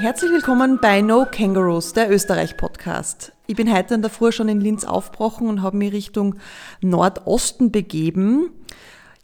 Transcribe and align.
Herzlich 0.00 0.30
willkommen 0.30 0.78
bei 0.80 1.00
No 1.00 1.26
Kangaroos, 1.28 1.92
der 1.92 2.08
Österreich-Podcast. 2.08 3.32
Ich 3.48 3.56
bin 3.56 3.74
heute 3.74 3.94
in 3.94 4.00
der 4.00 4.12
Früh 4.12 4.30
schon 4.30 4.48
in 4.48 4.60
Linz 4.60 4.84
aufgebrochen 4.84 5.48
und 5.48 5.60
habe 5.60 5.76
mich 5.76 5.92
Richtung 5.92 6.36
Nordosten 6.80 7.72
begeben. 7.72 8.50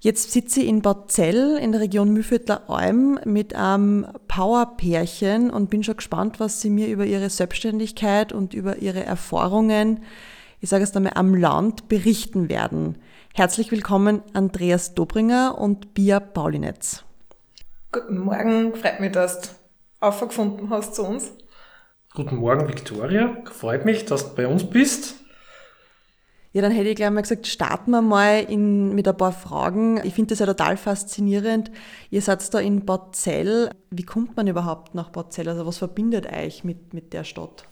Jetzt 0.01 0.33
sitze 0.33 0.63
ich 0.63 0.67
in 0.67 0.83
Bad 0.83 1.13
Zell 1.13 1.57
in 1.59 1.71
der 1.71 1.81
Region 1.81 2.13
Mühlviertler 2.13 2.69
Alm 2.69 3.21
mit 3.25 3.55
einem 3.55 4.09
Power-Pärchen 4.27 5.51
und 5.51 5.71
bin 5.71 5.85
schon 5.85 5.99
gespannt, 5.99 6.41
was 6.41 6.61
sie 6.61 6.71
mir 6.71 6.89
über 6.89 7.07
ihre 7.07 7.31
Selbstständigkeit 7.31 8.33
und 8.33 8.53
über 8.53 8.79
ihre 8.79 9.05
Erfahrungen, 9.05 10.01
ich 10.61 10.71
sage 10.71 10.83
es 10.83 10.97
einmal, 10.97 11.13
am 11.15 11.37
Land 11.37 11.87
berichten 11.87 12.49
werden. 12.49 12.99
Herzlich 13.33 13.71
willkommen 13.71 14.23
Andreas 14.33 14.95
Dobringer 14.95 15.57
und 15.57 15.95
Bia 15.95 16.19
Paulinetz. 16.19 17.05
Guten 17.93 18.19
Morgen, 18.19 18.75
freut 18.75 18.99
mich, 18.99 19.13
dass 19.13 19.41
du 19.41 19.49
aufgefunden 20.01 20.71
hast 20.71 20.95
zu 20.95 21.05
uns. 21.05 21.33
Guten 22.15 22.37
Morgen, 22.37 22.69
Victoria. 22.69 23.37
Freut 23.45 23.85
mich, 23.85 24.05
dass 24.05 24.29
du 24.29 24.35
bei 24.37 24.47
uns 24.47 24.69
bist. 24.69 25.17
Ja, 26.53 26.63
dann 26.63 26.71
hätte 26.71 26.89
ich 26.89 26.95
gleich 26.95 27.11
mal 27.11 27.23
gesagt, 27.23 27.49
starten 27.49 27.91
wir 27.91 28.03
mal 28.03 28.45
in, 28.49 28.95
mit 28.95 29.09
ein 29.09 29.17
paar 29.17 29.33
Fragen. 29.33 30.01
Ich 30.05 30.15
finde 30.15 30.31
das 30.31 30.39
ja 30.39 30.47
total 30.47 30.77
faszinierend. 30.77 31.73
Ihr 32.11 32.23
seid 32.23 32.55
da 32.55 32.61
in 32.61 32.85
Bad 32.85 33.17
Zell. 33.17 33.71
Wie 33.91 34.05
kommt 34.05 34.37
man 34.37 34.47
überhaupt 34.47 34.95
nach 34.95 35.11
Bad 35.11 35.33
Zell? 35.33 35.49
Also 35.49 35.67
was 35.67 35.79
verbindet 35.79 36.33
euch 36.33 36.63
mit, 36.63 36.95
mit 36.95 37.13
der 37.13 37.25
Stadt? 37.25 37.65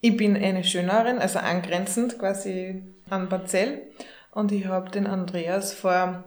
Ich 0.00 0.16
bin 0.16 0.36
eine 0.36 0.62
Schönerin, 0.62 1.18
also 1.18 1.40
angrenzend 1.40 2.20
quasi 2.20 2.84
an 3.08 3.28
Bad 3.28 3.48
Zell. 3.48 3.82
Und 4.30 4.52
ich 4.52 4.66
habe 4.66 4.90
den 4.90 5.08
Andreas 5.08 5.72
vor 5.72 6.22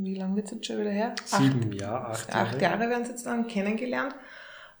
wie 0.00 0.14
lange 0.14 0.36
wird 0.36 0.46
es 0.46 0.52
jetzt 0.52 0.66
schon 0.66 0.78
wieder 0.78 0.90
her? 0.90 1.14
Sieben 1.24 1.70
acht, 1.72 1.80
Jahre, 1.80 2.06
acht 2.06 2.28
Jahre. 2.28 2.48
Acht 2.48 2.62
Jahre 2.62 2.90
werden 2.90 3.04
sie 3.04 3.10
jetzt 3.10 3.26
dann 3.26 3.48
kennengelernt. 3.48 4.14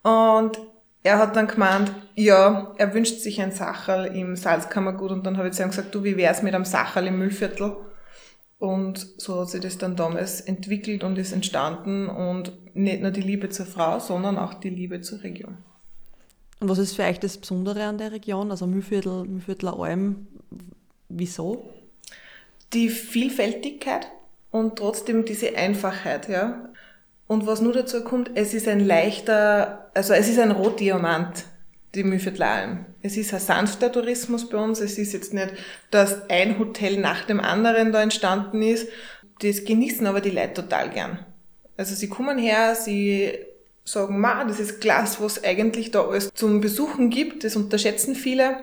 Und 0.02 0.58
er 1.02 1.18
hat 1.18 1.36
dann 1.36 1.46
gemeint, 1.46 1.92
ja, 2.14 2.74
er 2.76 2.94
wünscht 2.94 3.20
sich 3.20 3.40
ein 3.40 3.52
Sacherl 3.52 4.06
im 4.06 4.36
Salzkammergut 4.36 5.10
und 5.10 5.24
dann 5.24 5.38
habe 5.38 5.48
ich 5.48 5.54
zu 5.54 5.62
ihm 5.62 5.70
gesagt, 5.70 5.94
du, 5.94 6.04
wie 6.04 6.16
wär's 6.16 6.42
mit 6.42 6.54
einem 6.54 6.64
Sacherl 6.64 7.06
im 7.06 7.18
Müllviertel? 7.18 7.76
Und 8.58 9.06
so 9.18 9.40
hat 9.40 9.50
sich 9.50 9.60
das 9.60 9.78
dann 9.78 9.94
damals 9.94 10.40
entwickelt 10.40 11.04
und 11.04 11.16
ist 11.16 11.32
entstanden 11.32 12.08
und 12.08 12.52
nicht 12.74 13.00
nur 13.00 13.12
die 13.12 13.20
Liebe 13.20 13.48
zur 13.50 13.66
Frau, 13.66 14.00
sondern 14.00 14.36
auch 14.36 14.54
die 14.54 14.70
Liebe 14.70 15.00
zur 15.00 15.22
Region. 15.22 15.58
Und 16.60 16.68
was 16.68 16.78
ist 16.78 16.96
für 16.96 17.04
euch 17.04 17.20
das 17.20 17.38
Besondere 17.38 17.84
an 17.84 17.98
der 17.98 18.10
Region, 18.10 18.50
also 18.50 18.66
Mühlviertel, 18.66 19.24
Mühlviertler 19.24 19.78
Alm? 19.78 20.26
Wieso? 21.08 21.70
Die 22.72 22.88
Vielfältigkeit 22.88 24.08
und 24.50 24.76
trotzdem 24.76 25.24
diese 25.24 25.56
Einfachheit, 25.56 26.28
ja. 26.28 26.68
Und 27.28 27.46
was 27.46 27.60
nur 27.60 27.74
dazu 27.74 28.02
kommt, 28.02 28.30
es 28.34 28.54
ist 28.54 28.66
ein 28.66 28.80
leichter, 28.80 29.90
also 29.94 30.14
es 30.14 30.28
ist 30.28 30.38
ein 30.38 30.50
Rotdiamant, 30.50 31.44
die 31.94 32.02
Mühlviertlalm. 32.02 32.86
Es 33.02 33.16
ist 33.16 33.32
ein 33.34 33.40
sanfter 33.40 33.92
Tourismus 33.92 34.48
bei 34.48 34.56
uns. 34.58 34.80
Es 34.80 34.98
ist 34.98 35.12
jetzt 35.12 35.34
nicht, 35.34 35.52
dass 35.90 36.28
ein 36.30 36.58
Hotel 36.58 36.98
nach 36.98 37.24
dem 37.26 37.38
anderen 37.38 37.92
da 37.92 38.02
entstanden 38.02 38.62
ist. 38.62 38.88
Das 39.40 39.64
genießen 39.64 40.06
aber 40.06 40.20
die 40.20 40.30
Leute 40.30 40.54
total 40.54 40.90
gern. 40.90 41.18
Also 41.76 41.94
sie 41.94 42.08
kommen 42.08 42.38
her, 42.38 42.74
sie 42.74 43.38
sagen, 43.84 44.20
ma, 44.20 44.44
das 44.44 44.58
ist 44.58 44.80
klasse, 44.80 45.22
was 45.22 45.44
eigentlich 45.44 45.90
da 45.90 46.06
alles 46.06 46.32
zum 46.34 46.60
Besuchen 46.60 47.10
gibt. 47.10 47.44
Das 47.44 47.56
unterschätzen 47.56 48.14
viele 48.14 48.56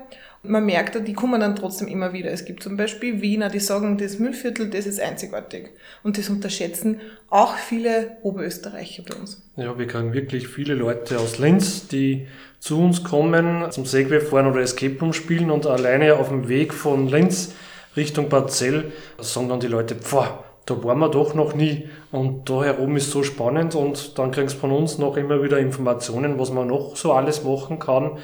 man 0.47 0.65
merkt, 0.65 1.07
die 1.07 1.13
kommen 1.13 1.41
dann 1.41 1.55
trotzdem 1.55 1.87
immer 1.87 2.13
wieder. 2.13 2.31
Es 2.31 2.45
gibt 2.45 2.63
zum 2.63 2.77
Beispiel 2.77 3.21
Wiener, 3.21 3.49
die 3.49 3.59
sagen, 3.59 3.97
das 3.97 4.19
Müllviertel, 4.19 4.69
das 4.69 4.85
ist 4.85 4.99
einzigartig. 4.99 5.69
Und 6.03 6.17
das 6.17 6.29
unterschätzen 6.29 7.01
auch 7.29 7.55
viele 7.57 8.17
Oberösterreicher 8.23 9.03
bei 9.03 9.15
uns. 9.15 9.41
Ja, 9.57 9.77
wir 9.77 9.87
kriegen 9.87 10.13
wirklich 10.13 10.47
viele 10.47 10.73
Leute 10.73 11.19
aus 11.19 11.39
Linz, 11.39 11.87
die 11.87 12.27
zu 12.59 12.81
uns 12.81 13.03
kommen, 13.03 13.71
zum 13.71 13.85
Segway 13.85 14.19
fahren 14.19 14.47
oder 14.47 14.61
Escape 14.61 14.99
Room 14.99 15.13
spielen 15.13 15.51
und 15.51 15.65
alleine 15.65 16.15
auf 16.15 16.29
dem 16.29 16.47
Weg 16.47 16.73
von 16.73 17.07
Linz 17.07 17.53
Richtung 17.95 18.29
Barzell 18.29 18.91
sagen 19.19 19.49
dann 19.49 19.59
die 19.59 19.67
Leute, 19.67 19.95
pfah, 19.95 20.43
da 20.65 20.83
waren 20.83 20.99
wir 20.99 21.09
doch 21.09 21.33
noch 21.33 21.53
nie 21.53 21.87
und 22.11 22.49
da 22.49 22.63
herum 22.63 22.97
ist 22.97 23.11
so 23.11 23.23
spannend 23.23 23.75
und 23.75 24.17
dann 24.17 24.31
kriegst 24.31 24.55
du 24.55 24.59
von 24.59 24.71
uns 24.71 24.97
noch 24.97 25.15
immer 25.15 25.43
wieder 25.43 25.59
Informationen, 25.59 26.39
was 26.39 26.51
man 26.51 26.67
noch 26.67 26.95
so 26.95 27.13
alles 27.13 27.43
machen 27.43 27.79
kann 27.79 28.17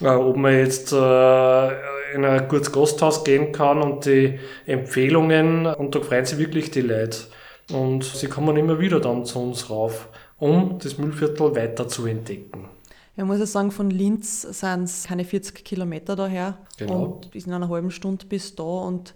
äh, 0.00 0.06
ob 0.08 0.36
man 0.36 0.54
jetzt 0.54 0.92
äh, 0.92 2.14
in 2.14 2.24
ein 2.24 2.48
gutes 2.48 2.72
Gasthaus 2.72 3.24
gehen 3.24 3.52
kann 3.52 3.82
und 3.82 4.04
die 4.06 4.38
Empfehlungen, 4.66 5.66
und 5.66 5.94
da 5.94 6.00
freuen 6.00 6.24
sich 6.24 6.38
wirklich 6.38 6.70
die 6.70 6.80
Leute. 6.80 7.18
Und 7.72 8.04
sie 8.04 8.28
kommen 8.28 8.56
immer 8.56 8.78
wieder 8.78 9.00
dann 9.00 9.24
zu 9.24 9.40
uns 9.40 9.68
rauf, 9.68 10.08
um 10.38 10.78
das 10.82 10.96
Müllviertel 10.98 11.54
weiter 11.54 11.86
zu 11.86 12.06
entdecken. 12.06 12.68
Ich 13.16 13.24
muss 13.24 13.40
ja 13.40 13.46
sagen, 13.46 13.72
von 13.72 13.90
Linz 13.90 14.42
sind 14.42 14.84
es 14.84 15.04
keine 15.04 15.24
40 15.24 15.64
Kilometer 15.64 16.14
daher. 16.14 16.56
Genau. 16.78 17.02
Und 17.02 17.34
in 17.34 17.52
einer 17.52 17.68
halben 17.68 17.90
Stunde 17.90 18.24
bis 18.26 18.54
da. 18.54 18.62
Und 18.62 19.12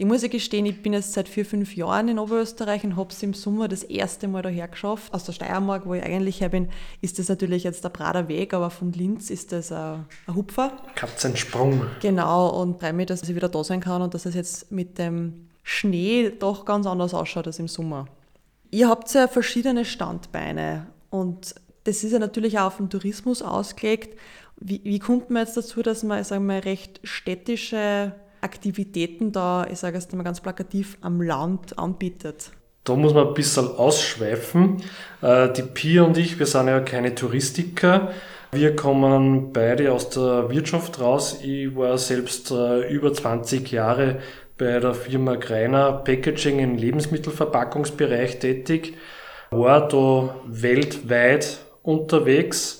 ich 0.00 0.06
muss 0.06 0.22
ja 0.22 0.28
gestehen, 0.28 0.64
ich 0.64 0.80
bin 0.80 0.94
jetzt 0.94 1.12
seit 1.12 1.28
vier, 1.28 1.44
fünf 1.44 1.76
Jahren 1.76 2.08
in 2.08 2.18
Oberösterreich 2.18 2.84
und 2.84 2.96
habe 2.96 3.10
es 3.10 3.22
im 3.22 3.34
Sommer 3.34 3.68
das 3.68 3.82
erste 3.82 4.28
Mal 4.28 4.40
daher 4.40 4.66
geschafft. 4.66 5.12
Aus 5.12 5.24
der 5.24 5.32
Steiermark, 5.32 5.84
wo 5.84 5.92
ich 5.92 6.02
eigentlich 6.02 6.40
her 6.40 6.48
bin, 6.48 6.70
ist 7.02 7.18
das 7.18 7.28
natürlich 7.28 7.64
jetzt 7.64 7.84
der 7.84 7.90
Prader 7.90 8.26
Weg, 8.26 8.54
aber 8.54 8.70
von 8.70 8.92
Linz 8.92 9.28
ist 9.28 9.52
das 9.52 9.70
ein, 9.70 10.06
ein 10.26 10.34
Hupfer. 10.34 10.72
Katzensprung. 10.94 11.82
Genau, 12.00 12.48
und 12.48 12.80
freue 12.80 12.94
mich, 12.94 13.08
dass 13.08 13.22
ich 13.24 13.36
wieder 13.36 13.50
da 13.50 13.62
sein 13.62 13.80
kann 13.80 14.00
und 14.00 14.14
dass 14.14 14.24
es 14.24 14.34
jetzt 14.34 14.72
mit 14.72 14.96
dem 14.96 15.48
Schnee 15.62 16.30
doch 16.30 16.64
ganz 16.64 16.86
anders 16.86 17.12
ausschaut 17.12 17.46
als 17.46 17.58
im 17.58 17.68
Sommer. 17.68 18.06
Ihr 18.70 18.88
habt 18.88 19.12
ja 19.12 19.28
verschiedene 19.28 19.84
Standbeine 19.84 20.86
und 21.10 21.54
das 21.84 22.04
ist 22.04 22.12
ja 22.12 22.18
natürlich 22.18 22.58
auch 22.58 22.68
auf 22.68 22.78
den 22.78 22.88
Tourismus 22.88 23.42
ausgelegt. 23.42 24.18
Wie, 24.56 24.80
wie 24.82 24.98
kommt 24.98 25.28
man 25.28 25.44
jetzt 25.44 25.58
dazu, 25.58 25.82
dass 25.82 26.02
man, 26.04 26.24
sagen 26.24 26.46
wir, 26.46 26.64
recht 26.64 27.00
städtische 27.04 28.14
Aktivitäten 28.40 29.32
da, 29.32 29.66
ich 29.70 29.78
sage 29.78 29.98
es 29.98 30.10
mal 30.12 30.22
ganz 30.22 30.40
plakativ, 30.40 30.98
am 31.00 31.20
Land 31.20 31.78
anbietet? 31.78 32.50
Da 32.84 32.96
muss 32.96 33.12
man 33.12 33.28
ein 33.28 33.34
bisschen 33.34 33.68
ausschweifen. 33.68 34.82
Äh, 35.20 35.52
die 35.52 35.62
Pia 35.62 36.02
und 36.02 36.16
ich, 36.16 36.38
wir 36.38 36.46
sind 36.46 36.68
ja 36.68 36.80
keine 36.80 37.14
Touristiker. 37.14 38.12
Wir 38.52 38.74
kommen 38.74 39.52
beide 39.52 39.92
aus 39.92 40.10
der 40.10 40.50
Wirtschaft 40.50 41.00
raus. 41.00 41.38
Ich 41.42 41.76
war 41.76 41.98
selbst 41.98 42.50
äh, 42.50 42.88
über 42.88 43.12
20 43.12 43.70
Jahre 43.70 44.20
bei 44.60 44.78
der 44.78 44.94
Firma 44.94 45.36
Greiner 45.36 45.92
Packaging 45.92 46.58
im 46.58 46.76
Lebensmittelverpackungsbereich 46.76 48.40
tätig, 48.40 48.94
war 49.50 49.88
da 49.88 50.34
weltweit 50.46 51.60
unterwegs 51.82 52.79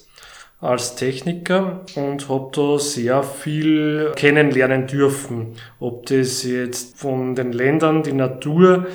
als 0.60 0.94
Techniker 0.94 1.80
und 1.96 2.28
habe 2.28 2.50
da 2.52 2.78
sehr 2.78 3.22
viel 3.22 4.12
kennenlernen 4.14 4.86
dürfen. 4.86 5.54
Ob 5.78 6.06
das 6.06 6.42
jetzt 6.44 6.98
von 6.98 7.34
den 7.34 7.52
Ländern, 7.52 8.02
die 8.02 8.12
Natur, 8.12 8.86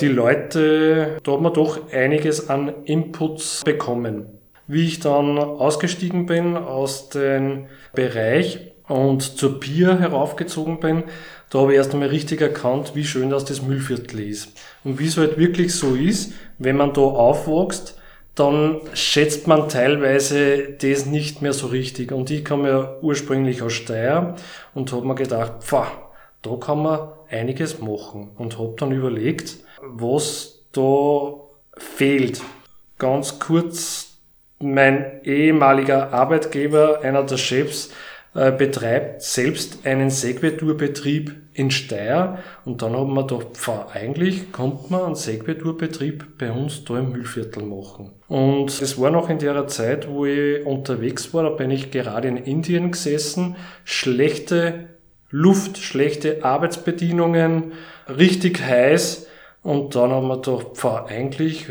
die 0.00 0.08
Leute, 0.08 1.16
da 1.22 1.32
hat 1.32 1.40
man 1.40 1.54
doch 1.54 1.90
einiges 1.92 2.50
an 2.50 2.72
Inputs 2.84 3.62
bekommen. 3.64 4.26
Wie 4.66 4.84
ich 4.84 5.00
dann 5.00 5.38
ausgestiegen 5.38 6.26
bin 6.26 6.56
aus 6.56 7.08
dem 7.08 7.66
Bereich 7.94 8.72
und 8.88 9.22
zur 9.22 9.58
Bier 9.58 9.98
heraufgezogen 9.98 10.80
bin, 10.80 11.04
da 11.50 11.60
habe 11.60 11.72
ich 11.72 11.78
erst 11.78 11.94
einmal 11.94 12.08
richtig 12.08 12.40
erkannt, 12.40 12.92
wie 12.94 13.04
schön 13.04 13.30
das 13.30 13.44
das 13.44 13.62
Müllviertel 13.62 14.20
ist. 14.20 14.52
Und 14.84 14.98
wie 14.98 15.06
es 15.06 15.16
halt 15.16 15.38
wirklich 15.38 15.74
so 15.74 15.94
ist, 15.94 16.32
wenn 16.58 16.76
man 16.76 16.92
da 16.92 17.00
aufwächst, 17.00 17.95
dann 18.36 18.82
schätzt 18.92 19.46
man 19.46 19.68
teilweise 19.68 20.74
das 20.74 21.06
nicht 21.06 21.40
mehr 21.40 21.54
so 21.54 21.68
richtig. 21.68 22.12
Und 22.12 22.30
ich 22.30 22.44
komme 22.44 22.68
ja 22.68 22.96
ursprünglich 23.00 23.62
aus 23.62 23.72
Steyr 23.72 24.36
und 24.74 24.92
habe 24.92 25.06
mir 25.06 25.14
gedacht, 25.14 25.64
pfah, 25.64 25.90
da 26.42 26.54
kann 26.56 26.82
man 26.82 27.08
einiges 27.30 27.80
machen. 27.80 28.30
Und 28.36 28.58
habe 28.58 28.74
dann 28.78 28.92
überlegt, 28.92 29.56
was 29.80 30.62
da 30.72 31.32
fehlt. 31.78 32.42
Ganz 32.98 33.38
kurz, 33.38 34.18
mein 34.58 35.22
ehemaliger 35.24 36.12
Arbeitgeber, 36.12 37.00
einer 37.00 37.22
der 37.22 37.38
Chefs, 37.38 37.90
äh, 38.36 38.52
betreibt 38.52 39.22
selbst 39.22 39.86
einen 39.86 40.10
Segway-Tourbetrieb 40.10 41.34
in 41.54 41.70
Steyr 41.70 42.38
und 42.66 42.82
dann 42.82 42.94
haben 42.94 43.14
wir 43.14 43.26
gedacht, 43.26 43.56
pf, 43.56 43.70
eigentlich 43.94 44.52
kommt 44.52 44.90
man 44.90 45.04
einen 45.04 45.14
Segway-Tourbetrieb 45.14 46.36
bei 46.36 46.52
uns 46.52 46.84
da 46.84 46.98
im 46.98 47.12
Müllviertel 47.12 47.62
machen. 47.62 48.12
Und 48.28 48.82
es 48.82 49.00
war 49.00 49.10
noch 49.10 49.30
in 49.30 49.38
der 49.38 49.66
Zeit, 49.68 50.06
wo 50.06 50.26
ich 50.26 50.66
unterwegs 50.66 51.32
war, 51.32 51.44
da 51.44 51.48
bin 51.48 51.70
ich 51.70 51.90
gerade 51.90 52.28
in 52.28 52.36
Indien 52.36 52.90
gesessen, 52.90 53.56
schlechte 53.84 54.90
Luft, 55.30 55.78
schlechte 55.78 56.44
Arbeitsbedingungen, 56.44 57.72
richtig 58.06 58.60
heiß 58.60 59.28
und 59.62 59.94
dann 59.94 60.10
haben 60.10 60.28
wir 60.28 60.42
gedacht, 60.42 60.76
pf, 60.76 60.84
eigentlich, 61.06 61.66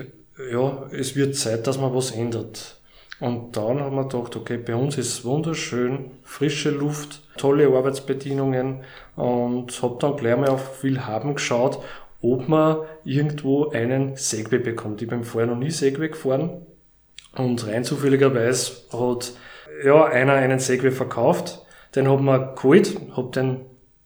ja, 0.51 0.89
es 0.91 1.15
wird 1.15 1.35
Zeit, 1.35 1.67
dass 1.67 1.77
man 1.77 1.93
was 1.93 2.09
ändert. 2.09 2.74
Und 3.19 3.55
dann 3.55 3.79
haben 3.79 3.95
wir 3.95 4.07
gedacht, 4.07 4.35
okay, 4.35 4.57
bei 4.57 4.75
uns 4.75 4.97
ist 4.97 5.07
es 5.07 5.25
wunderschön, 5.25 6.11
frische 6.23 6.69
Luft, 6.69 7.21
tolle 7.37 7.67
Arbeitsbedingungen 7.67 8.83
und 9.15 9.81
habe 9.81 9.97
dann 9.99 10.17
gleich 10.17 10.37
mal 10.37 10.49
auf 10.49 10.83
Willhaben 10.83 11.35
geschaut, 11.35 11.79
ob 12.21 12.49
man 12.49 12.79
irgendwo 13.05 13.69
einen 13.69 14.17
Segway 14.17 14.59
bekommt. 14.59 15.01
Ich 15.01 15.07
bin 15.07 15.23
vorher 15.23 15.49
noch 15.49 15.57
nie 15.57 15.71
Segway 15.71 16.09
gefahren 16.09 16.65
und 17.37 17.65
rein 17.67 17.83
zufälligerweise 17.83 18.73
hat 18.91 19.33
ja, 19.83 20.05
einer 20.05 20.33
einen 20.33 20.59
Segway 20.59 20.91
verkauft, 20.91 21.65
den 21.95 22.09
haben 22.09 22.25
wir 22.25 22.53
geholt, 22.55 22.99
hab 23.15 23.31
den 23.31 23.61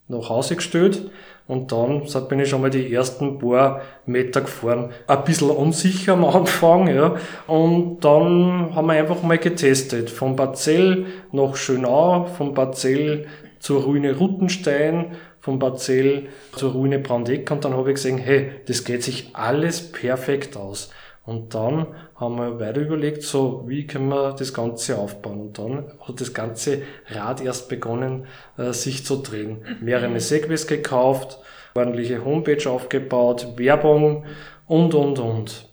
nach 0.08 0.30
Hause 0.30 0.56
gestellt 0.56 1.10
und 1.50 1.72
dann 1.72 2.04
bin 2.28 2.40
ich 2.40 2.48
schon 2.48 2.62
mal 2.62 2.70
die 2.70 2.94
ersten 2.94 3.40
paar 3.40 3.82
Meter 4.06 4.42
gefahren. 4.42 4.92
Ein 5.08 5.24
bisschen 5.24 5.50
unsicher 5.50 6.14
am 6.14 6.24
Anfang, 6.38 6.88
ja. 6.88 7.16
Und 7.48 8.02
dann 8.02 8.76
haben 8.76 8.86
wir 8.86 8.94
einfach 8.94 9.24
mal 9.24 9.40
getestet. 9.40 10.12
Von 10.12 10.36
Barzell 10.36 11.08
nach 11.32 11.56
Schönau, 11.56 12.26
von 12.26 12.54
Barzell 12.54 13.26
zur 13.58 13.82
Ruine 13.82 14.16
Ruttenstein, 14.16 15.14
von 15.40 15.58
Barzell 15.58 16.28
zur 16.56 16.74
Ruine 16.74 17.00
Brandeck 17.00 17.50
und 17.50 17.66
dann 17.66 17.74
habe 17.74 17.90
ich 17.90 17.96
gesehen, 17.96 18.20
hey, 18.20 18.52
das 18.68 18.84
geht 18.84 19.02
sich 19.02 19.32
alles 19.34 19.92
perfekt 19.92 20.56
aus. 20.56 20.92
Und 21.26 21.56
dann 21.56 21.88
haben 22.20 22.36
wir 22.36 22.60
weiter 22.60 22.82
überlegt, 22.82 23.24
so, 23.24 23.64
wie 23.68 23.88
können 23.88 24.10
wir 24.10 24.34
das 24.34 24.54
Ganze 24.54 24.98
aufbauen? 24.98 25.40
Und 25.42 25.58
dann 25.58 25.92
hat 26.02 26.20
das 26.20 26.34
ganze 26.34 26.82
Rad 27.08 27.42
erst 27.42 27.70
begonnen, 27.70 28.28
äh, 28.58 28.74
sich 28.74 29.06
zu 29.06 29.18
drehen. 29.18 29.64
Mehrere 29.80 30.20
Segways 30.20 30.68
gekauft, 30.68 31.40
ordentliche 31.76 32.26
Homepage 32.26 32.70
aufgebaut, 32.70 33.48
Werbung 33.56 34.26
und, 34.68 34.94
und, 34.94 35.20
und. 35.20 35.70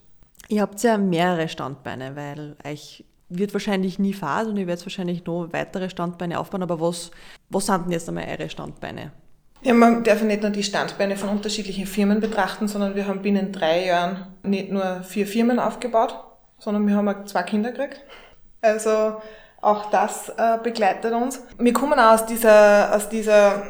Ihr 0.47 0.61
habt 0.61 0.81
ja 0.81 0.97
mehrere 0.97 1.49
Standbeine, 1.49 2.15
weil 2.15 2.55
euch 2.65 3.03
wird 3.29 3.53
wahrscheinlich 3.53 3.99
nie 3.99 4.13
Fahrt 4.13 4.47
und 4.47 4.55
ihr 4.55 4.67
werdet 4.67 4.85
wahrscheinlich 4.85 5.25
noch 5.25 5.49
weitere 5.51 5.89
Standbeine 5.89 6.39
aufbauen, 6.39 6.63
aber 6.63 6.79
was, 6.79 7.11
was 7.49 7.65
sind 7.65 7.85
denn 7.85 7.91
jetzt 7.91 8.07
einmal 8.07 8.25
eure 8.25 8.49
Standbeine? 8.49 9.11
Ja, 9.63 9.73
man 9.73 10.03
darf 10.03 10.21
nicht 10.21 10.43
nur 10.43 10.51
die 10.51 10.63
Standbeine 10.63 11.17
von 11.17 11.29
unterschiedlichen 11.29 11.87
Firmen 11.87 12.21
betrachten, 12.21 12.69
sondern 12.69 12.95
wir 12.95 13.07
haben 13.07 13.21
binnen 13.21 13.51
drei 13.51 13.85
Jahren 13.85 14.27
nicht 14.43 14.71
nur 14.71 15.01
vier 15.01 15.27
Firmen 15.27 15.59
aufgebaut, 15.59 16.15
sondern 16.59 16.87
wir 16.87 16.95
haben 16.95 17.07
auch 17.07 17.25
zwei 17.25 17.43
Kinder 17.43 17.71
gekriegt. 17.71 18.01
Also 18.61 19.21
auch 19.61 19.89
das 19.89 20.29
äh, 20.29 20.57
begleitet 20.61 21.13
uns. 21.13 21.41
Wir 21.57 21.73
kommen 21.73 21.99
auch 21.99 22.13
aus 22.13 22.25
dieser, 22.25 22.95
aus 22.95 23.09
dieser 23.09 23.63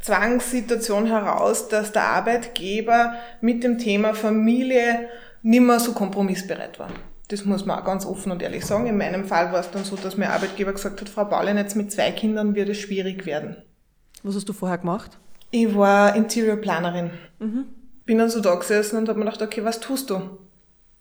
Zwangssituation 0.00 1.06
heraus, 1.06 1.68
dass 1.68 1.92
der 1.92 2.04
Arbeitgeber 2.04 3.14
mit 3.40 3.64
dem 3.64 3.78
Thema 3.78 4.14
Familie 4.14 5.08
nicht 5.42 5.60
mehr 5.60 5.80
so 5.80 5.92
kompromissbereit 5.92 6.78
war. 6.78 6.88
Das 7.28 7.44
muss 7.44 7.66
man 7.66 7.78
auch 7.78 7.84
ganz 7.84 8.06
offen 8.06 8.32
und 8.32 8.42
ehrlich 8.42 8.64
sagen. 8.64 8.86
In 8.86 8.96
meinem 8.96 9.24
Fall 9.24 9.52
war 9.52 9.60
es 9.60 9.70
dann 9.70 9.84
so, 9.84 9.96
dass 9.96 10.16
mein 10.16 10.30
Arbeitgeber 10.30 10.72
gesagt 10.72 11.00
hat, 11.00 11.08
Frau 11.08 11.24
Paulin, 11.24 11.56
jetzt 11.56 11.76
mit 11.76 11.92
zwei 11.92 12.10
Kindern 12.10 12.54
wird 12.54 12.68
es 12.68 12.78
schwierig 12.78 13.26
werden. 13.26 13.56
Was 14.22 14.34
hast 14.34 14.48
du 14.48 14.52
vorher 14.52 14.78
gemacht? 14.78 15.18
Ich 15.50 15.74
war 15.76 16.14
Interior 16.14 16.56
Planerin. 16.56 17.10
Mhm. 17.38 17.66
Bin 18.04 18.18
dann 18.18 18.30
so 18.30 18.40
da 18.40 18.54
gesessen 18.54 18.96
und 18.96 19.08
habe 19.08 19.18
mir 19.18 19.26
gedacht, 19.26 19.42
okay, 19.42 19.64
was 19.64 19.80
tust 19.80 20.10
du? 20.10 20.38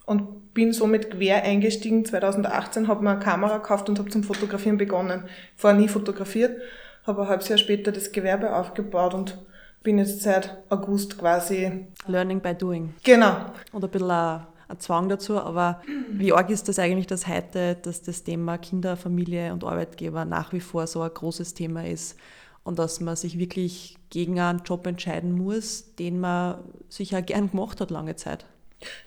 Und 0.05 0.23
bin 0.57 0.73
somit 0.73 1.11
quer 1.11 1.43
eingestiegen. 1.43 2.03
2018 2.03 2.87
habe 2.87 3.03
mir 3.03 3.11
eine 3.11 3.19
Kamera 3.19 3.57
gekauft 3.57 3.89
und 3.89 3.99
habe 3.99 4.09
zum 4.09 4.23
Fotografieren 4.23 4.77
begonnen. 4.77 5.25
Vorher 5.55 5.79
nie 5.79 5.87
fotografiert, 5.87 6.59
habe 7.05 7.21
ein 7.21 7.27
halbes 7.27 7.47
Jahr 7.47 7.59
später 7.59 7.91
das 7.91 8.11
Gewerbe 8.11 8.55
aufgebaut 8.55 9.13
und 9.13 9.37
bin 9.83 9.99
jetzt 9.99 10.23
seit 10.23 10.57
August 10.69 11.19
quasi. 11.19 11.85
Learning 12.07 12.41
by 12.41 12.55
doing. 12.55 12.95
Genau. 13.03 13.35
Und 13.71 13.83
ein 13.83 13.91
bisschen 13.91 14.09
ein, 14.09 14.47
Zwang 14.79 15.09
dazu, 15.09 15.39
aber 15.39 15.83
wie 16.11 16.33
arg 16.33 16.49
ist 16.49 16.67
das 16.67 16.79
eigentlich, 16.79 17.05
dass 17.05 17.27
heute, 17.27 17.75
dass 17.75 18.01
das 18.01 18.23
Thema 18.23 18.57
Kinder, 18.57 18.97
Familie 18.97 19.53
und 19.53 19.63
Arbeitgeber 19.63 20.25
nach 20.25 20.53
wie 20.53 20.59
vor 20.59 20.87
so 20.87 21.03
ein 21.03 21.13
großes 21.13 21.53
Thema 21.53 21.85
ist? 21.85 22.17
und 22.63 22.79
dass 22.79 22.99
man 22.99 23.15
sich 23.15 23.39
wirklich 23.39 23.95
gegen 24.09 24.41
einen 24.41 24.61
Job 24.65 24.85
entscheiden 24.87 25.31
muss, 25.31 25.95
den 25.95 26.19
man 26.19 26.57
sich 26.89 27.11
ja 27.11 27.21
gern 27.21 27.49
gemacht 27.49 27.79
hat 27.79 27.91
lange 27.91 28.17
Zeit. 28.17 28.45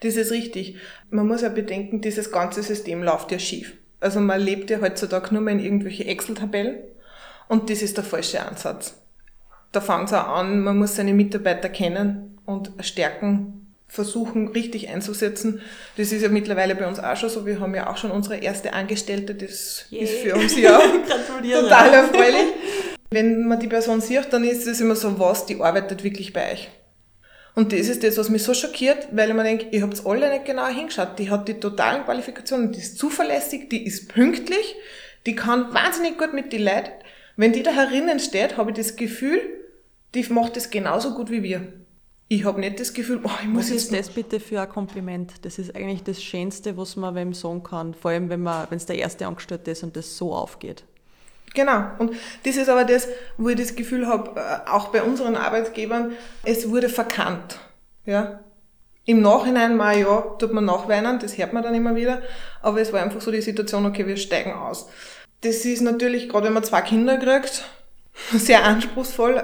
Das 0.01 0.15
ist 0.15 0.31
richtig. 0.31 0.77
Man 1.09 1.27
muss 1.27 1.41
ja 1.41 1.49
bedenken, 1.49 2.01
dieses 2.01 2.31
ganze 2.31 2.63
System 2.63 3.03
läuft 3.03 3.31
ja 3.31 3.39
schief. 3.39 3.73
Also 3.99 4.19
man 4.19 4.41
lebt 4.41 4.69
ja 4.69 4.81
heutzutage 4.81 5.33
nur 5.33 5.41
mehr 5.41 5.53
in 5.53 5.59
irgendwelche 5.59 6.05
Excel-Tabellen 6.05 6.77
und 7.47 7.69
das 7.69 7.81
ist 7.81 7.97
der 7.97 8.03
falsche 8.03 8.45
Ansatz. 8.45 8.95
Da 9.71 9.79
fängt 9.79 10.07
es 10.07 10.13
auch 10.13 10.27
an, 10.27 10.61
man 10.61 10.77
muss 10.77 10.95
seine 10.95 11.13
Mitarbeiter 11.13 11.69
kennen 11.69 12.39
und 12.45 12.71
stärken, 12.81 13.73
versuchen 13.87 14.49
richtig 14.49 14.89
einzusetzen. 14.89 15.61
Das 15.97 16.11
ist 16.11 16.23
ja 16.23 16.29
mittlerweile 16.29 16.75
bei 16.75 16.87
uns 16.87 16.99
auch 16.99 17.15
schon 17.15 17.29
so. 17.29 17.45
Wir 17.45 17.59
haben 17.59 17.75
ja 17.75 17.89
auch 17.89 17.97
schon 17.97 18.11
unsere 18.11 18.37
erste 18.37 18.73
Angestellte, 18.73 19.35
das 19.35 19.85
Yay. 19.89 20.03
ist 20.03 20.13
für 20.19 20.35
uns 20.35 20.57
ja 20.57 20.79
total 21.61 21.93
erfreulich. 21.93 22.53
Wenn 23.11 23.47
man 23.47 23.59
die 23.59 23.67
Person 23.67 24.01
sieht, 24.01 24.31
dann 24.31 24.45
ist 24.45 24.65
es 24.65 24.79
immer 24.81 24.95
so, 24.95 25.19
was, 25.19 25.45
die 25.45 25.61
arbeitet 25.61 26.03
wirklich 26.03 26.33
bei 26.33 26.53
euch. 26.53 26.69
Und 27.53 27.73
das 27.73 27.87
ist 27.87 28.03
das, 28.03 28.17
was 28.17 28.29
mich 28.29 28.43
so 28.43 28.53
schockiert, 28.53 29.09
weil 29.11 29.29
ich 29.29 29.35
mir 29.35 29.43
denke, 29.43 29.67
ihr 29.71 29.81
habt 29.81 30.05
alle 30.05 30.29
nicht 30.29 30.45
genau 30.45 30.67
hingeschaut. 30.67 31.19
Die 31.19 31.29
hat 31.29 31.47
die 31.47 31.59
totalen 31.59 32.05
Qualifikationen, 32.05 32.71
die 32.71 32.79
ist 32.79 32.97
zuverlässig, 32.97 33.69
die 33.69 33.85
ist 33.85 34.07
pünktlich, 34.07 34.75
die 35.25 35.35
kann 35.35 35.73
wahnsinnig 35.73 36.17
gut 36.17 36.33
mit 36.33 36.53
den 36.53 36.63
Leuten. 36.63 36.91
Wenn 37.35 37.51
die 37.53 37.63
da 37.63 37.71
herinnen 37.71 38.19
steht, 38.19 38.57
habe 38.57 38.71
ich 38.71 38.77
das 38.77 38.95
Gefühl, 38.95 39.41
die 40.15 40.23
macht 40.29 40.55
das 40.55 40.69
genauso 40.69 41.13
gut 41.13 41.29
wie 41.29 41.43
wir. 41.43 41.73
Ich 42.27 42.45
habe 42.45 42.61
nicht 42.61 42.79
das 42.79 42.93
Gefühl, 42.93 43.19
oh, 43.23 43.29
ich 43.41 43.47
muss 43.47 43.63
was 43.63 43.69
jetzt. 43.71 43.91
Was 43.91 43.99
ist 43.99 44.07
das 44.07 44.15
bitte 44.15 44.39
für 44.39 44.61
ein 44.61 44.69
Kompliment? 44.69 45.33
Das 45.41 45.59
ist 45.59 45.75
eigentlich 45.75 46.03
das 46.03 46.23
Schönste, 46.23 46.77
was 46.77 46.95
man 46.95 47.13
wem 47.15 47.33
sagen 47.33 47.63
kann. 47.63 47.93
Vor 47.93 48.11
allem, 48.11 48.29
wenn 48.29 48.47
es 48.77 48.85
der 48.85 48.97
erste 48.97 49.27
Angestellte 49.27 49.71
ist 49.71 49.83
und 49.83 49.97
das 49.97 50.15
so 50.15 50.33
aufgeht. 50.33 50.85
Genau. 51.53 51.83
Und 51.97 52.15
das 52.45 52.55
ist 52.55 52.69
aber 52.69 52.85
das, 52.85 53.07
wo 53.37 53.49
ich 53.49 53.57
das 53.57 53.75
Gefühl 53.75 54.07
habe, 54.07 54.39
äh, 54.39 54.69
auch 54.69 54.89
bei 54.89 55.03
unseren 55.03 55.35
Arbeitgebern, 55.35 56.13
es 56.43 56.69
wurde 56.69 56.89
verkannt. 56.89 57.59
Ja. 58.05 58.39
Im 59.05 59.21
Nachhinein 59.21 59.75
mal, 59.75 59.97
ja, 59.97 60.21
tut 60.39 60.53
man 60.53 60.65
nachweinen, 60.65 61.19
das 61.19 61.37
hört 61.37 61.53
man 61.53 61.63
dann 61.63 61.75
immer 61.75 61.95
wieder. 61.95 62.21
Aber 62.61 62.79
es 62.79 62.93
war 62.93 63.01
einfach 63.01 63.21
so 63.21 63.31
die 63.31 63.41
Situation, 63.41 63.85
okay, 63.85 64.07
wir 64.07 64.17
steigen 64.17 64.53
aus. 64.53 64.87
Das 65.41 65.65
ist 65.65 65.81
natürlich, 65.81 66.29
gerade 66.29 66.47
wenn 66.47 66.53
man 66.53 66.63
zwei 66.63 66.81
Kinder 66.81 67.17
kriegt, 67.17 67.65
sehr 68.31 68.63
anspruchsvoll. 68.63 69.41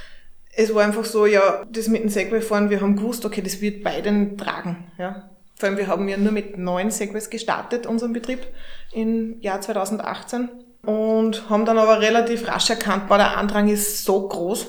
Es 0.54 0.74
war 0.74 0.84
einfach 0.84 1.06
so, 1.06 1.26
ja, 1.26 1.66
das 1.70 1.88
mit 1.88 2.04
dem 2.04 2.10
Segway 2.10 2.42
fahren, 2.42 2.70
wir 2.70 2.82
haben 2.82 2.96
gewusst, 2.96 3.26
okay, 3.26 3.42
das 3.42 3.62
wird 3.62 3.84
beiden 3.84 4.38
tragen, 4.38 4.92
ja. 4.98 5.30
Vor 5.56 5.70
allem, 5.70 5.78
wir 5.78 5.88
haben 5.88 6.08
ja 6.08 6.18
nur 6.18 6.32
mit 6.32 6.58
neun 6.60 6.92
Segways 6.92 7.32
gestartet, 7.32 7.88
unseren 7.88 8.14
Betrieb, 8.14 8.46
im 8.94 9.42
Jahr 9.42 9.60
2018 9.60 10.50
und 10.88 11.50
haben 11.50 11.66
dann 11.66 11.78
aber 11.78 12.00
relativ 12.00 12.48
rasch 12.48 12.70
erkannt, 12.70 13.10
boah, 13.10 13.18
der 13.18 13.38
Andrang 13.38 13.68
ist 13.68 14.06
so 14.06 14.26
groß. 14.26 14.68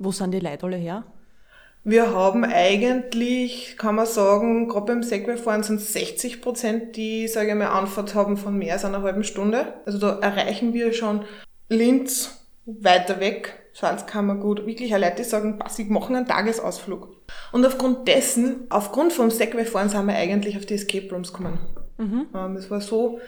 Wo 0.00 0.10
sind 0.10 0.32
die 0.32 0.40
Leute 0.40 0.66
alle 0.66 0.76
her? 0.76 1.04
Wir 1.84 2.12
haben 2.12 2.44
eigentlich, 2.44 3.76
kann 3.78 3.94
man 3.94 4.06
sagen, 4.06 4.68
gerade 4.68 4.86
beim 4.86 5.04
Segway-Fahren 5.04 5.62
sind 5.62 5.80
60 5.80 6.42
Prozent, 6.42 6.96
die, 6.96 7.28
sage 7.28 7.50
ich 7.50 7.54
mal, 7.54 7.68
Anfahrt 7.68 8.16
haben 8.16 8.36
von 8.36 8.58
mehr 8.58 8.72
als 8.72 8.84
einer 8.84 9.02
halben 9.02 9.22
Stunde. 9.22 9.74
Also 9.86 9.98
da 9.98 10.18
erreichen 10.18 10.74
wir 10.74 10.92
schon 10.92 11.24
Linz 11.68 12.44
weiter 12.66 13.20
weg, 13.20 13.54
Salzkammergut, 13.72 14.66
wirklich 14.66 14.90
Leute, 14.90 15.14
die 15.18 15.24
sagen, 15.24 15.60
pass, 15.60 15.78
ich 15.78 15.88
mache 15.88 16.12
einen 16.12 16.26
Tagesausflug. 16.26 17.08
Und 17.52 17.64
aufgrund 17.64 18.08
dessen, 18.08 18.66
aufgrund 18.68 19.12
vom 19.12 19.30
Segway-Fahren 19.30 19.90
sind 19.90 20.06
wir 20.06 20.16
eigentlich 20.16 20.56
auf 20.56 20.66
die 20.66 20.74
Escape 20.74 21.08
Rooms 21.12 21.32
gekommen. 21.32 21.60
Mhm. 21.98 22.26
Ähm, 22.34 22.56
es 22.56 22.68
war 22.68 22.80
so, 22.80 23.20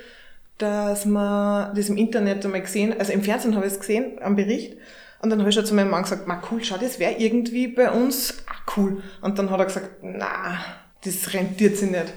dass 0.58 1.04
man 1.04 1.74
das 1.74 1.88
im 1.88 1.96
Internet 1.96 2.44
einmal 2.44 2.62
gesehen, 2.62 2.94
also 2.98 3.12
im 3.12 3.22
Fernsehen 3.22 3.56
habe 3.56 3.66
ich 3.66 3.72
es 3.72 3.80
gesehen, 3.80 4.18
am 4.20 4.36
Bericht. 4.36 4.76
Und 5.20 5.30
dann 5.30 5.38
habe 5.40 5.48
ich 5.48 5.54
schon 5.54 5.64
zu 5.64 5.74
meinem 5.74 5.90
Mann 5.90 6.02
gesagt, 6.02 6.26
ma 6.28 6.42
cool, 6.50 6.62
schau, 6.62 6.76
das 6.76 6.98
wäre 6.98 7.14
irgendwie 7.18 7.68
bei 7.68 7.90
uns 7.90 8.44
auch 8.46 8.76
cool. 8.76 9.02
Und 9.22 9.38
dann 9.38 9.50
hat 9.50 9.58
er 9.58 9.66
gesagt, 9.66 9.90
na, 10.02 10.58
das 11.02 11.32
rentiert 11.32 11.76
sich 11.76 11.90
nicht. 11.90 12.12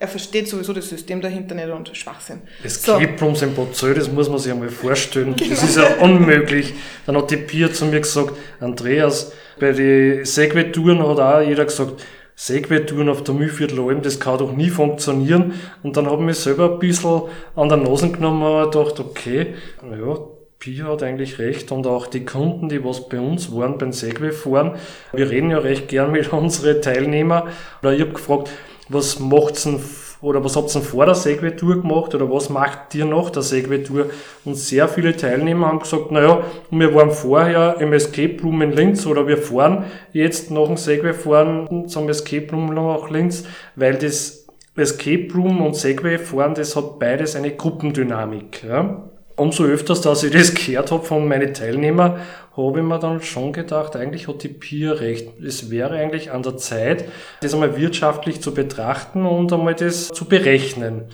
Er 0.00 0.06
versteht 0.06 0.48
sowieso 0.48 0.72
das 0.72 0.88
System 0.88 1.20
dahinter 1.20 1.56
nicht 1.56 1.68
und 1.68 1.94
Schwachsinn. 1.96 2.40
Es 2.62 2.82
so. 2.82 2.98
gibt 2.98 3.20
uns 3.20 3.42
ein 3.42 3.52
Porzel, 3.52 3.94
das 3.94 4.10
muss 4.10 4.28
man 4.28 4.38
sich 4.38 4.52
einmal 4.52 4.68
vorstellen. 4.68 5.34
Genau. 5.36 5.50
Das 5.50 5.64
ist 5.64 5.76
ja 5.76 5.96
unmöglich. 5.96 6.74
Dann 7.04 7.16
hat 7.16 7.30
die 7.30 7.36
Pia 7.36 7.72
zu 7.72 7.84
mir 7.86 8.00
gesagt, 8.00 8.32
Andreas, 8.60 9.32
bei 9.58 9.72
den 9.72 10.24
Segway-Touren 10.24 11.06
hat 11.06 11.18
auch 11.18 11.40
jeder 11.40 11.64
gesagt, 11.64 12.00
Segway-Touren 12.40 13.08
auf 13.08 13.24
der 13.24 13.34
Mühlviertelalm, 13.34 14.00
das 14.00 14.20
kann 14.20 14.38
doch 14.38 14.52
nie 14.52 14.70
funktionieren. 14.70 15.54
Und 15.82 15.96
dann 15.96 16.06
habe 16.06 16.22
ich 16.22 16.26
mich 16.26 16.36
selber 16.36 16.72
ein 16.72 16.78
bisschen 16.78 17.22
an 17.56 17.68
der 17.68 17.78
Nase 17.78 18.12
genommen 18.12 18.44
und 18.44 18.70
gedacht, 18.70 19.00
okay, 19.00 19.54
ja, 19.82 20.18
Pi 20.60 20.76
hat 20.76 21.02
eigentlich 21.02 21.40
recht 21.40 21.72
und 21.72 21.88
auch 21.88 22.06
die 22.06 22.24
Kunden, 22.24 22.68
die 22.68 22.84
was 22.84 23.08
bei 23.08 23.18
uns 23.18 23.52
waren 23.52 23.76
beim 23.76 23.92
Segway-Fahren, 23.92 24.76
wir 25.12 25.30
reden 25.30 25.50
ja 25.50 25.58
recht 25.58 25.88
gern 25.88 26.12
mit 26.12 26.32
unseren 26.32 26.80
Teilnehmern. 26.80 27.48
Oder 27.82 27.94
ich 27.94 28.02
habe 28.02 28.12
gefragt, 28.12 28.50
was 28.88 29.18
macht's 29.18 29.64
denn 29.64 29.80
oder 30.20 30.42
was 30.42 30.56
habt 30.56 30.74
ihr 30.74 30.80
vor 30.80 31.06
der 31.06 31.14
Segway-Tour 31.14 31.82
gemacht 31.82 32.14
oder 32.14 32.30
was 32.30 32.50
macht 32.50 32.94
ihr 32.94 33.04
nach 33.04 33.30
der 33.30 33.42
Segway-Tour? 33.42 34.06
Und 34.44 34.56
sehr 34.56 34.88
viele 34.88 35.16
Teilnehmer 35.16 35.68
haben 35.68 35.78
gesagt, 35.78 36.10
naja, 36.10 36.42
wir 36.70 36.94
waren 36.94 37.10
vorher 37.10 37.76
im 37.80 37.92
Escape 37.92 38.42
Room 38.42 38.62
in 38.62 38.72
Linz 38.72 39.06
oder 39.06 39.26
wir 39.26 39.38
fahren 39.38 39.84
jetzt 40.12 40.50
nach 40.50 40.66
dem 40.66 40.76
Segway-Fahren 40.76 41.88
zum 41.88 42.08
Escape 42.08 42.50
Room 42.52 42.74
nach 42.74 43.10
Linz, 43.10 43.44
weil 43.76 43.94
das 43.94 44.46
Escape 44.76 45.28
Room 45.34 45.60
und 45.60 45.74
Segway 45.74 46.18
fahren, 46.18 46.54
das 46.54 46.76
hat 46.76 46.98
beides 46.98 47.34
eine 47.34 47.54
Gruppendynamik. 47.54 48.64
Ja? 48.64 49.07
Umso 49.38 49.64
öfters, 49.64 50.00
dass 50.00 50.22
ich 50.22 50.32
das 50.32 50.54
gehört 50.54 50.90
habe 50.90 51.04
von 51.04 51.26
meinen 51.26 51.54
Teilnehmern, 51.54 52.20
habe 52.56 52.80
ich 52.80 52.84
mir 52.84 52.98
dann 52.98 53.22
schon 53.22 53.52
gedacht, 53.52 53.94
eigentlich 53.96 54.28
hat 54.28 54.42
die 54.42 54.48
Pia 54.48 54.92
recht. 54.92 55.40
Es 55.40 55.70
wäre 55.70 55.96
eigentlich 55.96 56.32
an 56.32 56.42
der 56.42 56.56
Zeit, 56.56 57.04
das 57.40 57.54
einmal 57.54 57.76
wirtschaftlich 57.76 58.40
zu 58.40 58.52
betrachten 58.52 59.24
und 59.24 59.52
einmal 59.52 59.74
das 59.74 60.08
zu 60.08 60.24
berechnen. 60.24 61.04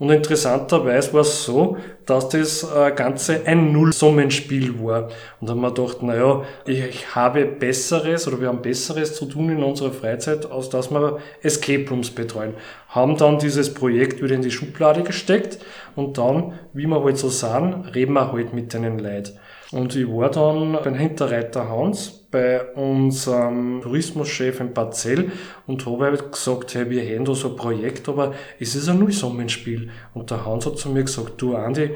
Und 0.00 0.08
interessanterweise 0.08 1.12
war 1.12 1.20
es 1.20 1.44
so, 1.44 1.76
dass 2.06 2.30
das 2.30 2.64
äh, 2.64 2.90
Ganze 2.92 3.42
ein 3.44 3.70
Nullsummenspiel 3.70 4.82
war. 4.82 5.10
Und 5.40 5.46
da 5.46 5.52
haben 5.52 5.60
wir 5.60 5.74
gedacht, 5.74 6.02
naja, 6.02 6.42
ich 6.64 7.14
habe 7.14 7.44
Besseres 7.44 8.26
oder 8.26 8.40
wir 8.40 8.48
haben 8.48 8.62
Besseres 8.62 9.14
zu 9.14 9.26
tun 9.26 9.50
in 9.50 9.62
unserer 9.62 9.92
Freizeit, 9.92 10.50
als 10.50 10.70
dass 10.70 10.90
wir 10.90 11.18
Escape 11.42 11.84
Rooms 11.90 12.10
betreuen. 12.10 12.54
Haben 12.88 13.18
dann 13.18 13.38
dieses 13.38 13.74
Projekt 13.74 14.22
wieder 14.22 14.34
in 14.34 14.40
die 14.40 14.50
Schublade 14.50 15.02
gesteckt 15.02 15.58
und 15.94 16.16
dann, 16.16 16.54
wie 16.72 16.86
wir 16.86 17.04
halt 17.04 17.18
so 17.18 17.28
sind, 17.28 17.94
reden 17.94 18.14
wir 18.14 18.32
halt 18.32 18.54
mit 18.54 18.72
denen 18.72 18.98
Leuten. 18.98 19.38
Und 19.72 19.94
ich 19.94 20.08
war 20.08 20.30
dann 20.30 20.72
beim 20.82 20.94
Hinterreiter 20.94 21.68
Hans, 21.68 22.26
bei 22.30 22.72
unserem 22.74 23.80
Tourismuschef 23.82 24.60
in 24.60 24.74
Parzell 24.74 25.30
und 25.66 25.86
habe 25.86 26.06
halt 26.06 26.32
gesagt, 26.32 26.74
hey, 26.74 26.90
wir 26.90 27.02
hätten 27.02 27.24
da 27.24 27.34
so 27.34 27.50
ein 27.50 27.56
Projekt, 27.56 28.08
aber 28.08 28.34
es 28.58 28.74
ist 28.74 28.88
ein 28.88 28.98
Nullsummenspiel. 28.98 29.90
Und 30.14 30.30
der 30.30 30.44
Hans 30.44 30.66
hat 30.66 30.78
zu 30.78 30.90
mir 30.90 31.04
gesagt, 31.04 31.40
du 31.40 31.54
Andi, 31.54 31.90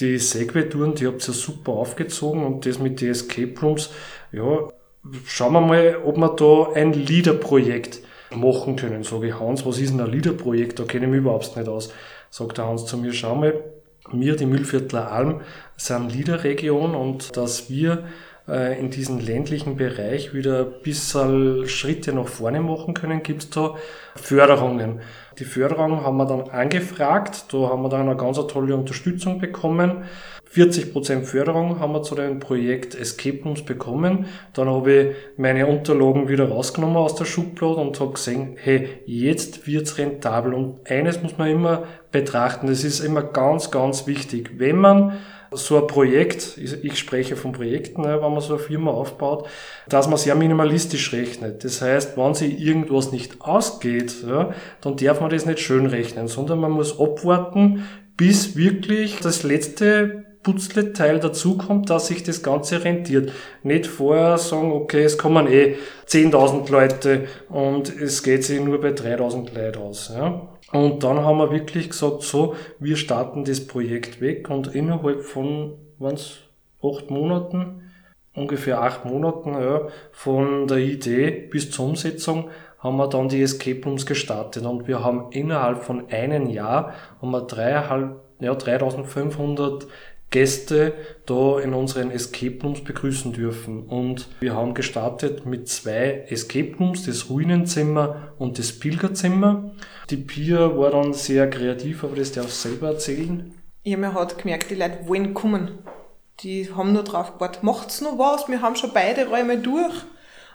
die 0.00 0.18
Segway-Touren, 0.18 0.94
die 0.94 1.06
habt 1.06 1.26
ihr 1.26 1.34
super 1.34 1.72
aufgezogen 1.72 2.44
und 2.44 2.66
das 2.66 2.78
mit 2.78 3.00
den 3.00 3.10
Escape 3.10 3.54
Rooms, 3.62 3.90
ja, 4.32 4.68
schauen 5.26 5.52
wir 5.52 5.60
mal, 5.60 5.96
ob 6.04 6.16
wir 6.16 6.28
da 6.28 6.72
ein 6.74 6.92
Leader-Projekt 6.92 8.00
machen 8.34 8.76
können. 8.76 9.02
Sage 9.02 9.28
ich, 9.28 9.38
Hans, 9.38 9.64
was 9.64 9.78
ist 9.78 9.92
denn 9.92 10.00
ein 10.00 10.10
Leader-Projekt? 10.10 10.78
Da 10.78 10.84
kenne 10.84 11.04
ich 11.06 11.10
mich 11.10 11.20
überhaupt 11.20 11.56
nicht 11.56 11.68
aus. 11.68 11.92
Sagt 12.30 12.58
der 12.58 12.66
Hans 12.66 12.86
zu 12.86 12.98
mir, 12.98 13.12
schau 13.12 13.34
mal, 13.34 13.54
wir, 14.12 14.36
die 14.36 14.46
Müllviertler 14.46 15.10
Alm, 15.10 15.40
sind 15.76 16.12
Leader-Region 16.12 16.94
und 16.94 17.36
dass 17.36 17.70
wir 17.70 18.04
äh, 18.48 18.78
in 18.78 18.90
diesem 18.90 19.18
ländlichen 19.18 19.76
Bereich 19.76 20.34
wieder 20.34 20.66
ein 20.66 20.82
bisschen 20.82 21.66
Schritte 21.68 22.12
nach 22.12 22.28
vorne 22.28 22.60
machen 22.60 22.94
können, 22.94 23.22
gibt 23.22 23.44
es 23.44 23.50
da 23.50 23.74
Förderungen. 24.14 25.00
Die 25.38 25.44
Förderung 25.44 26.02
haben 26.02 26.16
wir 26.16 26.26
dann 26.26 26.50
angefragt, 26.50 27.52
da 27.52 27.70
haben 27.70 27.82
wir 27.82 27.88
dann 27.88 28.08
eine 28.08 28.16
ganz 28.16 28.36
tolle 28.46 28.76
Unterstützung 28.76 29.40
bekommen. 29.40 30.04
40% 30.52 31.22
Förderung 31.22 31.80
haben 31.80 31.92
wir 31.92 32.02
zu 32.02 32.14
dem 32.14 32.38
Projekt 32.38 32.94
Escape 32.94 33.42
Rooms 33.44 33.62
bekommen. 33.62 34.26
Dann 34.52 34.68
habe 34.68 34.92
ich 34.92 35.16
meine 35.36 35.66
Unterlagen 35.66 36.28
wieder 36.28 36.48
rausgenommen 36.48 36.96
aus 36.96 37.16
der 37.16 37.24
Schublade 37.24 37.80
und 37.80 37.98
habe 37.98 38.12
gesehen, 38.12 38.56
hey, 38.60 38.88
jetzt 39.04 39.66
wird's 39.66 39.98
rentabel. 39.98 40.54
Und 40.54 40.88
eines 40.88 41.22
muss 41.22 41.38
man 41.38 41.50
immer 41.50 41.84
betrachten, 42.12 42.68
das 42.68 42.84
ist 42.84 43.00
immer 43.00 43.22
ganz, 43.22 43.70
ganz 43.72 44.06
wichtig. 44.06 44.52
Wenn 44.58 44.76
man 44.76 45.18
so 45.50 45.80
ein 45.80 45.86
Projekt, 45.86 46.58
ich 46.58 46.98
spreche 46.98 47.36
von 47.36 47.52
Projekten, 47.52 48.02
ne, 48.02 48.20
wenn 48.20 48.32
man 48.32 48.40
so 48.40 48.54
eine 48.54 48.62
Firma 48.62 48.90
aufbaut, 48.90 49.48
dass 49.88 50.08
man 50.08 50.18
sehr 50.18 50.34
minimalistisch 50.34 51.12
rechnet. 51.12 51.64
Das 51.64 51.80
heißt, 51.80 52.16
wenn 52.16 52.34
sich 52.34 52.60
irgendwas 52.60 53.12
nicht 53.12 53.40
ausgeht, 53.40 54.14
dann 54.24 54.96
darf 54.96 55.20
man 55.20 55.30
das 55.30 55.46
nicht 55.46 55.60
schön 55.60 55.86
rechnen, 55.86 56.28
sondern 56.28 56.60
man 56.60 56.72
muss 56.72 56.98
abwarten, 56.98 57.84
bis 58.16 58.56
wirklich 58.56 59.20
das 59.20 59.42
letzte 59.42 60.24
Putzleteil 60.44 61.18
dazukommt, 61.18 61.90
dass 61.90 62.06
sich 62.06 62.22
das 62.22 62.44
Ganze 62.44 62.84
rentiert. 62.84 63.32
Nicht 63.64 63.88
vorher 63.88 64.38
sagen, 64.38 64.70
okay, 64.70 65.02
es 65.02 65.18
kommen 65.18 65.48
eh 65.48 65.74
10.000 66.06 66.70
Leute 66.70 67.26
und 67.48 67.88
es 68.00 68.22
geht 68.22 68.44
sich 68.44 68.60
nur 68.60 68.80
bei 68.80 68.90
3.000 68.90 69.52
Leuten 69.52 69.78
aus. 69.80 70.12
Ja. 70.14 70.48
Und 70.72 71.02
dann 71.02 71.24
haben 71.24 71.38
wir 71.38 71.50
wirklich 71.50 71.90
gesagt, 71.90 72.22
so, 72.22 72.54
wir 72.78 72.96
starten 72.96 73.44
das 73.44 73.66
Projekt 73.66 74.20
weg 74.20 74.48
und 74.50 74.74
innerhalb 74.74 75.22
von, 75.22 75.72
waren's 75.98 76.38
acht 76.82 77.10
Monaten, 77.10 77.90
ungefähr 78.34 78.82
acht 78.82 79.04
Monaten, 79.04 79.54
ja, 79.54 79.88
von 80.12 80.66
der 80.66 80.78
Idee 80.78 81.30
bis 81.30 81.70
zur 81.70 81.86
Umsetzung 81.86 82.50
haben 82.78 82.96
wir 82.96 83.08
dann 83.08 83.28
die 83.28 83.40
Escape 83.40 83.80
Rooms 83.84 84.04
gestartet 84.04 84.66
und 84.66 84.86
wir 84.86 85.02
haben 85.02 85.30
innerhalb 85.30 85.82
von 85.82 86.08
einem 86.10 86.50
Jahr 86.50 86.92
haben 87.22 87.30
wir 87.30 87.42
dreieinhalb, 87.42 88.16
ja, 88.40 88.54
3500 88.54 89.86
Gäste 90.34 90.94
da 91.26 91.60
in 91.60 91.74
unseren 91.74 92.10
Escape 92.10 92.58
Rooms 92.60 92.82
begrüßen 92.82 93.32
dürfen. 93.32 93.84
Und 93.84 94.26
wir 94.40 94.54
haben 94.54 94.74
gestartet 94.74 95.46
mit 95.46 95.68
zwei 95.68 96.24
Escape 96.28 96.74
Rooms, 96.76 97.06
das 97.06 97.30
Ruinenzimmer 97.30 98.32
und 98.36 98.58
das 98.58 98.72
Pilgerzimmer. 98.72 99.70
Die 100.10 100.16
Pia 100.16 100.76
war 100.76 100.90
dann 100.90 101.12
sehr 101.12 101.48
kreativ, 101.48 102.02
aber 102.02 102.16
das 102.16 102.32
darf 102.32 102.50
selber 102.50 102.88
erzählen. 102.88 103.54
Ja, 103.84 103.96
man 103.96 104.12
hat 104.12 104.36
gemerkt, 104.36 104.72
die 104.72 104.74
Leute 104.74 105.06
wollen 105.06 105.34
kommen. 105.34 105.78
Die 106.40 106.68
haben 106.74 106.92
nur 106.92 107.04
drauf 107.04 107.34
gewartet, 107.34 107.62
macht's 107.62 108.00
noch 108.00 108.18
was? 108.18 108.48
Wir 108.48 108.60
haben 108.60 108.74
schon 108.74 108.90
beide 108.92 109.28
Räume 109.28 109.58
durch. 109.58 109.94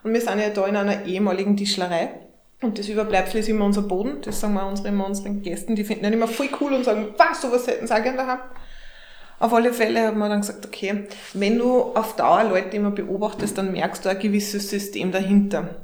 Und 0.03 0.13
wir 0.13 0.19
sind 0.19 0.39
ja 0.39 0.49
da 0.49 0.67
in 0.67 0.75
einer 0.75 1.05
ehemaligen 1.05 1.55
Tischlerei. 1.55 2.19
Und 2.61 2.77
das 2.77 2.89
Überbleibsel 2.89 3.39
ist 3.39 3.47
immer 3.47 3.63
unser 3.63 3.83
Boden. 3.83 4.17
Das 4.23 4.41
sagen 4.41 4.55
wir 4.55 4.67
unsere, 4.67 4.89
immer 4.89 5.05
unseren 5.05 5.41
Gästen. 5.41 5.77
Die 5.77 5.85
finden 5.85 6.03
dann 6.03 6.11
immer 6.11 6.27
voll 6.27 6.49
cool 6.59 6.73
und 6.73 6.83
sagen, 6.83 7.13
was, 7.15 7.41
sowas 7.41 7.65
hätten 7.65 7.87
sie 7.87 7.95
auch 7.95 8.03
gerne 8.03 8.17
daheim. 8.17 8.39
Auf 9.39 9.53
alle 9.53 9.73
Fälle 9.73 10.07
hat 10.07 10.17
man 10.17 10.29
dann 10.29 10.41
gesagt, 10.41 10.65
okay, 10.65 11.05
wenn 11.33 11.57
du 11.57 11.81
auf 11.81 12.15
Dauer 12.15 12.43
Leute 12.43 12.75
immer 12.75 12.91
beobachtest, 12.91 13.57
dann 13.57 13.71
merkst 13.71 14.03
du 14.03 14.09
ein 14.09 14.19
gewisses 14.19 14.69
System 14.69 15.11
dahinter. 15.11 15.75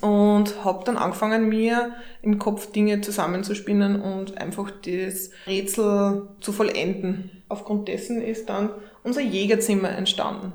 Und 0.00 0.64
habe 0.64 0.84
dann 0.84 0.96
angefangen, 0.96 1.48
mir 1.48 1.92
im 2.22 2.38
Kopf 2.38 2.72
Dinge 2.72 3.02
zusammenzuspinnen 3.02 4.00
und 4.00 4.38
einfach 4.38 4.70
das 4.70 5.30
Rätsel 5.46 6.28
zu 6.40 6.52
vollenden. 6.52 7.42
Aufgrund 7.48 7.88
dessen 7.88 8.22
ist 8.22 8.48
dann 8.48 8.70
unser 9.02 9.20
Jägerzimmer 9.20 9.90
entstanden. 9.90 10.52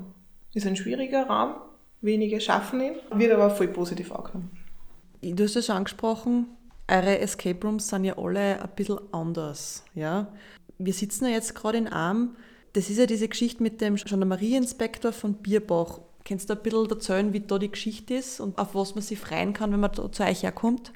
Ist 0.52 0.66
ein 0.66 0.74
schwieriger 0.74 1.26
Raum, 1.26 1.54
wenige 2.00 2.40
schaffen 2.40 2.80
ihn, 2.80 2.94
wird 3.14 3.30
aber 3.32 3.50
voll 3.50 3.68
positiv 3.68 4.10
angenommen. 4.10 4.50
Du 5.22 5.44
hast 5.44 5.64
schon 5.64 5.76
angesprochen, 5.76 6.46
eure 6.88 7.18
Escape 7.18 7.64
Rooms 7.64 7.88
sind 7.88 8.04
ja 8.04 8.16
alle 8.16 8.62
ein 8.62 8.68
bisschen 8.74 8.98
anders. 9.12 9.84
Ja? 9.94 10.28
Wir 10.78 10.92
sitzen 10.92 11.26
ja 11.26 11.32
jetzt 11.32 11.54
gerade 11.54 11.78
in 11.78 11.88
Arm. 11.88 12.36
Das 12.72 12.90
ist 12.90 12.98
ja 12.98 13.06
diese 13.06 13.28
Geschichte 13.28 13.62
mit 13.62 13.80
dem 13.80 13.96
Gendarmerieinspektor 13.96 15.12
von 15.12 15.34
Bierbach. 15.34 16.00
Kannst 16.24 16.50
du 16.50 16.54
ein 16.54 16.62
bisschen 16.62 16.90
erzählen, 16.90 17.32
wie 17.32 17.40
da 17.40 17.58
die 17.58 17.70
Geschichte 17.70 18.14
ist 18.14 18.40
und 18.40 18.58
auf 18.58 18.74
was 18.74 18.94
man 18.94 19.02
sich 19.02 19.18
freuen 19.18 19.52
kann, 19.52 19.72
wenn 19.72 19.80
man 19.80 19.92
da 19.92 20.10
zu 20.10 20.22
euch 20.22 20.42
herkommt? 20.42 20.92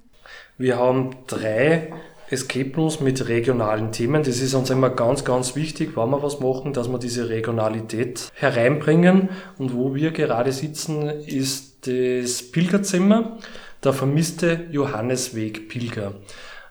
Wir 0.59 0.77
haben 0.77 1.17
drei 1.27 1.93
Escape 2.31 2.77
Rooms 2.77 3.01
mit 3.01 3.29
regionalen 3.29 3.93
Themen. 3.93 4.23
Das 4.23 4.41
ist 4.41 4.55
uns 4.55 4.71
immer 4.71 4.91
ganz, 4.91 5.25
ganz 5.25 5.57
wichtig, 5.57 5.97
wenn 5.97 6.11
wir 6.11 6.23
was 6.23 6.41
machen, 6.41 6.73
dass 6.73 6.89
wir 6.89 6.99
diese 6.99 7.29
Regionalität 7.29 8.31
hereinbringen. 8.35 9.31
Und 9.59 9.75
wo 9.75 9.95
wir 9.95 10.13
gerade 10.13 10.53
sitzen, 10.53 11.09
ist 11.09 11.87
das 11.87 12.43
Pilgerzimmer, 12.43 13.39
der 13.83 13.93
vermisste 13.93 14.67
Johannesweg 14.71 15.69
Pilger. 15.69 16.15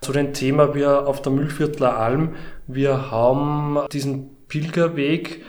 Zu 0.01 0.13
dem 0.13 0.33
Thema 0.33 0.73
wir 0.75 1.07
auf 1.07 1.21
der 1.21 1.31
Müllviertler 1.31 1.97
Alm, 1.97 2.35
wir 2.67 3.11
haben 3.11 3.79
diesen 3.91 4.29
Pilgerweg, 4.47 5.43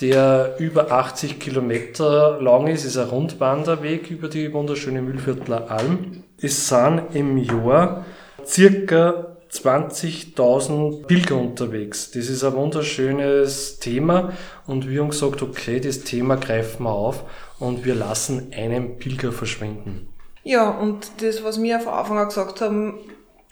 der 0.00 0.56
über 0.58 0.90
80 0.90 1.38
Kilometer 1.38 2.40
lang 2.40 2.66
ist, 2.66 2.84
ist 2.84 2.96
ein 2.96 3.08
Rundwanderweg 3.08 4.10
über 4.10 4.28
die 4.28 4.52
wunderschöne 4.52 5.02
Müllviertler 5.02 5.70
Alm. 5.70 6.24
Es 6.40 6.68
sind 6.68 7.02
im 7.14 7.38
Jahr 7.38 8.04
circa 8.44 9.36
20.000 9.50 11.06
Pilger 11.06 11.36
unterwegs. 11.36 12.10
Das 12.10 12.28
ist 12.28 12.42
ein 12.42 12.54
wunderschönes 12.54 13.78
Thema 13.78 14.32
und 14.66 14.88
wir 14.88 15.00
haben 15.00 15.10
gesagt, 15.10 15.42
okay, 15.42 15.78
das 15.80 16.00
Thema 16.00 16.36
greifen 16.36 16.84
wir 16.84 16.92
auf 16.92 17.24
und 17.60 17.84
wir 17.84 17.94
lassen 17.94 18.52
einen 18.54 18.98
Pilger 18.98 19.30
verschwinden. 19.30 20.08
Ja, 20.42 20.70
und 20.70 21.22
das, 21.22 21.44
was 21.44 21.62
wir 21.62 21.78
von 21.80 21.94
Anfang 21.94 22.18
an 22.18 22.28
gesagt 22.28 22.60
haben, 22.60 22.98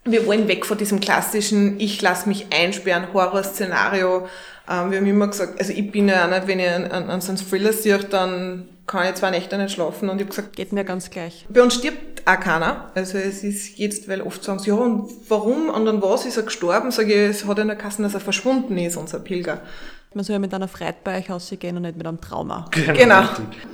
wir 0.04 0.26
wollen 0.26 0.48
weg 0.48 0.66
von 0.66 0.78
diesem 0.78 1.00
klassischen, 1.00 1.78
ich 1.78 2.00
lasse 2.02 2.28
mich 2.28 2.46
einsperren, 2.52 3.12
Horrorszenario. 3.12 4.28
Ähm, 4.68 4.90
wir 4.90 4.98
haben 4.98 5.06
immer 5.06 5.28
gesagt, 5.28 5.60
also 5.60 5.72
ich 5.72 5.90
bin 5.90 6.08
ja 6.08 6.24
auch 6.24 6.30
nicht, 6.30 6.46
wenn 6.46 6.58
ich 6.58 6.68
an, 6.68 6.84
an, 6.86 7.20
so 7.20 7.28
einen 7.28 7.38
Thriller 7.38 7.72
sehe, 7.72 7.98
dann 7.98 8.68
kann 8.86 9.08
ich 9.08 9.14
zwei 9.14 9.30
Nächte 9.30 9.56
nicht 9.58 9.72
schlafen. 9.72 10.08
Und 10.08 10.16
ich 10.16 10.22
habe 10.26 10.34
gesagt, 10.34 10.56
geht 10.56 10.72
mir 10.72 10.84
ganz 10.84 11.10
gleich. 11.10 11.46
Bei 11.48 11.62
uns 11.62 11.74
stirbt 11.74 12.26
auch 12.26 12.40
keiner. 12.40 12.90
Also 12.94 13.18
es 13.18 13.44
ist 13.44 13.78
jetzt, 13.78 14.08
weil 14.08 14.22
oft 14.22 14.42
sagen 14.42 14.58
sie, 14.58 14.70
ja, 14.70 14.74
und 14.74 15.08
warum 15.28 15.68
und 15.68 15.86
dann 15.86 16.02
was 16.02 16.26
ist 16.26 16.36
er 16.36 16.44
gestorben? 16.44 16.90
Sage 16.90 17.12
ich, 17.12 17.30
es 17.30 17.44
hat 17.46 17.58
in 17.58 17.68
der 17.68 17.76
Kasse, 17.76 18.02
dass 18.02 18.14
er 18.14 18.20
verschwunden 18.20 18.76
ist, 18.78 18.96
unser 18.96 19.20
Pilger. 19.20 19.60
Man 20.14 20.24
soll 20.24 20.34
ja 20.34 20.38
mit 20.38 20.52
einer 20.52 20.68
Freude 20.68 20.96
bei 21.02 21.18
euch 21.18 21.30
rausgehen 21.30 21.76
und 21.76 21.82
nicht 21.82 21.96
mit 21.96 22.06
einem 22.06 22.20
Trauma. 22.20 22.66
Genau. 22.70 22.94
genau. 22.94 23.22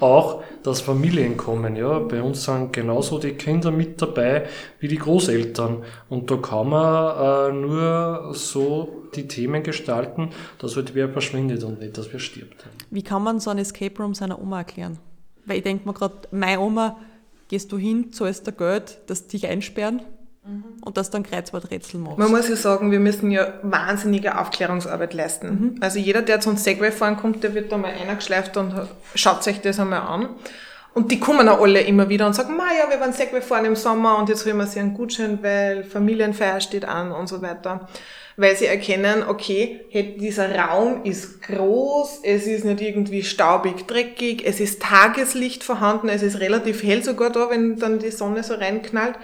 Auch 0.00 0.42
das 0.62 0.80
Familienkommen, 0.80 1.76
ja. 1.76 1.98
Bei 1.98 2.22
uns 2.22 2.44
sind 2.44 2.72
genauso 2.72 3.18
die 3.18 3.32
Kinder 3.32 3.70
mit 3.70 4.00
dabei 4.00 4.46
wie 4.80 4.88
die 4.88 4.98
Großeltern. 4.98 5.84
Und 6.08 6.30
da 6.30 6.36
kann 6.36 6.68
man 6.68 7.50
äh, 7.50 7.52
nur 7.54 8.30
so 8.34 9.04
die 9.14 9.26
Themen 9.26 9.62
gestalten, 9.62 10.30
dass 10.58 10.76
halt 10.76 10.94
wer 10.94 11.08
verschwindet 11.08 11.64
und 11.64 11.80
nicht, 11.80 11.96
dass 11.96 12.12
wer 12.12 12.20
stirbt. 12.20 12.66
Wie 12.90 13.02
kann 13.02 13.22
man 13.22 13.40
so 13.40 13.50
ein 13.50 13.58
Escape 13.58 14.00
Room 14.02 14.14
seiner 14.14 14.40
Oma 14.40 14.58
erklären? 14.58 14.98
Weil 15.46 15.58
ich 15.58 15.62
denke 15.62 15.88
mir 15.88 15.94
gerade, 15.94 16.28
meine 16.30 16.60
Oma, 16.60 16.98
gehst 17.48 17.72
du 17.72 17.78
hin, 17.78 18.12
zahlst 18.12 18.46
da 18.46 18.50
Geld, 18.50 18.98
dass 19.06 19.26
dich 19.26 19.46
einsperren. 19.46 20.02
Und 20.80 20.96
das 20.96 21.10
dann 21.10 21.22
Kreuzworträtsel 21.22 22.00
machst. 22.00 22.18
Man 22.18 22.30
muss 22.30 22.48
ja 22.48 22.56
sagen, 22.56 22.90
wir 22.90 23.00
müssen 23.00 23.30
ja 23.30 23.54
wahnsinnige 23.62 24.38
Aufklärungsarbeit 24.38 25.12
leisten. 25.12 25.48
Mhm. 25.48 25.76
Also 25.80 25.98
jeder, 25.98 26.22
der 26.22 26.40
zu 26.40 26.50
uns 26.50 26.64
Segway 26.64 26.90
fahren 26.90 27.16
kommt, 27.16 27.44
der 27.44 27.54
wird 27.54 27.70
da 27.70 27.76
mal 27.76 27.92
eingeschleift 27.92 28.56
und 28.56 28.72
schaut 29.14 29.44
sich 29.44 29.60
das 29.60 29.78
einmal 29.78 30.00
an. 30.00 30.28
Und 30.94 31.12
die 31.12 31.20
kommen 31.20 31.48
auch 31.48 31.60
alle 31.60 31.80
immer 31.82 32.08
wieder 32.08 32.26
und 32.26 32.34
sagen, 32.34 32.56
ma 32.56 32.64
ja, 32.76 32.90
wir 32.90 32.98
waren 32.98 33.14
wir 33.16 33.42
fahren 33.42 33.66
im 33.66 33.76
Sommer 33.76 34.18
und 34.18 34.28
jetzt 34.28 34.44
holen 34.46 34.56
wir 34.56 34.66
sie 34.66 34.80
einen 34.80 34.94
Gutschein, 34.94 35.38
weil 35.42 35.84
Familienfeier 35.84 36.60
steht 36.60 36.84
an 36.84 37.12
und 37.12 37.28
so 37.28 37.42
weiter. 37.42 37.88
Weil 38.36 38.56
sie 38.56 38.66
erkennen, 38.66 39.24
okay, 39.28 39.80
hey, 39.90 40.16
dieser 40.18 40.56
Raum 40.56 41.04
ist 41.04 41.42
groß, 41.42 42.20
es 42.22 42.46
ist 42.46 42.64
nicht 42.64 42.80
irgendwie 42.80 43.22
staubig, 43.22 43.86
dreckig, 43.86 44.44
es 44.44 44.60
ist 44.60 44.80
Tageslicht 44.80 45.62
vorhanden, 45.64 46.08
es 46.08 46.22
ist 46.22 46.40
relativ 46.40 46.82
hell 46.82 47.04
sogar 47.04 47.30
da, 47.30 47.50
wenn 47.50 47.78
dann 47.78 47.98
die 47.98 48.10
Sonne 48.10 48.42
so 48.42 48.54
reinknallt. 48.54 49.16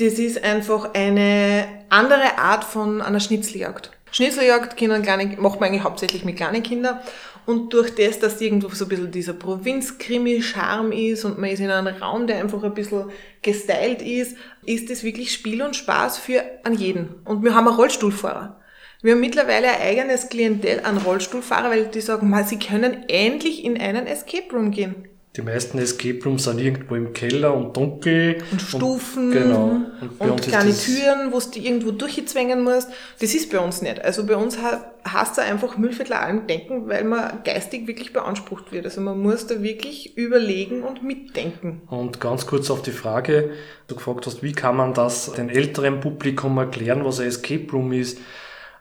Das 0.00 0.18
ist 0.18 0.42
einfach 0.42 0.94
eine 0.94 1.68
andere 1.90 2.38
Art 2.38 2.64
von 2.64 3.02
einer 3.02 3.20
Schnitzeljagd. 3.20 3.90
Schnitzeljagd 4.12 4.78
Kindern 4.78 5.02
kleine, 5.02 5.36
macht 5.36 5.60
man 5.60 5.68
eigentlich 5.68 5.84
hauptsächlich 5.84 6.24
mit 6.24 6.36
kleinen 6.36 6.62
Kindern. 6.62 7.00
Und 7.44 7.74
durch 7.74 7.94
das, 7.94 8.18
dass 8.18 8.40
irgendwo 8.40 8.70
so 8.70 8.86
ein 8.86 8.88
bisschen 8.88 9.10
dieser 9.10 9.34
Provinzkrimi-Charme 9.34 10.92
ist 10.92 11.26
und 11.26 11.38
man 11.38 11.50
ist 11.50 11.60
in 11.60 11.70
einem 11.70 11.94
Raum, 11.96 12.26
der 12.26 12.38
einfach 12.38 12.62
ein 12.62 12.72
bisschen 12.72 13.10
gestylt 13.42 14.00
ist, 14.00 14.38
ist 14.64 14.88
das 14.88 15.04
wirklich 15.04 15.34
Spiel 15.34 15.60
und 15.60 15.76
Spaß 15.76 16.16
für 16.16 16.44
an 16.64 16.74
jeden. 16.74 17.16
Und 17.26 17.44
wir 17.44 17.54
haben 17.54 17.68
einen 17.68 17.76
Rollstuhlfahrer. 17.76 18.58
Wir 19.02 19.12
haben 19.12 19.20
mittlerweile 19.20 19.68
ein 19.68 19.82
eigenes 19.82 20.30
Klientel 20.30 20.80
an 20.80 20.96
Rollstuhlfahrer, 20.96 21.68
weil 21.68 21.86
die 21.88 22.00
sagen, 22.00 22.30
mal, 22.30 22.46
sie 22.46 22.58
können 22.58 23.04
endlich 23.08 23.64
in 23.64 23.78
einen 23.78 24.06
Escape 24.06 24.50
Room 24.50 24.70
gehen. 24.70 25.09
Die 25.36 25.42
meisten 25.42 25.78
Escape 25.78 26.18
Rooms 26.24 26.42
sind 26.42 26.58
irgendwo 26.58 26.96
im 26.96 27.12
Keller 27.12 27.54
und 27.54 27.76
dunkel. 27.76 28.38
Und 28.50 28.60
Stufen. 28.60 29.28
Und, 29.28 29.30
genau. 29.30 29.80
Und, 30.00 30.20
und 30.20 30.42
kleine 30.42 30.76
Türen, 30.76 31.30
wo 31.30 31.38
du 31.38 31.60
irgendwo 31.60 31.92
durchzwängen 31.92 32.64
musst. 32.64 32.88
Das 33.20 33.32
ist 33.32 33.52
bei 33.52 33.60
uns 33.60 33.80
nicht. 33.80 34.04
Also 34.04 34.26
bei 34.26 34.34
uns 34.34 34.58
hast 35.04 35.38
du 35.38 35.42
einfach 35.42 35.78
Müllviertler 35.78 36.20
allem 36.20 36.48
denken, 36.48 36.88
weil 36.88 37.04
man 37.04 37.44
geistig 37.44 37.86
wirklich 37.86 38.12
beansprucht 38.12 38.72
wird. 38.72 38.86
Also 38.86 39.00
man 39.02 39.20
muss 39.20 39.46
da 39.46 39.62
wirklich 39.62 40.16
überlegen 40.16 40.82
und 40.82 41.04
mitdenken. 41.04 41.82
Und 41.86 42.20
ganz 42.20 42.48
kurz 42.48 42.68
auf 42.68 42.82
die 42.82 42.90
Frage, 42.90 43.52
du 43.86 43.94
gefragt 43.94 44.26
hast, 44.26 44.42
wie 44.42 44.52
kann 44.52 44.76
man 44.76 44.94
das 44.94 45.32
den 45.32 45.48
älteren 45.48 46.00
Publikum 46.00 46.58
erklären, 46.58 47.04
was 47.04 47.20
ein 47.20 47.28
Escape 47.28 47.70
Room 47.70 47.92
ist? 47.92 48.18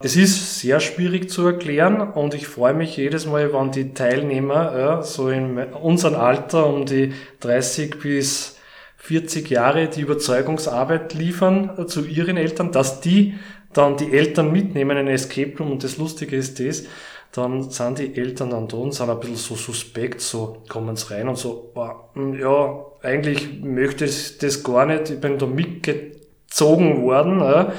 Es 0.01 0.15
ist 0.15 0.60
sehr 0.60 0.79
schwierig 0.79 1.29
zu 1.29 1.46
erklären 1.46 2.00
und 2.00 2.34
ich 2.34 2.48
freue 2.48 2.74
mich 2.74 2.96
jedes 2.96 3.25
Mal, 3.25 3.51
wenn 3.51 3.72
die 3.72 3.94
Teilnehmer 3.94 4.77
ja, 4.77 5.01
so 5.01 5.27
in 5.27 5.58
unserem 5.58 6.15
Alter 6.15 6.68
um 6.68 6.86
die 6.86 7.13
30 7.41 8.00
bis 8.00 8.58
40 8.96 9.50
Jahre 9.50 9.89
die 9.89 10.00
Überzeugungsarbeit 10.00 11.15
liefern 11.15 11.72
äh, 11.77 11.86
zu 11.86 12.06
ihren 12.06 12.38
Eltern, 12.38 12.72
dass 12.72 13.01
die 13.01 13.34
dann 13.74 13.98
die 13.98 14.13
Eltern 14.13 14.53
mitnehmen 14.53 14.91
in 14.91 15.08
ein 15.10 15.13
Escape 15.13 15.58
Room 15.60 15.74
und 15.74 15.84
das 15.84 15.98
Lustige 15.98 16.38
ist 16.38 16.62
das, 16.62 16.86
dann 17.34 17.70
sind 17.70 18.00
die 18.00 18.15
Eltern 18.15 18.51
dann 18.51 18.70
da 18.70 18.77
und 18.77 18.94
sind 18.94 19.10
ein 19.10 19.20
bisschen 19.20 19.36
so 19.36 19.56
suspekt, 19.56 20.22
so 20.22 20.63
kommen 20.70 20.96
sie 20.96 21.13
rein 21.13 21.27
und 21.27 21.38
so, 21.38 21.74
hm, 22.13 22.39
ja, 22.39 22.86
eigentlich 23.01 23.62
möchte 23.62 24.06
ich 24.06 24.38
das 24.38 24.63
gar 24.63 24.86
nicht, 24.86 25.10
ich 25.10 25.20
bin 25.20 25.38
da 25.38 25.46
mitgezogen 25.46 27.01
worden. 27.01 27.41
Ja 27.41 27.74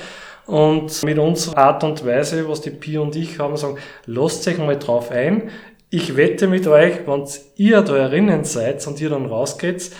und 0.51 1.05
mit 1.05 1.19
unserer 1.19 1.59
Art 1.59 1.85
und 1.85 2.05
Weise, 2.05 2.49
was 2.49 2.61
die 2.61 2.71
Pi 2.71 2.99
und 2.99 3.15
ich 3.15 3.39
haben, 3.39 3.57
sagen, 3.57 3.77
lasst 4.07 4.47
euch 4.49 4.59
mal 4.59 4.77
drauf 4.77 5.13
ein. 5.13 5.51
Ich 5.91 6.17
wette 6.17 6.49
mit 6.49 6.67
euch, 6.67 7.07
wenn 7.07 7.25
ihr 7.57 7.83
da 7.83 7.97
erinnern 7.97 8.45
seid 8.45 8.85
und 8.87 9.01
ihr 9.01 9.11
dann 9.11 9.27
rausgeht, 9.27 9.91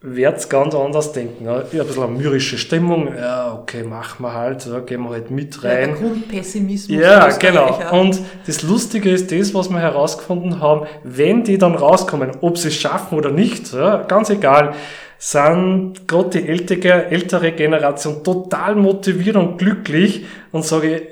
werdet 0.00 0.48
ganz 0.48 0.74
anders 0.74 1.12
denken. 1.12 1.44
Ja, 1.44 1.56
ein 1.56 1.68
bisschen 1.68 2.02
eine 2.04 2.12
mürrische 2.12 2.56
Stimmung, 2.56 3.08
ja, 3.16 3.58
okay, 3.60 3.82
machen 3.82 4.22
wir 4.22 4.32
halt, 4.32 4.64
ja, 4.66 4.78
gehen 4.78 5.02
wir 5.02 5.10
halt 5.10 5.32
mit 5.32 5.64
rein. 5.64 5.90
Ja, 5.90 5.96
Grundpessimismus. 5.96 7.00
Ja, 7.00 7.28
genau. 7.28 7.80
Und 7.90 8.20
das 8.46 8.62
Lustige 8.62 9.10
ist 9.10 9.32
das, 9.32 9.54
was 9.54 9.70
wir 9.70 9.80
herausgefunden 9.80 10.60
haben, 10.60 10.86
wenn 11.02 11.42
die 11.42 11.58
dann 11.58 11.74
rauskommen, 11.74 12.30
ob 12.42 12.58
sie 12.58 12.68
es 12.68 12.76
schaffen 12.76 13.18
oder 13.18 13.32
nicht, 13.32 13.72
ja, 13.72 14.04
ganz 14.04 14.30
egal, 14.30 14.74
sind 15.18 16.06
gerade 16.06 16.40
die 16.40 16.48
ältere, 16.48 17.06
ältere 17.06 17.52
Generation 17.52 18.22
total 18.22 18.74
motiviert 18.74 19.36
und 19.36 19.58
glücklich 19.58 20.26
und 20.52 20.64
sage, 20.64 21.02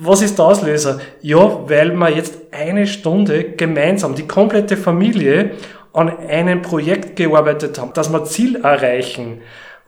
was 0.00 0.22
ist 0.22 0.38
der 0.38 0.44
Auslöser? 0.46 1.00
Ja, 1.22 1.68
weil 1.68 1.92
wir 1.94 2.10
jetzt 2.10 2.38
eine 2.52 2.86
Stunde 2.86 3.52
gemeinsam, 3.52 4.14
die 4.14 4.26
komplette 4.26 4.76
Familie, 4.76 5.52
an 5.92 6.16
einem 6.28 6.62
Projekt 6.62 7.16
gearbeitet 7.16 7.78
haben, 7.78 7.92
dass 7.94 8.12
wir 8.12 8.24
Ziel 8.24 8.56
erreichen. 8.56 9.40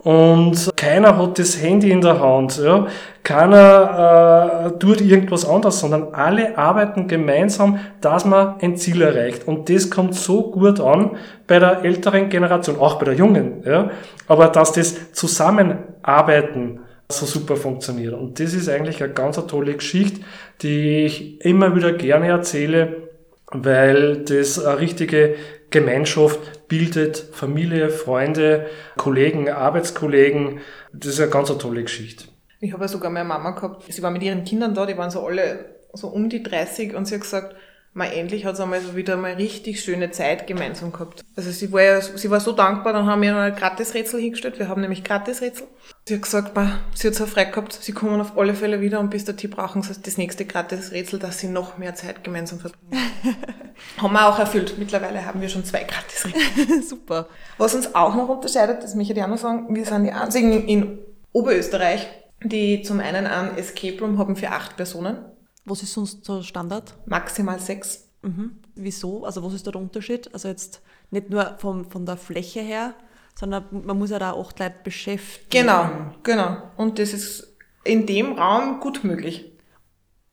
Und 0.02 0.70
keiner 0.76 1.18
hat 1.18 1.38
das 1.38 1.60
Handy 1.62 1.90
in 1.90 2.00
der 2.00 2.20
Hand, 2.20 2.58
ja. 2.58 2.86
keiner 3.22 4.72
äh, 4.72 4.78
tut 4.78 5.02
irgendwas 5.02 5.46
anderes, 5.46 5.80
sondern 5.80 6.14
alle 6.14 6.56
arbeiten 6.56 7.06
gemeinsam, 7.06 7.78
dass 8.00 8.24
man 8.24 8.54
ein 8.62 8.76
Ziel 8.76 9.02
erreicht. 9.02 9.46
Und 9.46 9.68
das 9.68 9.90
kommt 9.90 10.14
so 10.14 10.50
gut 10.50 10.80
an 10.80 11.18
bei 11.46 11.58
der 11.58 11.84
älteren 11.84 12.30
Generation, 12.30 12.78
auch 12.78 12.98
bei 12.98 13.04
der 13.04 13.14
jungen. 13.14 13.62
Ja. 13.66 13.90
Aber 14.26 14.48
dass 14.48 14.72
das 14.72 15.12
Zusammenarbeiten 15.12 16.80
so 17.12 17.26
super 17.26 17.56
funktioniert. 17.56 18.14
Und 18.14 18.40
das 18.40 18.54
ist 18.54 18.68
eigentlich 18.70 19.02
eine 19.02 19.12
ganz 19.12 19.36
tolle 19.46 19.74
Geschichte, 19.74 20.20
die 20.62 21.04
ich 21.04 21.44
immer 21.44 21.74
wieder 21.76 21.92
gerne 21.92 22.28
erzähle, 22.28 23.08
weil 23.52 24.24
das 24.24 24.64
eine 24.64 24.78
richtige 24.80 25.34
Gemeinschaft 25.70 26.68
bildet, 26.68 27.16
Familie, 27.33 27.90
Freunde, 27.90 28.66
Kollegen, 28.96 29.48
Arbeitskollegen. 29.48 30.61
Das 30.92 31.14
ist 31.14 31.20
eine 31.20 31.30
ganz 31.30 31.48
tolle 31.59 31.83
Geschichte. 31.83 32.24
Ich 32.61 32.72
habe 32.72 32.85
ja 32.85 32.88
sogar 32.88 33.11
meine 33.11 33.28
Mama 33.28 33.52
gehabt, 33.52 33.90
sie 33.90 34.02
war 34.02 34.11
mit 34.11 34.22
ihren 34.22 34.44
Kindern 34.44 34.74
da, 34.74 34.85
die 34.85 34.96
waren 34.98 35.11
so 35.11 35.26
alle 35.26 35.80
so 35.92 36.09
um 36.09 36.28
die 36.28 36.42
30 36.42 36.94
und 36.94 37.06
sie 37.06 37.14
hat 37.14 37.22
gesagt, 37.22 37.56
mal 37.92 38.06
endlich 38.06 38.44
hat 38.44 38.56
sie 38.56 38.62
einmal 38.62 38.80
so 38.80 38.94
wieder 38.94 39.16
mal 39.16 39.33
richtig 39.33 39.80
schöne 39.83 40.11
Zeit 40.11 40.46
gemeinsam 40.46 40.92
gehabt. 40.92 41.24
Also 41.37 41.50
sie 41.50 41.72
war 41.72 41.83
ja, 41.83 42.00
sie 42.00 42.30
war 42.30 42.40
so 42.40 42.52
dankbar, 42.52 42.92
dann 42.92 43.06
haben 43.06 43.22
wir 43.22 43.33
noch 43.33 43.40
ein 43.40 43.56
Gratisrätsel 43.56 44.20
hingestellt, 44.20 44.59
wir 44.59 44.68
haben 44.68 44.80
nämlich 44.80 45.02
Gratisrätsel. 45.02 45.66
Sie 46.10 46.16
hat 46.16 46.22
gesagt, 46.22 46.54
bah, 46.54 46.80
sie 46.92 47.06
hat 47.06 47.14
so 47.14 47.24
frei 47.24 47.44
gehabt, 47.44 47.72
sie 47.72 47.92
kommen 47.92 48.20
auf 48.20 48.36
alle 48.36 48.52
Fälle 48.52 48.80
wieder 48.80 48.98
und 48.98 49.10
bis 49.10 49.24
der 49.26 49.36
Tipp 49.36 49.54
brauchen 49.54 49.82
sie 49.82 49.94
das 50.02 50.18
nächste 50.18 50.44
Gratisrätsel, 50.44 51.20
dass 51.20 51.38
sie 51.38 51.46
noch 51.46 51.78
mehr 51.78 51.94
Zeit 51.94 52.24
gemeinsam 52.24 52.58
verbringen. 52.58 52.98
haben 53.96 54.12
wir 54.12 54.28
auch 54.28 54.36
erfüllt. 54.36 54.76
Mittlerweile 54.76 55.24
haben 55.24 55.40
wir 55.40 55.48
schon 55.48 55.64
zwei 55.64 55.84
Gratisrätsel. 55.84 56.82
Super. 56.88 57.28
Was 57.58 57.76
uns 57.76 57.94
auch 57.94 58.16
noch 58.16 58.28
unterscheidet, 58.28 58.82
das 58.82 58.96
möchte 58.96 59.12
ich 59.12 59.22
auch 59.22 59.28
noch 59.28 59.38
sagen, 59.38 59.72
wir 59.72 59.84
sind 59.84 60.02
die 60.02 60.10
einzigen 60.10 60.66
in 60.66 60.98
Oberösterreich, 61.30 62.08
die 62.42 62.82
zum 62.82 62.98
einen 62.98 63.28
ein 63.28 63.56
Escape 63.56 64.00
Room 64.00 64.18
haben 64.18 64.34
für 64.34 64.50
acht 64.50 64.76
Personen 64.76 65.18
was 65.64 65.82
ist 65.84 65.92
sonst 65.92 66.24
so 66.24 66.42
Standard? 66.42 66.94
Maximal 67.06 67.60
sechs. 67.60 68.08
Mhm. 68.22 68.58
Wieso? 68.74 69.24
Also 69.24 69.44
was 69.44 69.54
ist 69.54 69.66
da 69.66 69.70
der 69.70 69.80
Unterschied? 69.80 70.28
Also 70.34 70.48
jetzt 70.48 70.82
nicht 71.10 71.30
nur 71.30 71.56
vom, 71.58 71.88
von 71.88 72.04
der 72.04 72.16
Fläche 72.16 72.60
her, 72.60 72.94
sondern 73.40 73.64
man 73.70 73.98
muss 73.98 74.11
ja 74.11 74.18
da 74.18 74.35
acht 74.35 74.59
Leute 74.59 74.74
beschäftigen. 74.85 75.66
Genau, 75.66 75.90
genau. 76.22 76.59
Und 76.76 76.98
das 76.98 77.14
ist 77.14 77.57
in 77.85 78.05
dem 78.05 78.35
Raum 78.35 78.81
gut 78.81 79.03
möglich. 79.03 79.46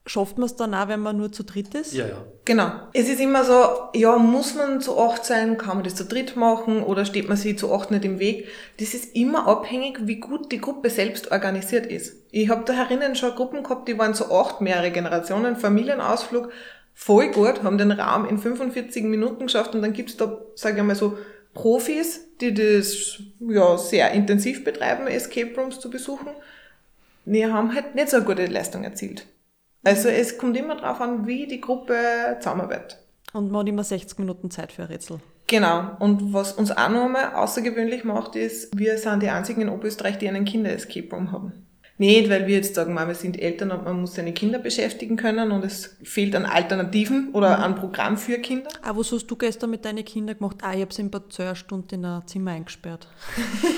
Schafft 0.05 0.37
man 0.37 0.45
es 0.45 0.55
dann 0.55 0.73
auch, 0.73 0.87
wenn 0.89 0.99
man 1.01 1.17
nur 1.17 1.31
zu 1.31 1.43
dritt 1.43 1.73
ist? 1.73 1.93
Ja, 1.93 2.05
ja. 2.05 2.25
Genau. 2.45 2.71
Es 2.93 3.09
ist 3.09 3.19
immer 3.19 3.43
so, 3.43 3.53
ja, 3.93 4.17
muss 4.17 4.55
man 4.55 4.79
zu 4.79 4.97
acht 4.97 5.25
sein? 5.25 5.57
Kann 5.57 5.77
man 5.77 5.83
das 5.83 5.95
zu 5.95 6.05
dritt 6.05 6.35
machen? 6.35 6.81
Oder 6.83 7.03
steht 7.05 7.27
man 7.27 7.37
sich 7.37 7.57
zu 7.57 7.73
acht 7.73 7.91
nicht 7.91 8.05
im 8.05 8.19
Weg? 8.19 8.47
Das 8.79 8.93
ist 8.93 9.15
immer 9.15 9.47
abhängig, 9.47 9.99
wie 10.03 10.19
gut 10.19 10.51
die 10.51 10.61
Gruppe 10.61 10.89
selbst 10.89 11.31
organisiert 11.31 11.85
ist. 11.85 12.25
Ich 12.31 12.49
habe 12.49 12.63
da 12.65 12.73
herinnen 12.73 13.15
schon 13.15 13.35
Gruppen 13.35 13.63
gehabt, 13.63 13.87
die 13.87 13.97
waren 13.97 14.13
zu 14.13 14.31
acht, 14.31 14.61
mehrere 14.61 14.91
Generationen, 14.91 15.57
Familienausflug, 15.57 16.51
voll 16.93 17.31
gut, 17.31 17.63
haben 17.63 17.77
den 17.77 17.91
Raum 17.91 18.25
in 18.25 18.37
45 18.37 19.03
Minuten 19.03 19.45
geschafft 19.47 19.75
und 19.75 19.81
dann 19.81 19.93
gibt's 19.93 20.17
da, 20.17 20.41
sage 20.55 20.77
ich 20.77 20.83
mal 20.83 20.95
so, 20.95 21.17
Profis, 21.57 22.27
die 22.39 22.53
das 22.53 23.19
ja 23.39 23.77
sehr 23.79 24.11
intensiv 24.11 24.63
betreiben, 24.63 25.07
Escape 25.07 25.59
Rooms 25.59 25.79
zu 25.79 25.89
besuchen. 25.89 26.27
Die 27.25 27.47
haben 27.47 27.73
halt 27.73 27.95
nicht 27.95 28.09
so 28.09 28.17
eine 28.17 28.25
gute 28.25 28.45
Leistung 28.45 28.83
erzielt. 28.83 29.25
Also 29.83 30.07
es 30.07 30.37
kommt 30.37 30.55
immer 30.55 30.75
darauf 30.75 31.01
an, 31.01 31.25
wie 31.25 31.47
die 31.47 31.59
Gruppe 31.59 31.95
zusammenarbeitet. 32.39 32.99
Und 33.33 33.51
man 33.51 33.61
hat 33.61 33.69
immer 33.69 33.83
60 33.83 34.19
Minuten 34.19 34.51
Zeit 34.51 34.71
für 34.71 34.83
ein 34.83 34.89
Rätsel. 34.89 35.19
Genau. 35.47 35.97
Und 35.97 36.31
was 36.31 36.51
uns 36.51 36.71
auch 36.71 36.89
nochmal 36.89 37.33
außergewöhnlich 37.33 38.03
macht, 38.03 38.35
ist, 38.35 38.77
wir 38.77 38.99
sind 38.99 39.23
die 39.23 39.29
einzigen 39.29 39.61
in 39.61 39.69
Oberösterreich, 39.69 40.19
die 40.19 40.27
einen 40.27 40.45
Kinder-Escape 40.45 41.09
Room 41.11 41.31
haben. 41.31 41.66
Nicht, 41.99 42.29
weil 42.29 42.45
wir 42.45 42.57
jetzt 42.57 42.75
sagen, 42.75 42.93
wir 42.93 43.15
sind 43.15 43.41
Eltern 43.41 43.71
und 43.71 43.83
man 43.83 43.99
muss 44.01 44.13
seine 44.13 44.31
Kinder 44.31 44.59
beschäftigen 44.59 45.15
können 45.15 45.51
und 45.51 45.65
es 45.65 45.97
fehlt 46.03 46.35
an 46.35 46.45
Alternativen 46.45 47.29
oder 47.33 47.57
an 47.57 47.73
Programm 47.73 48.17
für 48.17 48.37
Kinder. 48.37 48.69
Aber 48.83 48.99
was 48.99 49.11
hast 49.11 49.25
du 49.25 49.35
gestern 49.35 49.71
mit 49.71 49.83
deinen 49.83 50.05
Kindern 50.05 50.37
gemacht? 50.37 50.57
Ah, 50.61 50.75
ich 50.75 50.81
habe 50.81 50.93
sie 50.93 51.01
in 51.01 51.09
Bad 51.09 51.33
Zörstunde 51.33 51.95
in 51.95 52.05
ein 52.05 52.21
Zimmer 52.27 52.51
eingesperrt. 52.51 53.07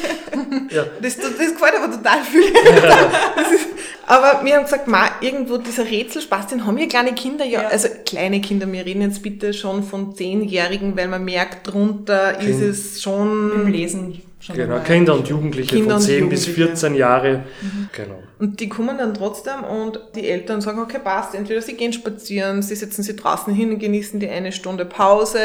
ja. 0.69 0.83
das, 1.01 1.15
das 1.15 1.37
gefällt 1.37 1.75
aber 1.81 1.93
total 1.95 2.21
viel. 2.23 2.43
aber 4.05 4.43
wir 4.43 4.55
haben 4.55 4.63
gesagt, 4.63 4.89
ma, 4.89 5.07
irgendwo 5.21 5.55
dieser 5.55 5.85
Rätselspaß, 5.85 6.47
den 6.47 6.65
haben 6.65 6.75
wir 6.75 6.89
kleine 6.89 7.13
Kinder 7.13 7.45
ja, 7.45 7.61
ja, 7.61 7.67
also 7.69 7.87
kleine 8.05 8.41
Kinder, 8.41 8.69
wir 8.69 8.85
reden 8.85 9.01
jetzt 9.01 9.23
bitte 9.23 9.53
schon 9.53 9.81
von 9.81 10.13
Zehnjährigen, 10.13 10.97
weil 10.97 11.07
man 11.07 11.23
merkt, 11.23 11.71
drunter 11.71 12.37
ist 12.41 12.59
es 12.59 13.01
schon... 13.01 13.53
Im 13.61 13.67
Lesen 13.67 14.21
schon 14.39 14.55
Genau, 14.55 14.79
Kinder 14.79 15.15
und 15.15 15.27
Jugendliche 15.27 15.75
Kinder 15.75 15.95
von 15.95 16.01
10 16.01 16.29
bis 16.29 16.45
14 16.45 16.95
Jahre. 16.95 17.43
Mhm. 17.61 17.89
Genau. 17.91 18.23
Und 18.39 18.59
die 18.59 18.69
kommen 18.69 18.97
dann 18.97 19.13
trotzdem 19.13 19.63
und 19.63 19.99
die 20.15 20.27
Eltern 20.27 20.61
sagen, 20.61 20.79
okay, 20.79 20.99
passt, 21.03 21.35
entweder 21.35 21.61
sie 21.61 21.73
gehen 21.73 21.93
spazieren, 21.93 22.61
sie 22.61 22.75
setzen 22.75 23.03
sich 23.03 23.15
draußen 23.15 23.53
hin 23.53 23.71
und 23.71 23.79
genießen 23.79 24.19
die 24.19 24.29
eine 24.29 24.51
Stunde 24.51 24.85
Pause. 24.85 25.39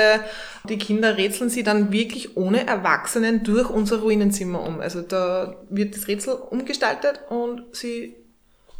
Die 0.69 0.79
Kinder 0.79 1.17
rätseln 1.17 1.51
sie 1.51 1.63
dann 1.63 1.93
wirklich 1.93 2.37
ohne 2.37 2.67
Erwachsenen 2.67 3.43
durch 3.43 3.69
unser 3.69 4.01
Ruinenzimmer 4.01 4.63
um. 4.63 4.81
Also 4.81 5.03
da 5.03 5.57
wird 5.69 5.97
das 5.97 6.09
Rätsel 6.09 6.35
umgestaltet 6.35 7.21
und 7.29 7.63
sie 7.73 8.15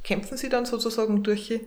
kämpfen 0.05 0.37
sie 0.37 0.51
dann 0.51 0.67
sozusagen 0.67 1.23
durch, 1.23 1.61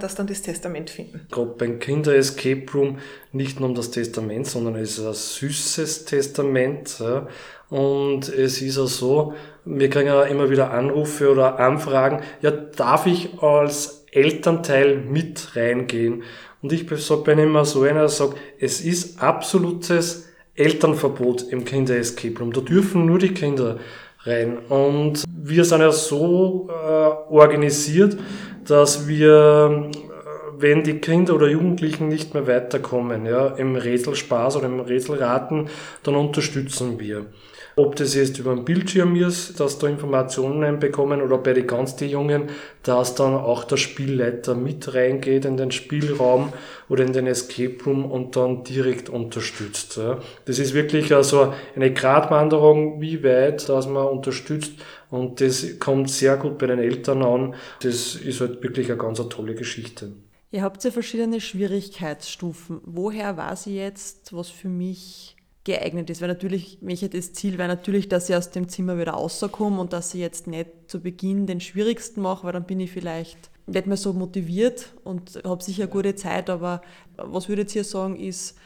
dass 0.00 0.14
dann 0.14 0.26
das 0.26 0.42
Testament 0.42 0.90
finden. 0.90 1.26
Gerade 1.30 1.54
beim 1.58 1.78
Kinder 1.78 2.16
Escape 2.16 2.64
Room 2.74 2.98
nicht 3.30 3.60
nur 3.60 3.68
um 3.68 3.74
das 3.74 3.90
Testament, 3.90 4.46
sondern 4.46 4.76
es 4.76 4.98
ist 4.98 5.06
ein 5.06 5.14
süßes 5.14 6.06
Testament. 6.06 6.98
Ja. 6.98 7.28
Und 7.72 8.28
es 8.28 8.60
ist 8.60 8.76
auch 8.76 8.86
so, 8.86 9.32
wir 9.64 9.88
kriegen 9.88 10.08
ja 10.08 10.24
immer 10.24 10.50
wieder 10.50 10.72
Anrufe 10.72 11.32
oder 11.32 11.58
Anfragen, 11.58 12.20
ja, 12.42 12.50
darf 12.50 13.06
ich 13.06 13.42
als 13.42 14.04
Elternteil 14.10 14.98
mit 14.98 15.56
reingehen? 15.56 16.22
Und 16.60 16.70
ich 16.74 16.86
bin 16.86 17.38
immer 17.38 17.64
so 17.64 17.80
einer, 17.84 18.10
sage, 18.10 18.34
es 18.60 18.82
ist 18.82 19.22
absolutes 19.22 20.28
Elternverbot 20.54 21.50
im 21.50 21.64
Kinder 21.64 21.96
Escape 21.96 22.38
Room. 22.38 22.52
Da 22.52 22.60
dürfen 22.60 23.06
nur 23.06 23.18
die 23.18 23.32
Kinder 23.32 23.78
rein. 24.24 24.58
Und 24.68 25.24
wir 25.34 25.64
sind 25.64 25.80
ja 25.80 25.92
so 25.92 26.68
äh, 26.68 27.32
organisiert, 27.32 28.18
dass 28.66 29.08
wir, 29.08 29.90
äh, 29.90 30.60
wenn 30.60 30.84
die 30.84 30.98
Kinder 30.98 31.34
oder 31.36 31.48
Jugendlichen 31.48 32.08
nicht 32.08 32.34
mehr 32.34 32.46
weiterkommen, 32.46 33.24
ja, 33.24 33.46
im 33.46 33.76
Rätselspaß 33.76 34.56
oder 34.56 34.66
im 34.66 34.80
Rätselraten, 34.80 35.70
dann 36.02 36.16
unterstützen 36.16 37.00
wir. 37.00 37.24
Ob 37.74 37.96
das 37.96 38.14
jetzt 38.14 38.38
über 38.38 38.54
den 38.54 38.64
Bildschirm 38.64 39.16
ist, 39.16 39.58
dass 39.58 39.78
da 39.78 39.86
Informationen 39.86 40.78
bekommen 40.78 41.22
oder 41.22 41.38
bei 41.38 41.54
den 41.54 41.66
ganz 41.66 41.96
die 41.96 42.06
Jungen, 42.06 42.50
dass 42.82 43.14
dann 43.14 43.34
auch 43.34 43.64
der 43.64 43.78
Spielleiter 43.78 44.54
mit 44.54 44.94
reingeht 44.94 45.44
in 45.44 45.56
den 45.56 45.70
Spielraum 45.70 46.52
oder 46.88 47.04
in 47.04 47.12
den 47.12 47.26
Escape 47.26 47.78
Room 47.86 48.04
und 48.04 48.36
dann 48.36 48.64
direkt 48.64 49.08
unterstützt. 49.08 49.98
Das 50.44 50.58
ist 50.58 50.74
wirklich 50.74 51.14
also 51.14 51.54
eine 51.74 51.92
Gratwanderung, 51.92 53.00
wie 53.00 53.24
weit, 53.24 53.68
dass 53.68 53.86
man 53.86 54.06
unterstützt 54.06 54.72
und 55.10 55.40
das 55.40 55.78
kommt 55.78 56.10
sehr 56.10 56.36
gut 56.36 56.58
bei 56.58 56.66
den 56.66 56.78
Eltern 56.78 57.22
an. 57.22 57.54
Das 57.80 58.16
ist 58.16 58.40
halt 58.40 58.62
wirklich 58.62 58.88
eine 58.88 58.98
ganz 58.98 59.18
tolle 59.28 59.54
Geschichte. 59.54 60.12
Ihr 60.50 60.62
habt 60.62 60.84
ja 60.84 60.90
verschiedene 60.90 61.40
Schwierigkeitsstufen. 61.40 62.82
Woher 62.84 63.38
weiß 63.38 63.68
ich 63.68 63.74
jetzt, 63.74 64.34
was 64.34 64.50
für 64.50 64.68
mich 64.68 65.36
geeignet 65.64 66.10
ist. 66.10 66.20
Weil 66.20 66.28
natürlich, 66.28 66.78
welches 66.80 67.10
das 67.10 67.32
Ziel 67.32 67.58
wäre 67.58 67.68
natürlich, 67.68 68.08
dass 68.08 68.28
ich 68.28 68.36
aus 68.36 68.50
dem 68.50 68.68
Zimmer 68.68 68.98
wieder 68.98 69.12
rauskomme 69.12 69.80
und 69.80 69.92
dass 69.92 70.14
ich 70.14 70.20
jetzt 70.20 70.46
nicht 70.46 70.68
zu 70.86 71.00
Beginn 71.00 71.46
den 71.46 71.60
schwierigsten 71.60 72.20
mache, 72.20 72.44
weil 72.44 72.52
dann 72.52 72.64
bin 72.64 72.80
ich 72.80 72.90
vielleicht 72.90 73.50
nicht 73.66 73.86
mehr 73.86 73.96
so 73.96 74.12
motiviert 74.12 74.92
und 75.04 75.40
habe 75.44 75.62
sicher 75.62 75.84
eine 75.84 75.92
gute 75.92 76.14
Zeit. 76.14 76.50
Aber 76.50 76.82
was 77.16 77.48
würdet 77.48 77.74
ihr 77.74 77.84
sagen, 77.84 78.16
ist 78.16 78.56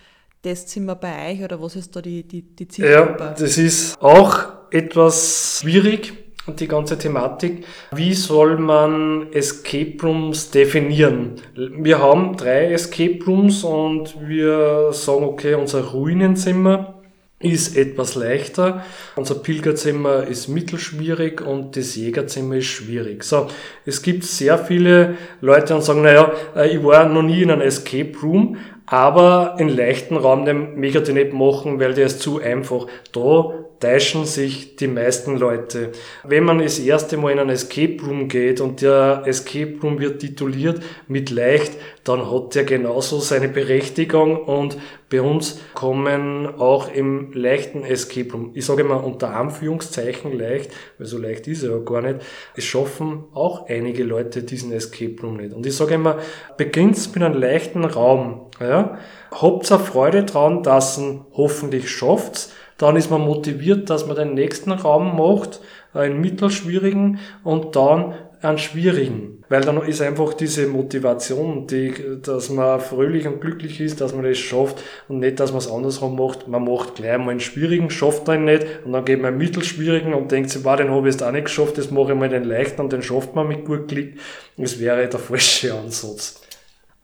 das 0.43 0.67
Zimmer 0.67 0.95
bei 0.95 1.33
euch 1.33 1.43
oder 1.43 1.61
was 1.61 1.77
ist 1.77 1.95
da 1.97 2.01
die, 2.01 2.23
die, 2.23 2.43
die 2.43 2.69
Zielgruppe? 2.69 3.25
Ja, 3.25 3.35
das 3.35 3.59
ist 3.59 4.01
auch 4.01 4.71
etwas 4.71 5.61
schwierig 5.61 6.26
und 6.47 6.61
die 6.61 6.69
ganze 6.69 6.99
Thematik. 6.99 7.65
Wie 7.93 8.15
soll 8.15 8.59
man 8.59 9.33
Escape 9.33 9.97
Rooms 10.03 10.51
definieren? 10.51 11.35
Wir 11.55 12.01
haben 12.01 12.37
drei 12.37 12.73
Escape 12.73 13.19
Rooms 13.27 13.65
und 13.65 14.17
wir 14.27 14.93
sagen, 14.93 15.25
okay, 15.25 15.55
unser 15.55 15.83
Ruinenzimmer 15.83 16.95
ist 17.39 17.77
etwas 17.77 18.15
leichter, 18.15 18.83
unser 19.15 19.35
Pilgerzimmer 19.35 20.27
ist 20.27 20.49
mittelschwierig 20.49 21.43
und 21.43 21.77
das 21.77 21.95
Jägerzimmer 21.95 22.57
ist 22.57 22.67
schwierig. 22.67 23.25
So, 23.25 23.49
es 23.85 24.01
gibt 24.01 24.25
sehr 24.25 24.57
viele 24.57 25.17
Leute, 25.43 25.75
die 25.75 25.83
sagen, 25.83 26.03
naja, 26.03 26.33
äh, 26.57 26.75
ich 26.75 26.83
war 26.83 27.07
noch 27.07 27.23
nie 27.23 27.43
in 27.43 27.51
einem 27.51 27.61
Escape 27.61 28.13
Room, 28.23 28.57
aber 28.87 29.57
in 29.59 29.69
leichten 29.69 30.17
Raum 30.17 30.45
den 30.47 30.81
nicht 30.81 31.33
machen, 31.33 31.79
weil 31.79 31.93
der 31.93 32.07
ist 32.07 32.21
zu 32.21 32.41
einfach. 32.41 32.87
Da 33.13 33.53
täuschen 33.81 34.25
sich 34.25 34.77
die 34.77 34.89
meisten 34.89 35.37
Leute. 35.37 35.93
Wenn 36.25 36.45
man 36.45 36.59
das 36.59 36.79
erste 36.79 37.17
Mal 37.17 37.33
in 37.33 37.39
einen 37.39 37.51
Escape 37.51 37.97
Room 38.03 38.29
geht 38.29 38.61
und 38.61 38.83
der 38.83 39.23
Escape 39.27 39.77
Room 39.83 40.01
wird 40.01 40.21
tituliert 40.21 40.83
mit 41.09 41.31
leicht, 41.31 41.73
dann 42.05 42.31
hat 42.31 42.55
der 42.55 42.65
genauso 42.65 43.19
seine 43.19 43.49
Berechtigung 43.49 44.45
und 44.45 44.79
bei 45.09 45.21
uns 45.21 45.61
kommen 45.75 46.47
auch 46.59 46.93
im 46.93 47.33
leichten 47.33 47.85
Escape 47.85 48.33
Room, 48.33 48.51
ich 48.55 48.67
sage 48.67 48.83
mal 48.83 48.97
unter 48.97 49.37
Anführungszeichen 49.37 50.37
leicht, 50.37 50.73
weil 50.99 51.07
so 51.07 51.19
leicht 51.19 51.47
ist 51.47 51.63
er 51.63 51.71
ja 51.71 51.79
gar 51.79 52.03
nicht, 52.03 52.21
es 52.57 52.65
schaffen 52.65 53.25
auch 53.35 53.69
einige 53.69 54.03
Leute 54.03 54.43
diesen 54.43 54.73
Escape 54.73 55.17
Room 55.23 55.37
nicht. 55.37 55.55
Und 55.55 55.65
ich 55.65 55.77
sage 55.77 55.95
immer, 55.95 56.19
beginnt's 56.57 57.15
mit 57.15 57.23
einem 57.23 57.41
leichten 57.41 57.85
Raum, 57.85 58.51
ja, 58.61 58.99
habt 59.31 59.67
Freude 59.67 60.25
dran, 60.25 60.63
dass 60.63 60.99
ihr 60.99 61.25
hoffentlich 61.33 61.91
schafft's, 61.91 62.53
dann 62.79 62.97
ist 62.97 63.11
man 63.11 63.23
motiviert, 63.23 63.89
dass 63.91 64.07
man 64.07 64.17
den 64.17 64.35
nächsten 64.35 64.73
Raum 64.73 65.17
macht, 65.17 65.61
einen 65.95 66.21
mittelschwierigen 66.21 67.19
und 67.43 67.75
dann 67.75 68.15
einen 68.43 68.59
schwierigen. 68.59 69.45
Weil 69.49 69.63
dann 69.63 69.81
ist 69.83 70.03
einfach 70.03 70.35
diese 70.35 70.67
Motivation, 70.67 71.67
die, 71.67 71.95
dass 72.23 72.51
man 72.51 72.81
fröhlich 72.81 73.27
und 73.27 73.41
glücklich 73.41 73.81
ist, 73.81 74.01
dass 74.01 74.15
man 74.15 74.25
das 74.25 74.39
schafft 74.39 74.83
und 75.09 75.21
nicht, 75.21 75.41
dass 75.41 75.53
man 75.53 75.59
es 75.59 75.71
andersrum 75.71 76.17
macht. 76.17 76.49
Man 76.49 76.65
macht 76.65 76.97
gleich 76.97 77.17
mal 77.19 77.31
einen 77.31 77.41
schwierigen, 77.41 77.89
schafft 77.91 78.29
einen 78.29 78.45
nicht 78.45 78.67
und 78.85 78.93
dann 78.93 79.05
geht 79.05 79.21
man 79.21 79.29
einen 79.29 79.39
mittelschwierigen 79.39 80.15
und 80.15 80.33
denkt 80.33 80.51
sich, 80.51 80.65
war 80.65 80.77
den 80.77 80.91
habe 80.91 81.09
ich 81.09 81.15
jetzt 81.15 81.23
auch 81.23 81.33
nicht 81.33 81.45
geschafft, 81.45 81.79
das 81.79 81.91
mache 81.91 82.13
ich 82.13 82.19
mal 82.19 82.29
den 82.29 82.45
leichten 82.45 82.81
und 82.81 82.93
den 82.93 83.03
schafft 83.03 83.35
man 83.35 83.49
mit 83.49 83.65
gut 83.65 83.89
Klick. 83.89 84.19
Das 84.57 84.79
wäre 84.81 85.09
der 85.09 85.21
falsche 85.21 85.75
Ansatz. 85.75 86.46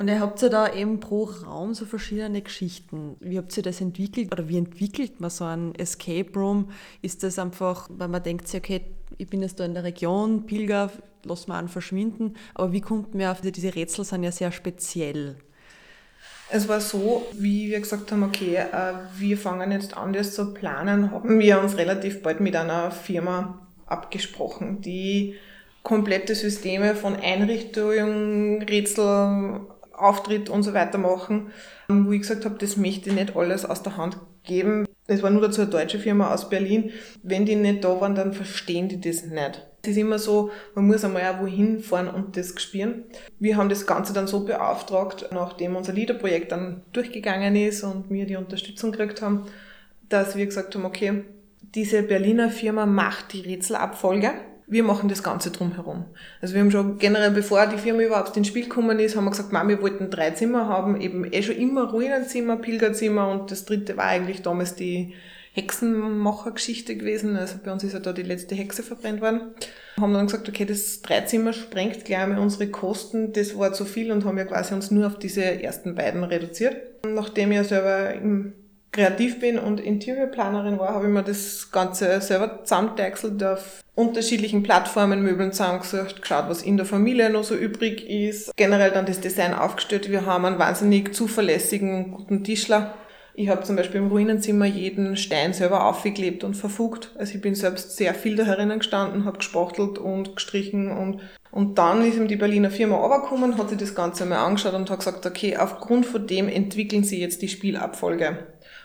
Und 0.03 0.09
ihr 0.09 0.19
habt 0.19 0.43
ja 0.43 0.49
da 0.49 0.75
eben 0.75 0.99
pro 0.99 1.31
Raum 1.47 1.75
so 1.75 1.85
verschiedene 1.85 2.43
Geschichten. 2.43 3.15
Wie 3.21 3.39
habt 3.39 3.57
ihr 3.57 3.63
das 3.63 3.81
entwickelt 3.81 4.33
oder 4.33 4.49
wie 4.49 4.59
entwickelt 4.59 5.21
man 5.21 5.31
so 5.31 5.45
ein 5.45 5.77
Escape 5.77 6.29
Room? 6.35 6.73
Ist 7.03 7.23
das 7.23 7.39
einfach, 7.39 7.89
weil 7.89 8.09
man 8.09 8.21
denkt 8.21 8.49
sich, 8.49 8.59
okay, 8.59 8.81
ich 9.19 9.29
bin 9.29 9.43
jetzt 9.43 9.61
da 9.61 9.65
in 9.65 9.75
der 9.75 9.85
Region, 9.85 10.45
Pilger, 10.45 10.91
lass 11.23 11.47
mal 11.47 11.57
an 11.57 11.69
verschwinden. 11.69 12.35
Aber 12.55 12.73
wie 12.73 12.81
kommt 12.81 13.15
man 13.15 13.29
auf 13.29 13.43
diese 13.43 13.77
Rätsel 13.77 14.05
sind 14.05 14.25
ja 14.25 14.33
sehr 14.33 14.51
speziell. 14.51 15.37
Es 16.51 16.67
war 16.67 16.81
so, 16.81 17.25
wie 17.35 17.71
wir 17.71 17.79
gesagt 17.79 18.11
haben, 18.11 18.25
okay, 18.25 18.57
äh, 18.57 18.95
wir 19.17 19.39
fangen 19.39 19.71
jetzt 19.71 19.97
an, 19.97 20.13
das 20.13 20.35
zu 20.35 20.53
planen, 20.53 21.13
haben 21.13 21.39
wir 21.39 21.61
uns 21.61 21.77
relativ 21.77 22.23
bald 22.23 22.41
mit 22.41 22.57
einer 22.57 22.91
Firma 22.91 23.69
abgesprochen, 23.87 24.81
die 24.81 25.37
komplette 25.85 26.35
Systeme 26.35 26.97
von 26.97 27.15
Einrichtung, 27.15 28.63
Rätsel, 28.63 29.61
Auftritt 30.03 30.49
und 30.51 30.63
so 30.63 30.75
weiter 30.75 30.99
machen, 30.99 31.51
wo 31.89 32.13
ich 32.13 32.23
gesagt 32.23 32.45
habe, 32.45 32.57
das 32.59 32.77
möchte 32.77 33.11
ich 33.11 33.15
nicht 33.15 33.37
alles 33.37 33.65
aus 33.65 33.83
der 33.83 33.97
Hand 33.97 34.19
geben. 34.45 34.87
Es 35.07 35.23
war 35.23 35.31
nur 35.31 35.43
dazu 35.43 35.61
eine 35.61 35.71
deutsche 35.71 35.99
Firma 35.99 36.33
aus 36.33 36.49
Berlin. 36.49 36.91
Wenn 37.23 37.45
die 37.45 37.57
nicht 37.57 37.85
da 37.85 38.01
waren, 38.01 38.15
dann 38.15 38.33
verstehen 38.33 38.89
die 38.89 39.01
das 39.01 39.25
nicht. 39.25 39.67
Es 39.83 39.91
ist 39.91 39.97
immer 39.97 40.19
so, 40.19 40.51
man 40.75 40.87
muss 40.87 41.05
einmal 41.05 41.23
auch 41.23 41.41
wohin 41.41 41.81
fahren 41.81 42.09
und 42.09 42.37
das 42.37 42.55
spüren. 42.61 43.05
Wir 43.41 43.57
haben 43.57 43.69
das 43.69 43.87
Ganze 43.87 44.13
dann 44.13 44.29
so 44.29 44.45
beauftragt, 44.45 45.29
nachdem 45.33 45.75
unser 45.75 45.93
Liederprojekt 45.93 46.53
dann 46.53 46.83
durchgegangen 46.93 47.57
ist 47.57 47.83
und 47.83 48.09
wir 48.09 48.27
die 48.27 48.37
Unterstützung 48.37 48.93
gekriegt 48.93 49.23
haben, 49.23 49.47
dass 50.09 50.37
wir 50.37 50.47
gesagt 50.47 50.75
haben, 50.75 50.85
okay, 50.85 51.25
diese 51.75 52.03
Berliner 52.03 52.51
Firma 52.51 52.87
macht 52.87 53.33
die 53.33 53.41
Rätselabfolge 53.41 54.33
wir 54.73 54.83
machen 54.83 55.09
das 55.09 55.23
Ganze 55.23 55.51
drumherum. 55.51 56.07
Also 56.41 56.55
wir 56.55 56.63
haben 56.63 56.71
schon 56.71 56.99
generell, 56.99 57.31
bevor 57.31 57.67
die 57.67 57.79
Firma 57.79 58.03
überhaupt 58.03 58.37
ins 58.37 58.49
Spiel 58.49 58.65
gekommen 58.65 58.99
ist, 58.99 59.15
haben 59.15 59.25
wir 59.25 59.31
gesagt, 59.31 59.53
wir 59.53 59.83
wollten 59.83 60.11
drei 60.11 60.31
Zimmer 60.31 60.67
haben, 60.67 61.01
eben 61.01 61.31
eh 61.31 61.43
schon 61.43 61.57
immer 61.57 61.91
Ruinenzimmer, 61.91 62.57
Pilgerzimmer 62.57 63.29
und 63.29 63.51
das 63.51 63.67
dritte 63.67 63.97
war 63.97 64.07
eigentlich 64.07 64.43
damals 64.43 64.75
die 64.75 65.15
Hexenmachergeschichte 65.55 66.97
gewesen. 66.97 67.37
Also 67.37 67.57
bei 67.63 67.71
uns 67.71 67.85
ist 67.85 67.93
ja 67.93 67.99
da 67.99 68.15
die 68.15 68.23
letzte 68.23 68.55
Hexe 68.55 68.83
verbrennt 68.83 69.21
worden. 69.21 69.53
Haben 70.01 70.15
dann 70.15 70.27
gesagt, 70.27 70.49
okay, 70.49 70.65
das 70.65 71.03
Dreizimmer 71.03 71.53
sprengt 71.53 72.07
gleich 72.07 72.21
einmal 72.21 72.39
unsere 72.39 72.69
Kosten. 72.69 73.35
Das 73.35 73.59
war 73.59 73.75
zu 73.75 73.85
viel 73.85 74.11
und 74.11 74.25
haben 74.25 74.39
ja 74.39 74.47
quasi 74.47 74.73
uns 74.73 74.91
nur 74.91 75.07
auf 75.07 75.19
diese 75.19 75.45
ersten 75.45 75.95
beiden 75.95 76.25
reduziert. 76.25 76.77
Nachdem 77.07 77.53
ich 77.53 77.69
selber 77.69 78.15
im 78.15 78.55
kreativ 78.93 79.41
bin 79.41 79.59
und 79.59 79.81
Interiorplanerin 79.81 80.79
war, 80.79 80.95
habe 80.95 81.07
ich 81.07 81.13
mir 81.13 81.23
das 81.23 81.71
Ganze 81.73 82.21
selber 82.21 82.63
zusammenteichselt 82.65 83.43
auf 83.43 83.83
unterschiedlichen 83.95 84.63
Plattformen, 84.63 85.23
Möbeln 85.23 85.53
zusammengesucht, 85.53 86.21
geschaut, 86.21 86.49
was 86.49 86.63
in 86.63 86.77
der 86.77 86.87
Familie 86.87 87.31
noch 87.31 87.45
so 87.45 87.55
übrig 87.55 88.09
ist. 88.09 88.55
Generell 88.57 88.91
dann 88.91 89.07
das 89.07 89.21
Design 89.21 89.55
aufgestellt. 89.55 90.11
Wir 90.11 90.27
haben 90.27 90.45
einen 90.45 90.59
wahnsinnig 90.59 91.15
zuverlässigen, 91.15 92.13
guten 92.13 92.45
Tischler. 92.45 92.95
Ich 93.35 93.49
habe 93.49 93.63
zum 93.63 93.77
Beispiel 93.77 94.01
im 94.01 94.09
Ruinenzimmer 94.09 94.67
jeden 94.67 95.17
Stein 95.17 95.55
selber 95.55 95.87
aufgeklebt 95.87 96.45
und 96.45 96.55
verfugt. 96.55 97.13
Also 97.17 97.35
ich 97.35 97.41
bin 97.41 97.55
selbst 97.55 97.97
sehr 97.97 98.13
viel 98.13 98.37
da 98.37 98.45
herinnen 98.45 98.81
gestanden, 98.81 99.25
habe 99.25 99.39
gespachtelt 99.39 99.99
und 99.99 100.37
gestrichen 100.37 100.91
und 100.91 101.21
und 101.53 101.77
dann 101.77 102.03
ist 102.03 102.17
ihm 102.17 102.29
die 102.29 102.37
Berliner 102.37 102.71
Firma 102.71 102.97
runtergekommen, 102.97 103.59
hat 103.59 103.69
sich 103.69 103.77
das 103.77 103.95
Ganze 103.95 104.25
mal 104.25 104.43
angeschaut 104.43 104.73
und 104.73 104.89
hat 104.89 105.01
gesagt, 105.01 105.27
okay, 105.27 105.59
aufgrund 105.59 106.07
von 106.07 106.27
dem 106.27 106.49
entwickeln 106.49 107.05
sie 107.05 107.21
jetzt 107.21 107.43
die 107.43 107.49
Spielabfolge. 107.49 108.39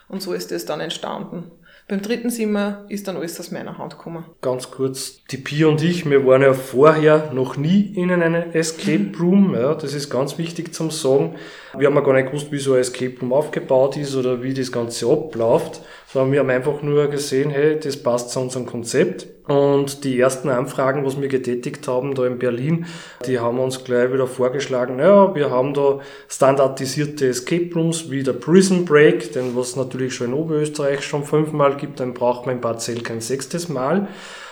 Und 0.10 0.22
so 0.22 0.34
ist 0.34 0.52
es 0.52 0.66
dann 0.66 0.80
entstanden. 0.80 1.52
Beim 1.90 2.02
dritten 2.02 2.30
Zimmer 2.30 2.84
ist 2.90 3.08
dann 3.08 3.16
alles 3.16 3.40
aus 3.40 3.52
meiner 3.52 3.78
Hand 3.78 3.98
gekommen. 3.98 4.26
Ganz 4.42 4.72
kurz, 4.72 5.24
die 5.32 5.38
Pia 5.38 5.68
und 5.68 5.82
ich, 5.82 6.10
wir 6.10 6.26
waren 6.26 6.42
ja 6.42 6.54
vorher 6.54 7.32
noch 7.32 7.56
nie 7.56 7.94
in 7.96 8.12
einem 8.12 8.52
Escape 8.52 9.12
Room. 9.18 9.54
Ja, 9.54 9.74
das 9.74 9.94
ist 9.94 10.10
ganz 10.10 10.38
wichtig 10.38 10.74
zum 10.74 10.92
Sagen. 10.92 11.36
Wir 11.78 11.88
haben 11.88 11.96
ja 11.96 12.02
gar 12.02 12.14
nicht 12.14 12.28
gewusst, 12.28 12.52
wie 12.52 12.58
so 12.58 12.74
ein 12.74 12.82
Escape 12.82 13.18
Room 13.22 13.32
aufgebaut 13.32 13.96
ist 13.96 14.18
oder 14.18 14.44
wie 14.44 14.54
das 14.54 14.70
Ganze 14.70 15.10
abläuft, 15.10 15.80
sondern 16.08 16.32
wir 16.32 16.40
haben 16.40 16.50
einfach 16.50 16.82
nur 16.82 17.08
gesehen, 17.08 17.50
hey, 17.50 17.80
das 17.80 17.98
passt 17.98 18.32
zu 18.32 18.40
unserem 18.40 18.66
Konzept. 18.66 19.28
Und 19.48 20.04
die 20.04 20.20
ersten 20.20 20.50
Anfragen, 20.50 21.06
was 21.06 21.20
wir 21.20 21.30
getätigt 21.30 21.88
haben 21.88 22.16
da 22.16 22.26
in 22.26 22.38
Berlin, 22.38 22.86
die 23.26 23.40
haben 23.40 23.60
uns 23.60 23.84
gleich 23.84 24.12
wieder 24.12 24.28
vorgeschlagen, 24.28 24.98
naja, 24.98 25.34
wir 25.36 25.52
haben 25.52 25.74
da 25.74 26.00
standardisierte 26.28 27.28
Escape 27.28 27.70
Rooms 27.74 28.12
wie 28.12 28.24
der 28.24 28.34
Prison 28.34 28.84
Break, 28.84 29.32
denn 29.34 29.56
was 29.56 29.78
natürlich 29.78 30.16
schon 30.16 30.28
in 30.28 30.34
Oberösterreich 30.34 31.02
schon 31.04 31.24
fünfmal 31.24 31.78
gibt, 31.78 32.02
dann 32.02 32.14
braucht 32.14 32.46
man 32.46 32.56
in 32.56 32.62
Barzell 32.62 33.02
kein 33.02 33.22
sechstes 33.22 33.70
Mal. 33.70 34.08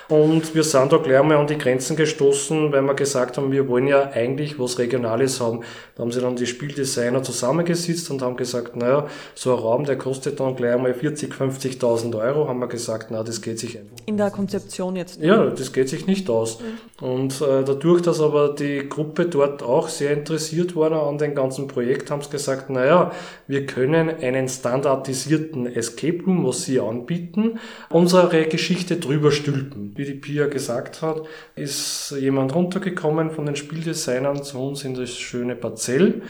Und 0.08 0.54
wir 0.54 0.64
sind 0.64 0.92
da 0.92 0.98
gleich 0.98 1.20
einmal 1.20 1.38
an 1.38 1.48
die 1.48 1.58
Grenzen 1.58 1.96
gestoßen, 1.96 2.72
weil 2.72 2.84
wir 2.84 2.94
gesagt 2.94 3.38
haben, 3.38 3.52
wir 3.52 3.68
wollen 3.68 3.88
ja 3.88 4.12
eigentlich 4.12 4.60
was 4.60 4.78
Regionales 4.78 5.42
haben. 5.42 5.62
Da 5.96 6.04
haben 6.04 6.12
sie 6.12 6.22
dann 6.22 6.36
die 6.36 6.46
Spieldesigner 6.46 7.24
zusammengesetzt 7.24 8.12
und 8.12 8.22
haben 8.22 8.38
gesagt, 8.38 8.76
naja, 8.76 9.08
so 9.34 9.56
ein 9.56 9.60
Raum, 9.60 9.86
der 9.86 9.98
kostet 9.98 10.40
dann 10.40 10.56
gleich 10.56 10.76
einmal 10.76 10.94
40, 10.94 11.34
50.000 11.34 12.20
Euro. 12.20 12.48
Haben 12.48 12.60
wir 12.60 12.68
gesagt, 12.68 13.08
na, 13.10 13.24
das 13.24 13.42
geht 13.42 13.58
sich 13.60 13.80
einfach. 13.80 13.96
In 14.06 14.18
der 14.18 14.30
Konzeption 14.30 14.96
jetzt? 14.96 15.20
Ja, 15.22 15.48
das 15.48 15.74
geht 15.74 15.90
sich 15.90 16.06
nicht 16.06 16.30
aus. 16.30 16.60
Mhm. 16.60 17.08
Und 17.08 17.42
äh, 17.42 17.64
dadurch, 17.66 18.04
dass 18.04 18.22
aber 18.22 18.50
die 18.54 18.88
Gruppe 18.88 19.26
dort 19.26 19.64
auch 19.64 19.90
sehr 19.90 20.14
interessiert 20.14 20.76
war 20.76 20.92
an 20.92 21.18
dem 21.18 21.34
ganzen 21.34 21.68
Projekt, 21.68 22.12
haben 22.12 22.22
sie 22.22 22.30
gesagt, 22.30 22.70
naja, 22.70 23.12
wir 23.48 23.66
können 23.66 24.10
einen 24.10 24.48
standardisierten 24.48 25.66
Escape 25.66 26.24
Room, 26.28 26.46
was 26.46 26.64
sie 26.64 26.80
anbieten, 26.80 27.60
unsere 27.90 28.46
Geschichte 28.46 28.98
drüber 28.98 29.32
stülpen 29.32 29.95
wie 29.96 30.06
die 30.06 30.14
Pia 30.14 30.48
gesagt 30.48 31.02
hat, 31.02 31.24
ist 31.56 32.14
jemand 32.20 32.54
runtergekommen 32.54 33.32
von 33.32 33.46
den 33.46 33.56
Spieldesignern 33.56 34.44
zu 34.44 34.60
uns 34.60 34.84
in 34.84 34.94
das 34.94 35.12
schöne 35.12 35.56
Parzell. 35.56 36.22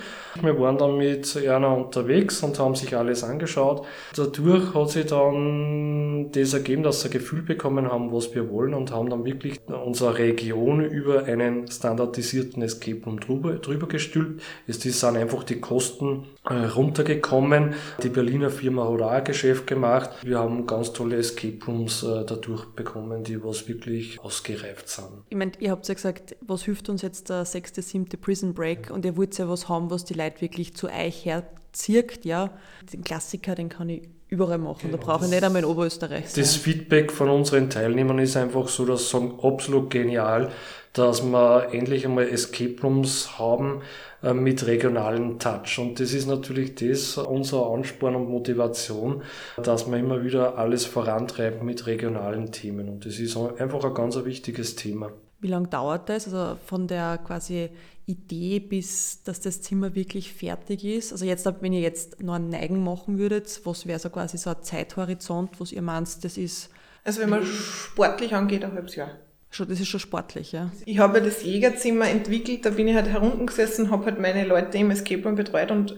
Wir 0.42 0.60
waren 0.60 0.78
dann 0.78 0.98
mit 0.98 1.36
Erna 1.36 1.74
unterwegs 1.74 2.44
und 2.44 2.60
haben 2.60 2.76
sich 2.76 2.96
alles 2.96 3.24
angeschaut. 3.24 3.86
Dadurch 4.16 4.74
hat 4.74 4.90
sich 4.90 5.06
dann 5.08 6.32
das 6.32 6.54
ergeben, 6.54 6.84
dass 6.84 7.04
wir 7.04 7.10
ein 7.10 7.14
Gefühl 7.14 7.42
bekommen 7.42 7.92
haben, 7.92 8.12
was 8.12 8.36
wir 8.36 8.50
wollen 8.50 8.74
und 8.74 8.92
haben 8.92 9.10
dann 9.10 9.26
wirklich 9.26 9.60
unsere 9.68 10.18
Region 10.18 10.84
über 10.84 11.24
einen 11.24 11.68
standardisierten 11.68 12.62
Escape 12.62 13.04
Room 13.06 13.20
drüber, 13.20 13.54
drüber 13.54 13.88
gestülpt. 13.88 14.42
Es 14.68 14.82
sind 14.82 15.16
einfach 15.16 15.44
die 15.44 15.60
Kosten 15.60 16.26
runtergekommen. 16.54 17.74
Die 18.04 18.10
Berliner 18.10 18.50
Firma 18.50 18.88
hat 19.10 19.26
Geschäft 19.26 19.68
gemacht. 19.68 20.12
Wir 20.24 20.40
haben 20.40 20.66
ganz 20.66 20.94
tolle 20.94 21.18
Escape 21.18 21.58
Rooms 21.66 22.04
äh, 22.04 22.24
dadurch 22.26 22.66
bekommen, 22.66 23.24
die 23.24 23.44
was 23.44 23.68
wirklich 23.68 24.20
ausgereift 24.20 24.88
sind. 24.90 25.08
Ich 25.30 25.38
meine, 25.38 25.52
ihr 25.60 25.72
habt 25.72 25.88
ja 25.88 25.94
gesagt, 25.94 26.36
was 26.42 26.64
hilft 26.64 26.90
uns 26.90 27.02
jetzt 27.02 27.30
der 27.30 27.46
sechste, 27.46 27.82
siebte 27.82 28.18
Prison 28.18 28.54
Break 28.54 28.92
und 28.92 29.06
ihr 29.06 29.18
wollt 29.18 29.38
ja 29.38 29.50
was 29.50 29.70
haben, 29.70 29.90
was 29.90 30.06
die 30.06 30.14
Leute 30.14 30.42
wirklich 30.42 30.76
zu 30.76 30.88
euch 30.88 31.26
herzirkt, 31.26 32.26
ja. 32.26 32.52
Den 32.94 33.04
Klassiker, 33.04 33.56
den 33.56 33.70
kann 33.70 33.90
ich 33.90 34.10
überall 34.36 34.58
machen. 34.58 34.80
Genau, 34.84 34.98
da 34.98 35.04
brauche 35.04 35.26
ich 35.26 35.32
nicht 35.32 35.44
einmal 35.44 35.64
in 35.64 35.68
Oberösterreich 35.68 36.30
sein. 36.30 36.44
Das 36.44 36.56
Feedback 36.56 37.12
von 37.12 37.30
unseren 37.30 37.70
Teilnehmern 37.70 38.20
ist 38.20 38.38
einfach 38.38 38.68
so, 38.68 38.86
dass 38.86 39.10
sagen, 39.10 39.40
absolut 39.42 39.90
genial, 39.90 40.52
dass 40.94 41.24
wir 41.24 41.70
endlich 41.74 42.06
einmal 42.06 42.28
Escape 42.28 42.76
Rooms 42.82 43.38
haben 43.38 43.82
äh, 44.24 44.34
mit 44.34 44.66
regionalen 44.66 45.40
Touch. 45.40 45.80
Und 45.80 46.00
das 46.00 46.14
ist 46.14 46.28
natürlich 46.28 46.76
das, 46.76 47.18
unser 47.18 47.68
Ansporn 47.68 48.16
und 48.16 48.30
Motivation, 48.30 49.22
dass 49.62 49.90
wir 49.90 49.98
immer 49.98 50.24
wieder 50.24 50.58
alles 50.58 50.86
vorantreiben 50.86 51.66
mit 51.66 51.86
regionalen 51.86 52.52
Themen. 52.52 52.90
Und 52.90 53.06
das 53.06 53.20
ist 53.20 53.38
einfach 53.38 53.84
ein 53.84 53.94
ganz 53.94 54.16
wichtiges 54.24 54.76
Thema. 54.76 55.12
Wie 55.40 55.48
lange 55.48 55.68
dauert 55.68 56.10
das? 56.10 56.26
Also 56.26 56.58
von 56.66 56.88
der 56.88 57.20
quasi 57.20 57.70
Idee, 58.06 58.60
bis 58.60 59.24
dass 59.24 59.42
das 59.42 59.62
Zimmer 59.62 59.96
wirklich 59.96 60.34
fertig 60.34 60.86
ist? 60.86 61.12
Also 61.12 61.26
jetzt, 61.26 61.48
wenn 61.62 61.74
ihr 61.74 61.82
jetzt 61.82 62.22
noch 62.22 62.36
einen 62.36 62.50
Neigen 62.50 62.84
machen 62.84 63.18
würdet, 63.18 63.62
was 63.64 63.88
wäre 63.88 64.00
so 64.00 64.10
quasi 64.10 64.38
so 64.38 64.52
ein 64.52 64.62
Zeithorizont, 64.62 65.60
was 65.60 65.72
ihr 65.72 65.82
meint, 65.82 66.24
das 66.24 66.38
ist? 66.38 66.70
Also 67.04 67.22
wenn 67.22 67.30
man 67.30 67.46
sportlich 67.46 68.34
angeht, 68.34 68.64
ein 68.64 68.74
halbes 68.74 68.96
Jahr. 68.96 69.12
Schon, 69.50 69.70
das 69.70 69.80
ist 69.80 69.88
schon 69.88 70.00
sportlich, 70.00 70.52
ja. 70.52 70.72
Ich 70.86 71.00
habe 71.00 71.22
das 71.22 71.44
Jägerzimmer 71.44 72.10
entwickelt, 72.10 72.66
da 72.66 72.72
bin 72.72 72.88
ich 72.88 72.96
halt 72.96 73.08
heruntergesessen, 73.08 73.90
habe 73.90 74.06
halt 74.06 74.20
meine 74.20 74.46
Leute 74.46 74.78
im 74.78 74.92
Escape 74.92 75.24
Room 75.24 75.36
betreut 75.36 75.72
und 75.72 75.96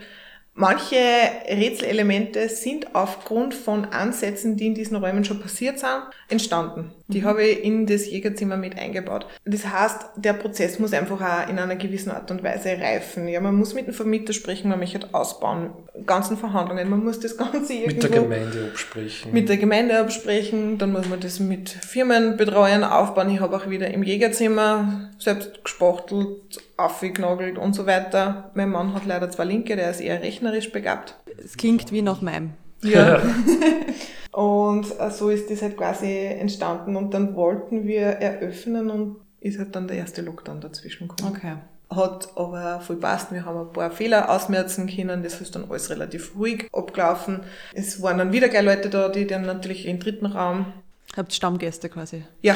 Manche 0.60 0.96
Rätselelemente 1.48 2.50
sind 2.50 2.96
aufgrund 2.96 3.54
von 3.54 3.86
Ansätzen, 3.86 4.58
die 4.58 4.66
in 4.66 4.74
diesen 4.74 4.98
Räumen 4.98 5.24
schon 5.24 5.40
passiert 5.40 5.78
sind, 5.78 6.02
entstanden. 6.30 6.96
Die 7.08 7.22
mhm. 7.22 7.26
habe 7.26 7.44
ich 7.44 7.64
in 7.64 7.86
das 7.86 8.10
Jägerzimmer 8.10 8.58
mit 8.58 8.78
eingebaut. 8.78 9.28
Das 9.46 9.68
heißt, 9.68 10.10
der 10.18 10.34
Prozess 10.34 10.78
muss 10.80 10.94
einfach 10.94 11.22
auch 11.22 11.50
in 11.50 11.58
einer 11.58 11.76
gewissen 11.76 12.12
Art 12.12 12.30
und 12.32 12.44
Weise 12.44 12.70
reifen. 12.70 13.28
Ja, 13.28 13.40
man 13.40 13.56
muss 13.56 13.74
mit 13.74 13.88
dem 13.88 13.94
Vermieter 13.94 14.34
sprechen, 14.34 14.70
man 14.70 14.80
möchte 14.80 15.14
ausbauen, 15.14 15.72
ganzen 16.06 16.38
Verhandlungen, 16.38 16.90
man 16.90 17.04
muss 17.04 17.20
das 17.20 17.38
Ganze 17.38 17.74
irgendwo 17.74 17.94
mit 17.96 18.04
der 18.04 18.22
Gemeinde 18.22 18.70
absprechen. 18.72 19.34
Mit 19.34 19.50
der 19.50 19.58
Gemeinde 19.58 20.00
absprechen, 20.00 20.78
dann 20.78 20.92
muss 20.92 21.08
man 21.08 21.20
das 21.20 21.40
mit 21.40 21.70
Firmenbetreuern 21.70 22.84
aufbauen. 22.84 23.30
Ich 23.30 23.40
habe 23.40 23.56
auch 23.56 23.70
wieder 23.70 23.90
im 23.90 24.04
Jägerzimmer 24.04 25.10
selbst 25.18 25.64
gespachtelt, 25.64 26.62
aufgenagelt 26.76 27.58
und 27.58 27.74
so 27.74 27.86
weiter. 27.86 28.52
Mein 28.54 28.70
Mann 28.70 28.94
hat 28.94 29.06
leider 29.06 29.30
zwei 29.30 29.46
Linke, 29.46 29.76
der 29.76 29.90
ist 29.90 30.02
eher 30.02 30.22
rechnerisch 30.22 30.72
begabt. 30.72 31.16
Es 31.44 31.56
klingt 31.56 31.92
wie 31.92 32.02
nach 32.02 32.22
meinem. 32.22 32.54
Ja. 32.82 33.22
und 34.32 35.00
äh, 35.00 35.12
so 35.12 35.30
ist 35.30 35.50
das 35.50 35.62
halt 35.62 35.78
quasi 35.78 36.08
entstanden 36.08 36.96
und 36.96 37.14
dann 37.14 37.36
wollten 37.36 37.86
wir 37.86 38.06
eröffnen 38.06 38.90
und 38.90 39.18
ist 39.40 39.60
halt 39.60 39.76
dann 39.76 39.88
der 39.88 39.98
erste 39.98 40.22
Lockdown 40.22 40.62
dazwischen 40.62 41.08
gekommen. 41.08 41.36
Okay. 41.36 41.56
Hat 41.90 42.30
aber 42.36 42.82
voll 42.82 42.98
passt. 42.98 43.32
Wir 43.32 43.46
haben 43.46 43.68
ein 43.68 43.72
paar 43.72 43.92
Fehler 43.92 44.30
ausmerzen 44.30 44.88
können. 44.88 45.24
Das 45.24 45.40
ist 45.40 45.56
dann 45.56 45.70
alles 45.70 45.90
relativ 45.90 46.36
ruhig 46.36 46.68
abgelaufen. 46.74 47.42
Es 47.74 48.02
waren 48.02 48.18
dann 48.18 48.34
wieder 48.34 48.50
gleich 48.50 48.66
Leute 48.66 48.90
da, 48.90 49.08
die 49.08 49.26
dann 49.26 49.44
natürlich 49.44 49.86
im 49.86 50.00
dritten 50.00 50.26
Raum. 50.26 50.74
Habt 51.16 51.34
Stammgäste 51.34 51.88
quasi? 51.88 52.26
Ja, 52.42 52.56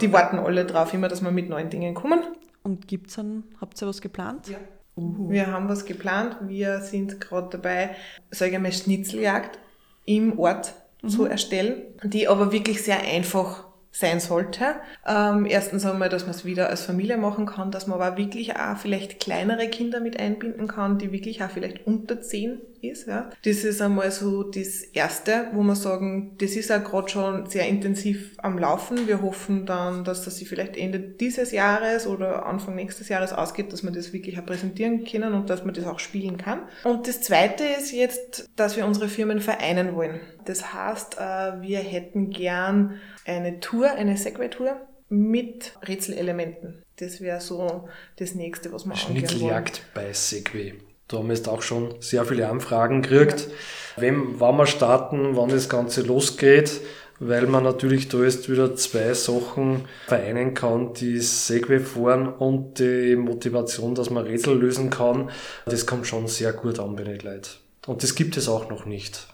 die 0.00 0.12
warten 0.12 0.38
alle 0.38 0.64
drauf, 0.64 0.94
immer, 0.94 1.08
dass 1.08 1.22
wir 1.22 1.30
mit 1.30 1.50
neuen 1.50 1.68
Dingen 1.68 1.94
kommen. 1.94 2.20
Und 2.62 2.88
gibt's 2.88 3.16
dann, 3.16 3.44
habt 3.60 3.80
ihr 3.80 3.86
was 3.86 4.00
geplant? 4.00 4.48
Ja. 4.48 4.58
Uhu. 4.96 5.30
Wir 5.30 5.46
haben 5.48 5.68
was 5.68 5.84
geplant. 5.84 6.36
Wir 6.42 6.80
sind 6.80 7.20
gerade 7.20 7.48
dabei, 7.50 7.96
sage 8.30 8.52
ich 8.52 8.58
mal, 8.58 8.72
Schnitzeljagd 8.72 9.58
im 10.04 10.38
Ort 10.38 10.74
mhm. 11.02 11.08
zu 11.08 11.24
erstellen, 11.24 11.82
die 12.02 12.28
aber 12.28 12.52
wirklich 12.52 12.82
sehr 12.82 13.00
einfach 13.00 13.64
sein 13.92 14.20
sollte. 14.20 14.76
Ähm, 15.06 15.46
erstens 15.46 15.84
einmal, 15.84 16.08
dass 16.08 16.22
man 16.22 16.30
es 16.30 16.44
wieder 16.44 16.68
als 16.68 16.82
Familie 16.82 17.16
machen 17.16 17.46
kann, 17.46 17.70
dass 17.70 17.86
man 17.86 18.00
aber 18.00 18.16
wirklich 18.16 18.56
auch 18.56 18.76
vielleicht 18.76 19.20
kleinere 19.20 19.68
Kinder 19.68 20.00
mit 20.00 20.18
einbinden 20.18 20.68
kann, 20.68 20.98
die 20.98 21.12
wirklich 21.12 21.42
auch 21.42 21.50
vielleicht 21.50 21.86
unter 21.86 22.20
zehn 22.20 22.60
ist. 22.82 23.06
Ja. 23.06 23.30
Das 23.44 23.64
ist 23.64 23.80
einmal 23.80 24.10
so 24.10 24.42
das 24.42 24.82
Erste, 24.82 25.48
wo 25.52 25.62
wir 25.62 25.76
sagen, 25.76 26.36
das 26.38 26.52
ist 26.52 26.70
auch 26.70 26.82
gerade 26.82 27.08
schon 27.08 27.46
sehr 27.46 27.66
intensiv 27.68 28.34
am 28.38 28.58
Laufen. 28.58 29.06
Wir 29.06 29.22
hoffen 29.22 29.66
dann, 29.66 30.04
dass 30.04 30.24
das 30.24 30.36
sich 30.36 30.48
vielleicht 30.48 30.76
Ende 30.76 30.98
dieses 30.98 31.52
Jahres 31.52 32.06
oder 32.06 32.46
Anfang 32.46 32.74
nächstes 32.74 33.08
Jahres 33.08 33.32
ausgeht, 33.32 33.72
dass 33.72 33.82
wir 33.82 33.90
das 33.90 34.12
wirklich 34.12 34.38
auch 34.38 34.46
präsentieren 34.46 35.04
können 35.04 35.34
und 35.34 35.50
dass 35.50 35.64
man 35.64 35.74
das 35.74 35.86
auch 35.86 35.98
spielen 35.98 36.36
kann. 36.36 36.62
Und 36.84 37.08
das 37.08 37.20
Zweite 37.20 37.64
ist 37.64 37.92
jetzt, 37.92 38.48
dass 38.56 38.76
wir 38.76 38.86
unsere 38.86 39.08
Firmen 39.08 39.40
vereinen 39.40 39.94
wollen. 39.94 40.20
Das 40.44 40.72
heißt, 40.72 41.18
äh, 41.18 41.62
wir 41.62 41.78
hätten 41.78 42.30
gern 42.30 43.00
eine 43.26 43.60
Tour, 43.60 43.90
eine 43.90 44.16
Segway-Tour 44.16 44.76
mit 45.08 45.74
Rätselelementen. 45.86 46.82
Das 46.96 47.20
wäre 47.20 47.40
so 47.40 47.88
das 48.16 48.34
nächste, 48.34 48.72
was 48.72 48.86
wir 48.86 48.94
Schnitzeljagd 48.94 49.82
bei 49.94 50.12
Segway. 50.12 50.74
Da 51.10 51.18
haben 51.18 51.28
wir 51.28 51.34
jetzt 51.34 51.48
auch 51.48 51.62
schon 51.62 51.96
sehr 51.98 52.24
viele 52.24 52.48
Anfragen 52.48 53.02
gekriegt. 53.02 53.48
Ja. 53.96 54.02
Wem, 54.02 54.36
wann 54.38 54.56
wir 54.56 54.66
starten, 54.66 55.36
wann 55.36 55.48
das 55.48 55.68
Ganze 55.68 56.02
losgeht, 56.02 56.80
weil 57.18 57.48
man 57.48 57.64
natürlich 57.64 58.08
da 58.08 58.18
jetzt 58.18 58.48
wieder 58.48 58.76
zwei 58.76 59.12
Sachen 59.14 59.86
vereinen 60.06 60.54
kann, 60.54 60.94
die 60.94 61.18
Segway 61.18 61.80
fahren 61.80 62.28
und 62.28 62.78
die 62.78 63.16
Motivation, 63.16 63.96
dass 63.96 64.08
man 64.10 64.24
Rätsel 64.24 64.56
lösen 64.56 64.88
kann. 64.88 65.30
Das 65.66 65.84
kommt 65.84 66.06
schon 66.06 66.28
sehr 66.28 66.52
gut 66.52 66.78
an 66.78 66.94
bei 66.94 67.02
den 67.02 67.18
Leuten. 67.18 67.48
Und 67.88 68.04
das 68.04 68.14
gibt 68.14 68.36
es 68.36 68.48
auch 68.48 68.70
noch 68.70 68.86
nicht. 68.86 69.26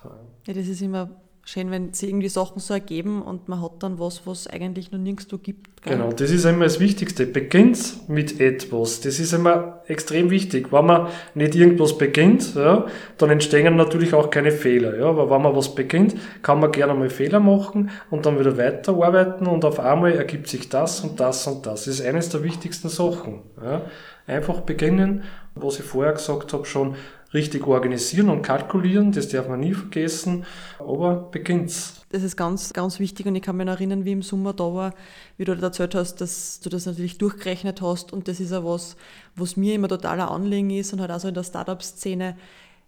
Ja, 0.46 0.54
das 0.54 0.68
ist 0.68 0.80
immer 0.80 1.10
schön, 1.46 1.70
wenn 1.70 1.94
sie 1.94 2.08
irgendwie 2.08 2.28
Sachen 2.28 2.58
so 2.60 2.74
ergeben 2.74 3.22
und 3.22 3.48
man 3.48 3.62
hat 3.62 3.74
dann 3.78 4.00
was, 4.00 4.26
was 4.26 4.48
eigentlich 4.48 4.90
noch 4.90 4.98
nirgendwo 4.98 5.38
gibt. 5.38 5.80
Gell? 5.82 5.96
Genau, 5.96 6.10
das 6.12 6.32
ist 6.32 6.44
immer 6.44 6.64
das 6.64 6.80
Wichtigste. 6.80 7.24
Beginnt 7.24 8.08
mit 8.08 8.40
etwas. 8.40 9.00
Das 9.00 9.20
ist 9.20 9.32
immer 9.32 9.80
extrem 9.86 10.30
wichtig. 10.30 10.72
Wenn 10.72 10.86
man 10.86 11.06
nicht 11.34 11.54
irgendwas 11.54 11.96
beginnt, 11.96 12.56
ja, 12.56 12.86
dann 13.18 13.30
entstehen 13.30 13.76
natürlich 13.76 14.12
auch 14.12 14.28
keine 14.30 14.50
Fehler. 14.50 14.98
Ja. 14.98 15.06
Aber 15.06 15.30
wenn 15.30 15.42
man 15.42 15.54
was 15.54 15.72
beginnt, 15.74 16.16
kann 16.42 16.58
man 16.58 16.72
gerne 16.72 16.94
mal 16.94 17.10
Fehler 17.10 17.38
machen 17.38 17.90
und 18.10 18.26
dann 18.26 18.40
wieder 18.40 18.58
weiterarbeiten 18.58 19.46
und 19.46 19.64
auf 19.64 19.78
einmal 19.78 20.14
ergibt 20.14 20.48
sich 20.48 20.68
das 20.68 21.00
und 21.02 21.20
das 21.20 21.46
und 21.46 21.64
das. 21.64 21.84
Das 21.84 22.00
ist 22.00 22.04
eines 22.04 22.28
der 22.28 22.42
wichtigsten 22.42 22.88
Sachen. 22.88 23.42
Ja. 23.62 23.82
Einfach 24.26 24.62
beginnen, 24.62 25.22
was 25.54 25.78
ich 25.78 25.84
vorher 25.84 26.12
gesagt 26.12 26.52
habe, 26.52 26.66
schon 26.66 26.96
richtig 27.36 27.66
organisieren 27.66 28.28
und 28.30 28.42
kalkulieren, 28.42 29.12
das 29.12 29.28
darf 29.28 29.48
man 29.48 29.60
nie 29.60 29.74
vergessen, 29.74 30.44
aber 30.78 31.14
beginnt's. 31.30 32.02
Das 32.10 32.22
ist 32.22 32.36
ganz, 32.36 32.72
ganz 32.72 32.98
wichtig 32.98 33.26
und 33.26 33.36
ich 33.36 33.42
kann 33.42 33.56
mich 33.56 33.66
erinnern, 33.66 34.04
wie 34.04 34.12
im 34.12 34.22
Sommer 34.22 34.52
da 34.52 34.64
war, 34.64 34.94
wie 35.36 35.44
du 35.44 35.52
erzählt 35.52 35.94
hast, 35.94 36.16
dass 36.16 36.60
du 36.60 36.70
das 36.70 36.86
natürlich 36.86 37.18
durchgerechnet 37.18 37.82
hast 37.82 38.12
und 38.12 38.26
das 38.26 38.40
ist 38.40 38.52
auch 38.52 38.64
was, 38.64 38.96
was 39.36 39.56
mir 39.56 39.74
immer 39.74 39.88
totaler 39.88 40.30
Anliegen 40.30 40.70
ist 40.70 40.92
und 40.92 41.00
halt 41.00 41.10
auch 41.10 41.20
so 41.20 41.28
in 41.28 41.34
der 41.34 41.44
Startup-Szene. 41.44 42.36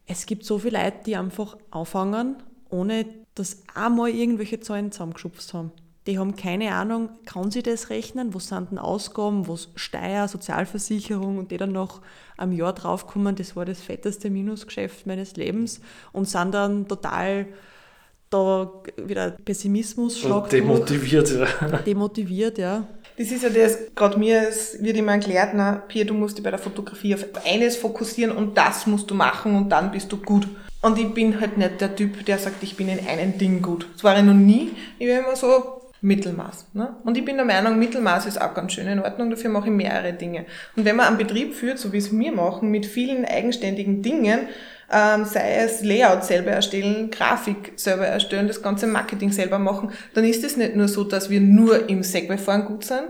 Es 0.06 0.26
gibt 0.26 0.44
so 0.44 0.58
viele 0.58 0.82
Leute, 0.82 0.98
die 1.06 1.16
einfach 1.16 1.56
anfangen, 1.70 2.36
ohne 2.70 3.06
dass 3.34 3.62
einmal 3.74 4.10
irgendwelche 4.10 4.60
Zahlen 4.60 4.90
zusammengeschupft 4.90 5.52
haben. 5.52 5.72
Die 6.08 6.18
haben 6.18 6.36
keine 6.36 6.72
Ahnung, 6.72 7.10
kann 7.26 7.50
sie 7.50 7.62
das 7.62 7.90
rechnen, 7.90 8.32
wo 8.32 8.38
sind 8.38 8.70
denn 8.70 8.78
Ausgaben, 8.78 9.46
wo 9.46 9.58
Steuer, 9.74 10.26
Sozialversicherung 10.26 11.36
und 11.36 11.50
die 11.50 11.58
dann 11.58 11.72
noch 11.72 12.00
am 12.38 12.50
Jahr 12.50 12.72
draufkommen, 12.72 13.36
das 13.36 13.56
war 13.56 13.66
das 13.66 13.82
fetteste 13.82 14.30
Minusgeschäft 14.30 15.06
meines 15.06 15.36
Lebens 15.36 15.82
und 16.12 16.26
sind 16.26 16.54
dann 16.54 16.88
total 16.88 17.46
da 18.30 18.72
wieder 18.96 19.32
Pessimismus 19.44 20.18
schlagt. 20.18 20.52
Demotiviert, 20.52 21.30
ja. 21.30 21.46
Demotiviert, 21.86 22.56
ja. 22.56 22.86
Das 23.18 23.30
ist 23.30 23.42
ja 23.42 23.50
das, 23.50 23.94
gerade 23.94 24.18
mir 24.18 24.48
es 24.48 24.82
wird 24.82 24.96
immer 24.96 25.12
erklärt, 25.12 25.50
na, 25.54 25.72
Pia, 25.72 26.04
du 26.04 26.14
musst 26.14 26.38
dich 26.38 26.44
bei 26.44 26.50
der 26.50 26.58
Fotografie 26.58 27.14
auf 27.14 27.24
eines 27.44 27.76
fokussieren 27.76 28.34
und 28.34 28.56
das 28.56 28.86
musst 28.86 29.10
du 29.10 29.14
machen 29.14 29.54
und 29.56 29.68
dann 29.68 29.90
bist 29.90 30.10
du 30.10 30.16
gut. 30.16 30.48
Und 30.80 30.98
ich 30.98 31.12
bin 31.12 31.38
halt 31.38 31.58
nicht 31.58 31.82
der 31.82 31.94
Typ, 31.94 32.24
der 32.24 32.38
sagt, 32.38 32.62
ich 32.62 32.76
bin 32.76 32.88
in 32.88 33.06
einem 33.06 33.36
Ding 33.36 33.60
gut. 33.60 33.86
Das 33.94 34.04
war 34.04 34.16
ich 34.16 34.24
noch 34.24 34.32
nie. 34.32 34.70
Ich 34.98 35.06
bin 35.06 35.18
immer 35.18 35.34
so, 35.34 35.77
Mittelmaß. 36.00 36.66
Ne? 36.74 36.96
Und 37.04 37.16
ich 37.16 37.24
bin 37.24 37.36
der 37.36 37.44
Meinung, 37.44 37.78
Mittelmaß 37.78 38.26
ist 38.26 38.40
auch 38.40 38.54
ganz 38.54 38.72
schön 38.72 38.86
in 38.86 39.00
Ordnung, 39.00 39.30
dafür 39.30 39.50
mache 39.50 39.68
ich 39.68 39.74
mehrere 39.74 40.12
Dinge. 40.12 40.46
Und 40.76 40.84
wenn 40.84 40.96
man 40.96 41.06
einen 41.06 41.18
Betrieb 41.18 41.54
führt, 41.54 41.78
so 41.78 41.92
wie 41.92 41.98
es 41.98 42.16
wir 42.16 42.32
machen, 42.32 42.70
mit 42.70 42.86
vielen 42.86 43.24
eigenständigen 43.24 44.02
Dingen, 44.02 44.48
ähm, 44.90 45.24
sei 45.24 45.56
es 45.56 45.82
Layout 45.82 46.24
selber 46.24 46.52
erstellen, 46.52 47.10
Grafik 47.10 47.72
selber 47.76 48.06
erstellen, 48.06 48.48
das 48.48 48.62
ganze 48.62 48.86
Marketing 48.86 49.32
selber 49.32 49.58
machen, 49.58 49.90
dann 50.14 50.24
ist 50.24 50.44
es 50.44 50.56
nicht 50.56 50.76
nur 50.76 50.88
so, 50.88 51.04
dass 51.04 51.30
wir 51.30 51.40
nur 51.40 51.88
im 51.88 52.02
Segway-Fahren 52.02 52.64
gut 52.64 52.84
sind, 52.84 53.04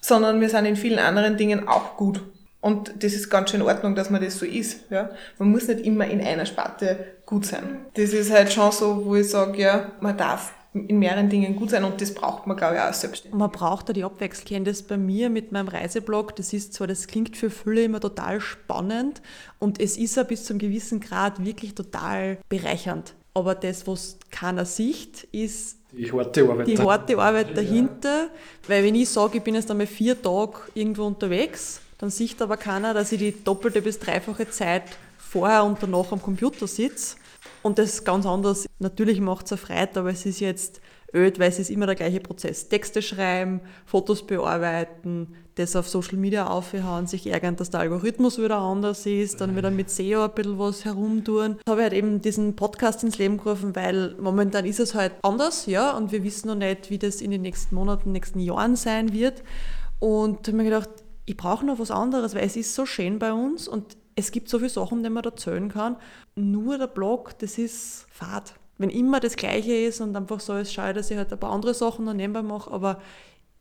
sondern 0.00 0.40
wir 0.40 0.50
sind 0.50 0.66
in 0.66 0.76
vielen 0.76 0.98
anderen 0.98 1.36
Dingen 1.36 1.66
auch 1.66 1.96
gut. 1.96 2.20
Und 2.60 3.02
das 3.02 3.12
ist 3.12 3.28
ganz 3.28 3.50
schön 3.50 3.60
in 3.60 3.66
Ordnung, 3.66 3.94
dass 3.94 4.08
man 4.08 4.22
das 4.22 4.38
so 4.38 4.46
ist. 4.46 4.90
Ja? 4.90 5.10
Man 5.38 5.50
muss 5.50 5.68
nicht 5.68 5.80
immer 5.80 6.06
in 6.06 6.22
einer 6.22 6.46
Sparte 6.46 6.96
gut 7.26 7.44
sein. 7.46 7.86
Das 7.94 8.14
ist 8.14 8.32
halt 8.32 8.52
schon 8.52 8.72
so, 8.72 9.04
wo 9.04 9.16
ich 9.16 9.28
sage, 9.28 9.60
ja, 9.60 9.92
man 10.00 10.16
darf 10.16 10.54
in 10.74 10.98
mehreren 10.98 11.28
Dingen 11.30 11.54
gut 11.54 11.70
sein 11.70 11.84
und 11.84 12.00
das 12.00 12.12
braucht 12.12 12.48
man, 12.48 12.56
glaube 12.56 12.74
ich, 12.74 12.80
auch 12.80 12.92
selbstständig. 12.92 13.38
Man 13.38 13.50
braucht 13.50 13.88
da 13.88 13.92
die 13.92 14.02
Abwechslung. 14.02 14.44
Ich 14.44 14.48
kenne 14.48 14.64
das 14.64 14.82
bei 14.82 14.96
mir 14.96 15.30
mit 15.30 15.52
meinem 15.52 15.68
Reiseblog. 15.68 16.34
Das 16.34 16.52
ist 16.52 16.74
zwar, 16.74 16.88
das 16.88 17.06
klingt 17.06 17.36
für 17.36 17.48
viele 17.48 17.84
immer 17.84 18.00
total 18.00 18.40
spannend 18.40 19.22
und 19.60 19.80
es 19.80 19.96
ist 19.96 20.16
ja 20.16 20.24
bis 20.24 20.44
zu 20.44 20.52
einem 20.52 20.58
gewissen 20.58 20.98
Grad 20.98 21.44
wirklich 21.44 21.74
total 21.74 22.38
bereichernd. 22.48 23.14
Aber 23.34 23.54
das, 23.54 23.86
was 23.86 24.18
keiner 24.30 24.64
sieht, 24.64 25.24
ist 25.32 25.78
die 25.92 26.10
harte 26.10 26.42
Arbeit, 26.42 26.66
die 26.66 26.78
harte 26.78 27.18
Arbeit 27.18 27.56
dahinter. 27.56 28.28
Weil 28.66 28.84
wenn 28.84 28.94
ich 28.96 29.08
sage, 29.08 29.38
ich 29.38 29.44
bin 29.44 29.54
jetzt 29.54 29.70
einmal 29.70 29.86
vier 29.86 30.20
Tage 30.20 30.58
irgendwo 30.74 31.04
unterwegs, 31.04 31.80
dann 31.98 32.10
sieht 32.10 32.42
aber 32.42 32.56
keiner, 32.56 32.94
dass 32.94 33.12
ich 33.12 33.18
die 33.18 33.44
doppelte 33.44 33.80
bis 33.80 33.98
dreifache 34.00 34.50
Zeit 34.50 34.84
vorher 35.18 35.64
und 35.64 35.80
danach 35.80 36.10
am 36.10 36.20
Computer 36.20 36.66
sitze 36.66 37.16
und 37.62 37.78
das 37.78 37.94
ist 37.94 38.04
ganz 38.04 38.26
anders. 38.26 38.66
Natürlich 38.78 39.20
macht 39.20 39.46
es 39.46 39.52
eine 39.52 39.58
Freude, 39.58 40.00
aber 40.00 40.10
es 40.10 40.26
ist 40.26 40.40
jetzt 40.40 40.80
öd, 41.14 41.38
weil 41.38 41.48
es 41.48 41.58
ist 41.58 41.70
immer 41.70 41.86
der 41.86 41.94
gleiche 41.94 42.20
Prozess. 42.20 42.68
Texte 42.68 43.00
schreiben, 43.00 43.60
Fotos 43.86 44.26
bearbeiten, 44.26 45.34
das 45.54 45.76
auf 45.76 45.88
Social 45.88 46.18
Media 46.18 46.48
aufhauen, 46.48 47.06
sich 47.06 47.26
ärgern, 47.28 47.56
dass 47.56 47.70
der 47.70 47.80
Algorithmus 47.80 48.38
wieder 48.38 48.58
anders 48.58 49.06
ist, 49.06 49.40
dann 49.40 49.56
wieder 49.56 49.70
mit 49.70 49.88
SEO 49.88 50.24
ein 50.24 50.34
bisschen 50.34 50.58
was 50.58 50.84
herumtun. 50.84 51.58
Da 51.64 51.72
habe 51.72 51.80
ich 51.82 51.84
halt 51.84 51.92
eben 51.94 52.20
diesen 52.20 52.56
Podcast 52.56 53.04
ins 53.04 53.18
Leben 53.18 53.38
gerufen, 53.38 53.76
weil 53.76 54.16
momentan 54.20 54.64
ist 54.64 54.80
es 54.80 54.94
halt 54.94 55.12
anders, 55.22 55.66
ja, 55.66 55.96
und 55.96 56.10
wir 56.10 56.24
wissen 56.24 56.48
noch 56.48 56.56
nicht, 56.56 56.90
wie 56.90 56.98
das 56.98 57.20
in 57.20 57.30
den 57.30 57.42
nächsten 57.42 57.74
Monaten, 57.74 58.10
nächsten 58.10 58.40
Jahren 58.40 58.74
sein 58.74 59.12
wird. 59.12 59.44
Und 60.00 60.48
habe 60.48 60.56
mir 60.56 60.64
gedacht, 60.64 60.90
ich 61.24 61.36
brauche 61.36 61.64
noch 61.64 61.78
was 61.78 61.90
anderes, 61.90 62.34
weil 62.34 62.44
es 62.44 62.56
ist 62.56 62.74
so 62.74 62.84
schön 62.84 63.18
bei 63.18 63.32
uns 63.32 63.68
und 63.68 63.96
es 64.16 64.30
gibt 64.30 64.48
so 64.48 64.58
viele 64.58 64.70
Sachen, 64.70 65.02
die 65.02 65.10
man 65.10 65.24
erzählen 65.24 65.68
kann. 65.68 65.96
Nur 66.34 66.78
der 66.78 66.86
Blog, 66.86 67.38
das 67.38 67.58
ist 67.58 68.06
fad. 68.10 68.54
Wenn 68.78 68.90
immer 68.90 69.20
das 69.20 69.36
Gleiche 69.36 69.72
ist 69.72 70.00
und 70.00 70.16
einfach 70.16 70.40
so 70.40 70.56
ist, 70.56 70.72
schade, 70.72 70.94
dass 70.94 71.10
ich 71.10 71.16
halt 71.16 71.32
ein 71.32 71.38
paar 71.38 71.52
andere 71.52 71.74
Sachen 71.74 72.04
noch 72.04 72.14
nebenbei 72.14 72.42
mache, 72.42 72.70
aber 72.70 73.00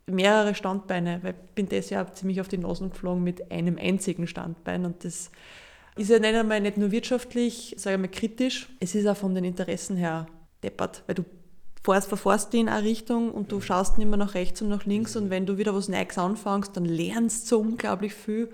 mehrere 0.05 0.55
Standbeine, 0.55 1.19
weil 1.21 1.31
ich 1.33 1.55
bin 1.55 1.69
das 1.69 1.89
Jahr 1.89 2.13
ziemlich 2.13 2.41
auf 2.41 2.47
die 2.47 2.57
Nase 2.57 2.89
geflogen 2.89 3.23
mit 3.23 3.51
einem 3.51 3.77
einzigen 3.77 4.27
Standbein 4.27 4.85
und 4.85 5.05
das 5.05 5.31
ist 5.95 6.09
ja 6.09 6.19
nicht 6.19 6.35
einmal 6.35 6.59
nicht 6.59 6.77
nur 6.77 6.91
wirtschaftlich, 6.91 7.75
sage 7.77 7.95
ich 7.95 8.01
mal 8.01 8.07
kritisch, 8.07 8.67
es 8.79 8.95
ist 8.95 9.07
auch 9.07 9.15
von 9.15 9.35
den 9.35 9.45
Interessen 9.45 9.95
her 9.95 10.25
deppert, 10.63 11.03
weil 11.05 11.15
du 11.15 11.23
fährst, 11.83 12.07
verfährst 12.07 12.53
in 12.53 12.67
eine 12.67 12.83
Richtung 12.83 13.31
und 13.31 13.51
du 13.51 13.61
schaust 13.61 13.97
nicht 13.97 14.07
mehr 14.07 14.17
nach 14.17 14.33
rechts 14.33 14.61
und 14.61 14.69
nach 14.69 14.85
links 14.85 15.15
und 15.15 15.29
wenn 15.29 15.45
du 15.45 15.57
wieder 15.57 15.75
was 15.75 15.89
Neues 15.89 16.17
anfängst, 16.17 16.75
dann 16.75 16.85
lernst 16.85 17.45
du 17.45 17.55
so 17.55 17.61
unglaublich 17.61 18.13
viel 18.13 18.49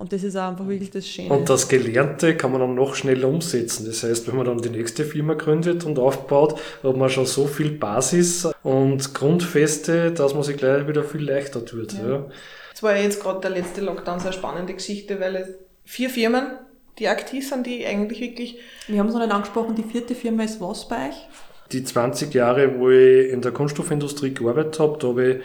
und 0.00 0.14
das 0.14 0.24
ist 0.24 0.34
auch 0.34 0.48
einfach 0.48 0.66
wirklich 0.66 0.90
das 0.90 1.06
Schöne. 1.06 1.28
Und 1.28 1.50
das 1.50 1.68
Gelernte 1.68 2.34
kann 2.34 2.52
man 2.52 2.62
dann 2.62 2.74
noch 2.74 2.94
schneller 2.94 3.28
umsetzen. 3.28 3.84
Das 3.84 4.02
heißt, 4.02 4.26
wenn 4.26 4.36
man 4.36 4.46
dann 4.46 4.62
die 4.62 4.70
nächste 4.70 5.04
Firma 5.04 5.34
gründet 5.34 5.84
und 5.84 5.98
aufbaut, 5.98 6.58
hat 6.82 6.96
man 6.96 7.10
schon 7.10 7.26
so 7.26 7.46
viel 7.46 7.72
Basis 7.72 8.48
und 8.62 9.12
Grundfeste, 9.12 10.10
dass 10.10 10.32
man 10.32 10.42
sich 10.42 10.56
gleich 10.56 10.88
wieder 10.88 11.04
viel 11.04 11.22
leichter 11.22 11.62
tut. 11.66 11.92
Ja. 11.92 12.08
Ja. 12.08 12.26
Das 12.72 12.82
war 12.82 12.96
jetzt 12.96 13.22
gerade 13.22 13.42
der 13.42 13.50
letzte 13.50 13.82
Lockdown 13.82 14.20
so 14.20 14.28
eine 14.28 14.32
spannende 14.32 14.72
Geschichte, 14.72 15.20
weil 15.20 15.36
es 15.36 15.48
vier 15.84 16.08
Firmen, 16.08 16.46
die 16.98 17.08
aktiv 17.08 17.46
sind, 17.46 17.66
die 17.66 17.84
eigentlich 17.84 18.22
wirklich. 18.22 18.58
Wir 18.86 19.00
haben 19.00 19.08
es 19.08 19.12
noch 19.12 19.20
nicht 19.20 19.34
angesprochen, 19.34 19.74
die 19.74 19.82
vierte 19.82 20.14
Firma 20.14 20.44
ist 20.44 20.62
was 20.62 20.88
bei 20.88 21.10
euch? 21.10 21.28
Die 21.72 21.84
20 21.84 22.32
Jahre, 22.32 22.78
wo 22.78 22.88
ich 22.88 23.30
in 23.30 23.42
der 23.42 23.52
Kunststoffindustrie 23.52 24.32
gearbeitet 24.32 24.80
habe, 24.80 24.96
da 24.98 25.08
habe 25.08 25.30
ich 25.30 25.36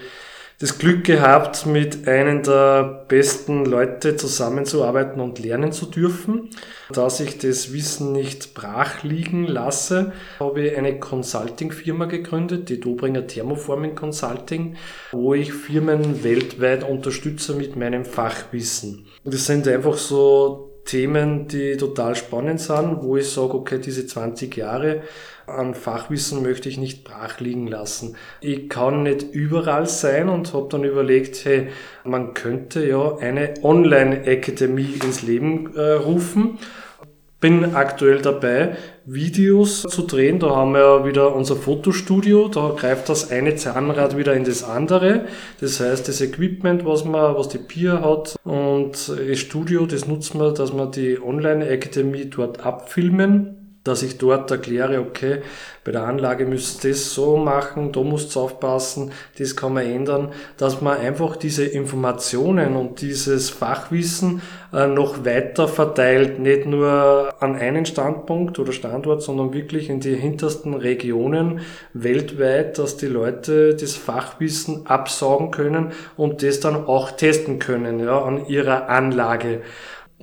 das 0.59 0.77
Glück 0.77 1.03
gehabt, 1.03 1.65
mit 1.65 2.07
einem 2.07 2.41
der 2.41 3.05
besten 3.07 3.65
Leute 3.65 4.15
zusammenzuarbeiten 4.15 5.19
und 5.19 5.39
lernen 5.39 5.73
zu 5.73 5.85
dürfen. 5.85 6.49
Dass 6.91 7.19
ich 7.19 7.37
das 7.39 7.73
Wissen 7.73 8.13
nicht 8.13 8.53
brach 8.53 9.03
liegen 9.03 9.47
lasse, 9.47 10.13
habe 10.39 10.67
ich 10.67 10.77
eine 10.77 10.99
Consulting-Firma 10.99 12.05
gegründet, 12.05 12.69
die 12.69 12.79
Dobringer 12.79 13.27
Thermoforming 13.27 13.95
Consulting, 13.95 14.75
wo 15.11 15.33
ich 15.33 15.51
Firmen 15.51 16.23
weltweit 16.23 16.87
unterstütze 16.87 17.53
mit 17.53 17.75
meinem 17.75 18.05
Fachwissen. 18.05 19.07
Das 19.25 19.45
sind 19.45 19.67
einfach 19.67 19.97
so 19.97 20.71
Themen, 20.85 21.47
die 21.47 21.77
total 21.77 22.15
spannend 22.15 22.61
sind, 22.61 23.01
wo 23.01 23.17
ich 23.17 23.27
sage, 23.27 23.55
okay, 23.55 23.79
diese 23.79 24.05
20 24.05 24.55
Jahre 24.55 25.01
an 25.47 25.75
Fachwissen 25.75 26.41
möchte 26.41 26.69
ich 26.69 26.77
nicht 26.77 27.03
brach 27.03 27.39
liegen 27.39 27.67
lassen. 27.67 28.15
Ich 28.41 28.69
kann 28.69 29.03
nicht 29.03 29.23
überall 29.23 29.87
sein 29.87 30.29
und 30.29 30.53
habe 30.53 30.67
dann 30.69 30.83
überlegt, 30.83 31.45
hey, 31.45 31.67
man 32.03 32.33
könnte 32.33 32.85
ja 32.85 33.17
eine 33.17 33.53
Online-Akademie 33.61 34.99
ins 35.03 35.21
Leben 35.21 35.75
äh, 35.75 35.91
rufen. 35.91 36.57
Bin 37.41 37.75
aktuell 37.75 38.21
dabei, 38.21 38.75
Videos 39.05 39.83
zu 39.83 40.01
drehen. 40.03 40.39
Da 40.39 40.55
haben 40.55 40.71
wir 40.71 40.79
ja 40.79 41.05
wieder 41.05 41.35
unser 41.35 41.55
Fotostudio. 41.55 42.47
Da 42.47 42.73
greift 42.75 43.07
das 43.09 43.29
eine 43.29 43.55
Zahnrad 43.55 44.17
wieder 44.17 44.33
in 44.33 44.45
das 44.45 44.63
andere. 44.63 45.25
Das 45.59 45.79
heißt, 45.79 46.07
das 46.07 46.21
Equipment, 46.21 46.85
was 46.85 47.05
man, 47.05 47.35
was 47.35 47.49
die 47.49 47.59
Pia 47.59 48.01
hat 48.01 48.35
und 48.45 48.93
das 48.93 49.39
Studio, 49.39 49.85
das 49.85 50.07
nutzen 50.07 50.39
wir, 50.39 50.53
dass 50.53 50.73
wir 50.73 50.87
die 50.87 51.21
Online-Akademie 51.21 52.25
dort 52.31 52.65
abfilmen 52.65 53.64
dass 53.85 54.01
ich 54.01 54.17
dort 54.17 54.51
erkläre, 54.51 54.99
okay, 54.99 55.41
bei 55.83 55.91
der 55.91 56.03
Anlage 56.03 56.47
müsst 56.47 56.83
ihr 56.83 56.89
das 56.89 57.13
so 57.13 57.37
machen, 57.37 57.91
da 57.91 58.01
musst 58.01 58.35
ihr 58.35 58.41
aufpassen, 58.41 59.11
das 59.37 59.55
kann 59.55 59.73
man 59.73 59.85
ändern, 59.85 60.29
dass 60.57 60.81
man 60.81 60.97
einfach 60.97 61.35
diese 61.35 61.63
Informationen 61.63 62.75
und 62.75 63.01
dieses 63.01 63.51
Fachwissen 63.51 64.41
äh, 64.73 64.87
noch 64.87 65.23
weiter 65.23 65.67
verteilt, 65.67 66.39
nicht 66.39 66.65
nur 66.65 67.35
an 67.39 67.55
einen 67.55 67.85
Standpunkt 67.85 68.57
oder 68.57 68.71
Standort, 68.71 69.21
sondern 69.21 69.53
wirklich 69.53 69.91
in 69.91 69.99
die 69.99 70.15
hintersten 70.15 70.73
Regionen 70.73 71.59
weltweit, 71.93 72.79
dass 72.79 72.97
die 72.97 73.05
Leute 73.05 73.75
das 73.75 73.93
Fachwissen 73.93 74.87
absaugen 74.87 75.51
können 75.51 75.91
und 76.17 76.41
das 76.41 76.59
dann 76.59 76.87
auch 76.87 77.11
testen 77.11 77.59
können, 77.59 77.99
ja, 77.99 78.19
an 78.19 78.47
ihrer 78.47 78.89
Anlage. 78.89 79.61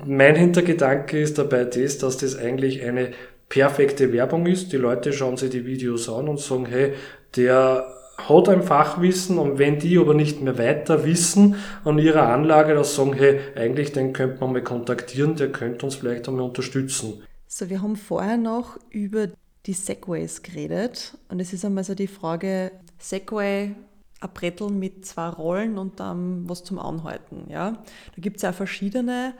Mein 0.05 0.35
Hintergedanke 0.35 1.20
ist 1.20 1.38
dabei 1.38 1.64
das, 1.64 1.98
dass 1.98 2.16
das 2.16 2.37
eigentlich 2.37 2.83
eine 2.83 3.12
perfekte 3.53 4.14
Werbung 4.14 4.46
ist. 4.46 4.72
Die 4.72 4.78
Leute 4.78 5.12
schauen 5.12 5.36
sich 5.36 5.50
die 5.50 5.66
Videos 5.66 6.09
an 6.09 6.26
und 6.26 6.40
sagen, 6.40 6.64
hey, 6.64 6.94
der 7.36 7.86
hat 8.16 8.48
ein 8.48 8.62
Fachwissen 8.62 9.38
und 9.38 9.59
wenn 9.59 9.78
die 9.78 9.98
aber 9.98 10.14
nicht 10.14 10.40
mehr 10.40 10.57
weiter 10.57 11.05
wissen 11.05 11.57
an 11.84 11.98
ihrer 11.98 12.28
Anlage, 12.28 12.74
dann 12.74 12.84
sagen, 12.84 13.12
hey, 13.12 13.40
eigentlich 13.55 13.92
den 13.92 14.14
könnte 14.14 14.40
man 14.40 14.53
mal 14.53 14.62
kontaktieren, 14.62 15.36
der 15.36 15.53
könnte 15.53 15.84
uns 15.84 15.96
vielleicht 15.96 16.28
einmal 16.28 16.46
unterstützen. 16.46 17.24
So, 17.46 17.68
wir 17.68 17.82
haben 17.82 17.96
vorher 17.96 18.38
noch 18.38 18.78
über 18.88 19.28
die 19.66 19.74
Segways 19.74 20.42
geredet 20.42 21.18
und 21.28 21.38
es 21.38 21.53
ist 21.53 21.66
einmal 21.66 21.84
so 21.84 21.94
die 21.94 22.07
Frage, 22.07 22.72
Segway, 22.98 23.74
ein 24.20 24.30
Brettel 24.32 24.70
mit 24.70 25.05
zwei 25.05 25.28
Rollen 25.28 25.76
und 25.76 26.00
dann 26.00 26.48
was 26.48 26.64
zum 26.64 26.78
Anhalten. 26.78 27.50
Ja? 27.50 27.72
Da 27.72 28.22
gibt 28.22 28.36
es 28.36 28.42
ja 28.44 28.53
verschiedene. 28.53 29.34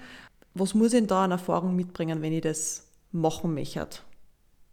Was 0.53 0.75
muss 0.75 0.93
ich 0.93 0.99
denn 0.99 1.07
da 1.07 1.25
an 1.25 1.31
Erfahrung 1.31 1.75
mitbringen, 1.75 2.21
wenn 2.21 2.35
ich 2.35 2.43
das 2.43 2.92
machen 3.13 3.55
möchte. 3.55 3.87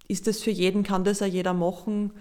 Ist 0.07 0.27
das 0.27 0.41
für 0.41 0.51
jeden, 0.51 0.83
kann 0.83 1.03
das 1.03 1.21
auch 1.21 1.27
jeder 1.27 1.53
machen? 1.53 2.13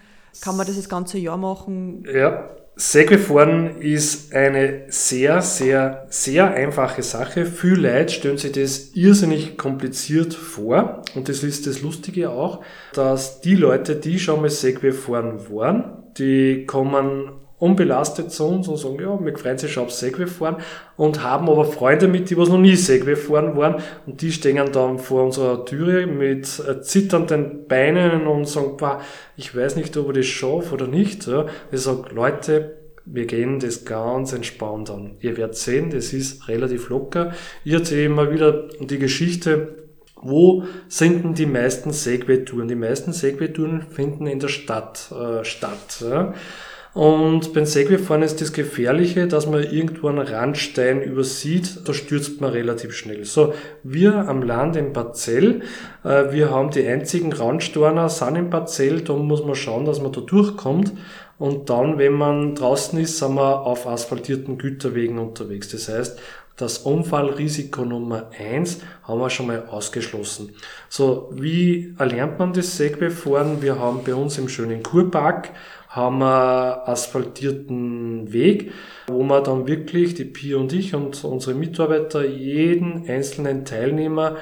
Kann 0.43 0.57
man 0.57 0.67
das 0.67 0.77
das 0.77 0.89
ganze 0.89 1.19
Jahr 1.19 1.39
machen? 1.39 2.05
Ja, 2.13 2.51
Segway-Fahren 2.77 3.81
ist 3.81 4.33
eine 4.33 4.85
sehr, 4.89 5.43
sehr, 5.43 6.07
sehr 6.11 6.53
einfache 6.55 7.03
Sache. 7.03 7.45
Viele 7.45 7.91
Leute 7.91 8.13
stellen 8.13 8.39
sich 8.39 8.53
das 8.53 8.91
irrsinnig 8.95 9.57
kompliziert 9.59 10.33
vor. 10.33 11.03
Und 11.17 11.29
das 11.29 11.43
ist 11.43 11.67
das 11.67 11.83
Lustige 11.83 12.31
auch, 12.31 12.63
dass 12.93 13.41
die 13.41 13.57
Leute, 13.57 13.97
die 13.97 14.21
schon 14.21 14.43
mal 14.43 14.51
Segway 14.51 14.93
fahren 14.93 15.51
waren, 15.51 16.05
die 16.19 16.67
kommen 16.67 17.33
unbelastet 17.59 18.31
zu 18.31 18.45
uns 18.45 18.69
und 18.69 18.77
sagen, 18.77 18.99
ja, 19.01 19.17
mir 19.17 19.37
freuen 19.37 19.59
sich 19.59 19.73
schon 19.73 19.85
auf 19.85 19.93
Segway 19.93 20.27
fahren 20.27 20.57
und 20.97 21.23
haben 21.23 21.49
aber 21.49 21.65
Freunde 21.65 22.07
mit, 22.07 22.31
die 22.31 22.37
was 22.37 22.49
noch 22.49 22.59
nie 22.59 22.77
Segway 22.77 23.17
fahren 23.17 23.57
waren 23.57 23.83
und 24.07 24.23
die 24.23 24.33
stehen 24.33 24.61
dann 24.73 24.99
vor 24.99 25.25
unserer 25.25 25.65
Türe 25.65 26.07
mit 26.07 26.63
äh, 26.67 26.81
zitternden 26.81 27.67
Beinen 27.67 28.27
und 28.27 28.47
sagen, 28.47 28.77
bah, 28.77 29.01
ich 29.37 29.57
weiß 29.57 29.77
nicht, 29.77 29.97
ob 29.97 30.11
ich 30.11 30.17
das 30.19 30.27
schaffe 30.27 30.75
oder 30.75 30.87
nicht. 30.87 31.29
Ich 31.73 31.81
sage, 31.81 32.15
Leute, 32.15 32.77
wir 33.05 33.27
gehen 33.27 33.59
das 33.59 33.85
ganz 33.85 34.33
entspannt 34.33 34.91
an. 34.91 35.17
Ihr 35.21 35.37
werdet 35.37 35.57
sehen, 35.57 35.91
das 35.91 36.13
ist 36.13 36.49
relativ 36.49 36.89
locker. 36.91 37.33
Ich 37.65 37.73
erzähle 37.73 38.05
immer 38.05 38.31
wieder 38.31 38.69
die 38.81 38.99
Geschichte, 38.99 39.89
wo 40.21 40.65
sind 40.89 41.25
denn 41.25 41.35
die 41.35 41.47
meisten 41.47 41.93
Segway-Touren? 41.93 42.69
Die 42.69 42.75
meisten 42.75 43.13
Segway-Touren 43.13 43.83
finden 43.83 44.27
in 44.27 44.41
der 44.41 44.49
Stadt 44.49 45.13
äh, 45.13 45.45
statt. 45.45 46.01
Ja. 46.01 46.35
Und 46.95 47.53
beim 47.53 47.67
Segwayfahren 47.67 48.23
ist 48.23 48.41
das 48.41 48.53
Gefährliche, 48.53 49.29
dass 49.29 49.47
man 49.47 49.63
irgendwo 49.63 50.09
einen 50.09 50.27
Randstein 50.27 51.03
übersieht, 51.03 51.81
da 51.87 51.93
stürzt 51.93 52.41
man 52.41 52.51
relativ 52.51 52.95
schnell. 52.95 53.25
So, 53.25 53.55
wir 53.83 54.29
am 54.29 54.43
Land 54.43 54.75
in 54.77 54.93
Parzell, 54.93 55.63
äh, 56.03 56.33
wir 56.33 56.51
haben 56.51 56.71
die 56.71 56.87
einzigen 56.87 57.33
Randsteine, 57.33 58.09
sind 58.09 58.37
in 58.37 58.51
Parzell, 58.51 59.03
da 59.03 59.13
muss 59.15 59.45
man 59.45 59.55
schauen, 59.55 59.85
dass 59.85 60.01
man 60.01 60.13
da 60.13 60.21
durchkommt. 60.21 60.93
Und 61.39 61.71
dann, 61.71 61.99
wenn 61.99 62.15
man 62.15 62.57
draußen 62.57 62.99
ist, 62.99 63.19
sind 63.19 63.37
wir 63.37 63.61
auf 63.61 63.87
asphaltierten 63.87 64.59
Güterwegen 64.59 65.19
unterwegs. 65.19 65.69
Das 65.69 65.89
heißt, 65.89 66.19
das 66.59 66.79
Unfallrisiko 66.79 67.85
Nummer 67.85 68.31
eins 68.37 68.81
haben 69.05 69.21
wir 69.21 69.31
schon 69.31 69.47
mal 69.47 69.69
ausgeschlossen. 69.71 70.57
So, 70.89 71.31
wie 71.33 71.95
erlernt 71.97 72.41
man 72.41 72.53
das 72.53 72.77
Segway-Fahren? 72.77 73.63
Wir 73.63 73.79
haben 73.79 74.01
bei 74.05 74.13
uns 74.13 74.39
im 74.39 74.49
schönen 74.49 74.83
Kurpark 74.83 75.51
haben 75.89 76.19
wir 76.19 76.89
asphaltierten 76.89 78.33
Weg, 78.33 78.73
wo 79.09 79.23
wir 79.23 79.41
dann 79.41 79.67
wirklich, 79.67 80.15
die 80.15 80.25
Pia 80.25 80.59
und 80.59 80.73
ich 80.73 80.95
und 80.95 81.23
unsere 81.25 81.55
Mitarbeiter, 81.55 82.25
jeden 82.25 83.09
einzelnen 83.09 83.65
Teilnehmer 83.65 84.37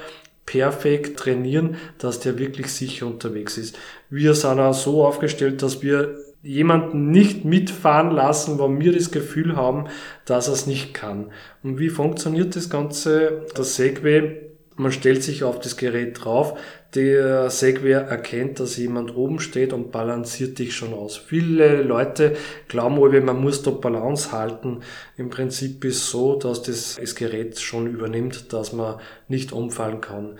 perfekt 0.45 1.19
trainieren, 1.19 1.75
dass 1.97 2.19
der 2.19 2.37
wirklich 2.37 2.67
sicher 2.67 3.05
unterwegs 3.07 3.57
ist. 3.57 3.77
Wir 4.09 4.33
sind 4.33 4.59
auch 4.59 4.73
so 4.73 5.05
aufgestellt, 5.05 5.61
dass 5.61 5.81
wir 5.81 6.17
jemanden 6.43 7.11
nicht 7.11 7.43
mitfahren 7.43 8.11
lassen, 8.11 8.59
wo 8.59 8.69
wir 8.79 8.93
das 8.93 9.11
Gefühl 9.11 9.55
haben, 9.55 9.87
dass 10.25 10.47
er 10.47 10.53
es 10.53 10.67
nicht 10.67 10.93
kann. 10.93 11.31
Und 11.63 11.79
wie 11.79 11.89
funktioniert 11.89 12.55
das 12.55 12.69
Ganze? 12.69 13.45
Das 13.55 13.75
Segway 13.75 14.47
man 14.77 14.91
stellt 14.91 15.23
sich 15.23 15.43
auf 15.43 15.59
das 15.59 15.75
Gerät 15.75 16.23
drauf, 16.23 16.57
der 16.95 17.49
Segway 17.49 17.91
erkennt, 17.91 18.59
dass 18.59 18.77
jemand 18.77 19.15
oben 19.15 19.39
steht 19.39 19.73
und 19.73 19.91
balanciert 19.91 20.57
dich 20.57 20.75
schon 20.75 20.93
aus. 20.93 21.17
Viele 21.17 21.83
Leute 21.83 22.35
glauben 22.67 22.97
wohl, 22.97 23.19
man 23.21 23.41
muss 23.41 23.61
da 23.61 23.71
Balance 23.71 24.31
halten. 24.31 24.79
Im 25.17 25.29
Prinzip 25.29 25.83
ist 25.83 26.09
so, 26.09 26.35
dass 26.35 26.61
das, 26.61 26.95
das 26.99 27.15
Gerät 27.15 27.59
schon 27.59 27.87
übernimmt, 27.87 28.53
dass 28.53 28.73
man 28.73 28.99
nicht 29.27 29.51
umfallen 29.51 30.01
kann. 30.01 30.37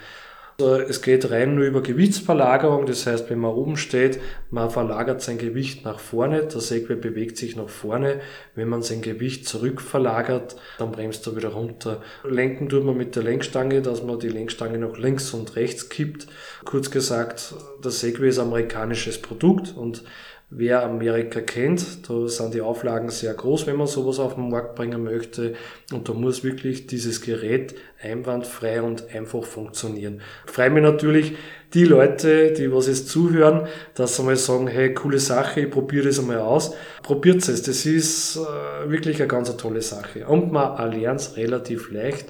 Also 0.60 0.80
es 0.80 1.04
geht 1.04 1.30
rein 1.30 1.54
nur 1.54 1.66
über 1.66 1.84
Gewichtsverlagerung, 1.84 2.88
das 2.88 3.06
heißt, 3.06 3.30
wenn 3.30 3.38
man 3.38 3.54
oben 3.54 3.78
steht, 3.78 4.20
man 4.50 4.72
verlagert 4.72 5.22
sein 5.22 5.38
Gewicht 5.38 5.86
nach 5.86 6.00
vorne, 6.00 6.48
der 6.48 6.62
Segway 6.62 6.96
bewegt 6.96 7.38
sich 7.38 7.56
nach 7.56 7.70
vorne. 7.70 8.22
Wenn 8.56 8.68
man 8.68 8.82
sein 8.82 9.04
Gewicht 9.04 9.48
zurückverlagert, 9.48 10.56
dann 10.80 10.92
bremst 10.92 11.28
er 11.28 11.36
wieder 11.36 11.50
runter. 11.50 12.02
Lenken 12.24 12.70
tut 12.70 12.84
man 12.84 12.98
mit 12.98 13.16
der 13.16 13.22
Lenkstange, 13.22 13.84
dass 13.84 14.02
man 14.02 14.18
die 14.18 14.30
Lenkstange 14.30 14.80
nach 14.80 14.98
links 14.98 15.32
und 15.32 15.56
rechts 15.56 15.90
kippt. 15.90 16.26
Kurz 16.66 16.90
gesagt, 16.90 17.54
der 17.84 17.92
Segway 17.92 18.30
ist 18.30 18.40
amerikanisches 18.40 19.22
Produkt 19.22 19.78
und 19.78 20.04
Wer 20.50 20.84
Amerika 20.84 21.42
kennt, 21.42 22.10
da 22.10 22.26
sind 22.30 22.54
die 22.54 22.62
Auflagen 22.62 23.10
sehr 23.10 23.34
groß, 23.34 23.68
wenn 23.68 23.76
man 23.76 23.88
sowas 23.88 24.18
auf 24.18 24.36
den 24.36 24.50
Markt 24.50 24.76
bringen 24.76 25.04
möchte. 25.04 25.56
Und 25.92 26.08
da 26.08 26.14
muss 26.14 26.42
wirklich 26.42 26.88
dieses 26.88 27.20
Gerät 27.20 27.76
einwandfrei 28.02 28.82
und 28.82 29.14
einfach 29.14 29.44
funktionieren. 29.44 30.22
Freue 30.46 30.70
mich 30.70 30.84
natürlich, 30.84 31.34
die 31.74 31.86
Leute, 31.86 32.54
die 32.54 32.72
was 32.72 32.88
jetzt 32.88 33.10
zuhören, 33.10 33.68
dass 33.96 34.16
sie 34.16 34.24
mal 34.24 34.36
sagen, 34.36 34.68
hey, 34.68 34.94
coole 34.94 35.20
Sache, 35.20 35.62
ich 35.62 35.70
probiere 35.70 36.08
das 36.08 36.20
einmal 36.20 36.40
aus. 36.40 36.74
Probiert 37.04 37.48
es, 37.48 37.62
das 37.62 37.86
ist 37.86 38.38
äh, 38.38 38.90
wirklich 38.90 39.18
eine 39.18 39.28
ganz 39.28 39.56
tolle 39.58 39.82
Sache. 39.82 40.26
Und 40.28 40.52
man 40.52 40.92
lernt 40.92 41.20
es 41.20 41.38
relativ 41.38 41.92
leicht 41.92 42.28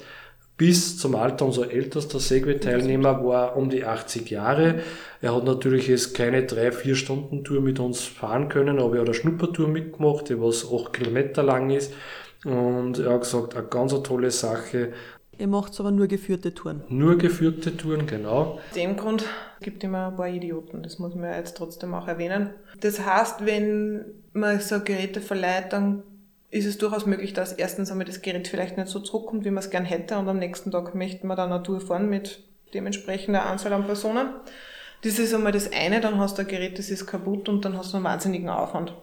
bis 0.57 0.97
zum 0.97 1.15
Alter. 1.15 1.45
Unser 1.45 1.72
ältester 1.72 2.20
Segway-Teilnehmer 2.20 3.24
war 3.24 3.55
um 3.55 3.70
die 3.70 3.86
80 3.86 4.30
Jahre. 4.30 4.80
Er 5.22 5.36
hat 5.36 5.45
natürlich 5.45 5.88
jetzt 5.88 6.15
keine 6.15 6.41
3-4 6.41 6.95
Stunden 6.95 7.43
Tour 7.43 7.61
mit 7.61 7.80
uns 7.80 8.01
fahren 8.01 8.49
können, 8.49 8.80
aber 8.80 8.95
er 8.95 9.01
hat 9.01 9.07
eine 9.07 9.13
Schnuppertour 9.13 9.68
mitgemacht, 9.68 10.30
die 10.30 10.41
was 10.41 10.65
8 10.72 10.91
Kilometer 10.93 11.43
lang 11.43 11.70
ist. 11.70 11.93
Und 12.43 12.99
er 12.99 13.13
hat 13.13 13.22
gesagt, 13.22 13.55
eine 13.55 13.68
ganz 13.68 13.93
tolle 14.03 14.32
Sache. 14.32 14.93
Ihr 15.40 15.48
macht 15.48 15.80
aber 15.80 15.92
nur 15.92 16.08
geführte 16.08 16.54
Touren. 16.54 16.84
Nur 16.90 17.18
geführte 17.18 17.76
Touren, 17.78 18.08
genau. 18.08 18.60
Aus 18.68 18.76
dem 18.76 18.98
Grund 18.98 19.26
gibt 19.62 19.84
es 19.84 19.88
immer 19.88 20.08
ein 20.08 20.16
paar 20.16 20.30
Idioten, 20.30 20.84
das 20.84 21.00
muss 21.00 21.16
man 21.16 21.34
jetzt 21.34 21.58
trotzdem 21.58 21.94
auch 21.94 22.08
erwähnen. 22.08 22.52
Das 22.80 23.06
heißt, 23.06 23.46
wenn 23.46 24.06
man 24.34 24.60
so 24.60 24.80
Geräte 24.80 25.22
verleiht, 25.22 25.74
dann 25.74 26.04
ist 26.50 26.66
es 26.66 26.78
durchaus 26.78 27.06
möglich, 27.06 27.34
dass 27.34 27.54
erstens 27.54 27.92
einmal 27.92 28.06
das 28.06 28.22
Gerät 28.22 28.48
vielleicht 28.48 28.78
nicht 28.78 28.88
so 28.88 29.00
zurückkommt, 29.00 29.46
wie 29.46 29.52
man 29.52 29.64
es 29.64 29.70
gern 29.70 29.86
hätte 29.86 30.18
und 30.18 30.28
am 30.30 30.40
nächsten 30.40 30.72
Tag 30.72 30.96
möchte 30.96 31.28
man 31.28 31.38
dann 31.38 31.52
eine 31.52 31.64
Tour 31.64 31.82
fahren 31.82 32.10
mit 32.10 32.44
dementsprechender 32.74 33.46
Anzahl 33.46 33.74
an 33.74 33.86
Personen. 33.86 34.30
Das 35.04 35.20
ist 35.20 35.34
einmal 35.34 35.52
das 35.52 35.72
eine, 35.72 36.02
dann 36.02 36.18
hast 36.18 36.38
du 36.38 36.42
ein 36.42 36.48
Gerät, 36.48 36.80
das 36.80 36.90
ist 36.90 37.06
kaputt 37.06 37.50
und 37.50 37.64
dann 37.66 37.78
hast 37.78 37.94
du 37.94 37.98
einen 37.98 38.06
wahnsinnigen 38.06 38.50
Aufwand. 38.50 38.94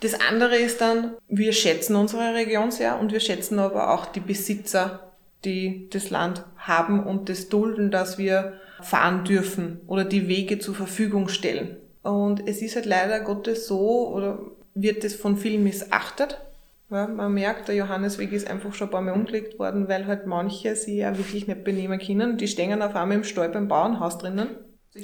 Das 0.00 0.14
andere 0.28 0.56
ist 0.56 0.80
dann, 0.80 1.14
wir 1.28 1.52
schätzen 1.52 1.94
unsere 1.96 2.34
Region 2.34 2.70
sehr 2.70 2.98
und 2.98 3.12
wir 3.12 3.20
schätzen 3.20 3.58
aber 3.58 3.94
auch 3.94 4.06
die 4.06 4.20
Besitzer, 4.20 5.13
die 5.44 5.88
das 5.90 6.10
Land 6.10 6.44
haben 6.56 7.02
und 7.04 7.28
das 7.28 7.48
dulden, 7.48 7.90
dass 7.90 8.18
wir 8.18 8.54
fahren 8.80 9.24
dürfen 9.24 9.80
oder 9.86 10.04
die 10.04 10.28
Wege 10.28 10.58
zur 10.58 10.74
Verfügung 10.74 11.28
stellen. 11.28 11.76
Und 12.02 12.46
es 12.46 12.60
ist 12.60 12.76
halt 12.76 12.86
leider 12.86 13.20
Gottes 13.20 13.66
so, 13.66 14.08
oder 14.08 14.38
wird 14.74 15.04
das 15.04 15.14
von 15.14 15.36
vielen 15.36 15.64
missachtet, 15.64 16.38
ja, 16.90 17.06
man 17.06 17.32
merkt, 17.32 17.68
der 17.68 17.74
Johannesweg 17.74 18.32
ist 18.32 18.48
einfach 18.48 18.74
schon 18.74 18.88
ein 18.88 18.90
paar 18.90 19.00
Mal 19.00 19.14
umgelegt 19.14 19.58
worden, 19.58 19.88
weil 19.88 20.06
halt 20.06 20.26
manche 20.26 20.76
sich 20.76 20.96
ja 20.96 21.16
wirklich 21.16 21.46
nicht 21.46 21.64
benehmen 21.64 21.98
können. 21.98 22.36
Die 22.36 22.46
stehen 22.46 22.82
auf 22.82 22.94
einmal 22.94 23.16
im 23.16 23.24
Stall 23.24 23.48
beim 23.48 23.68
Bauernhaus 23.68 24.18
drinnen. 24.18 24.50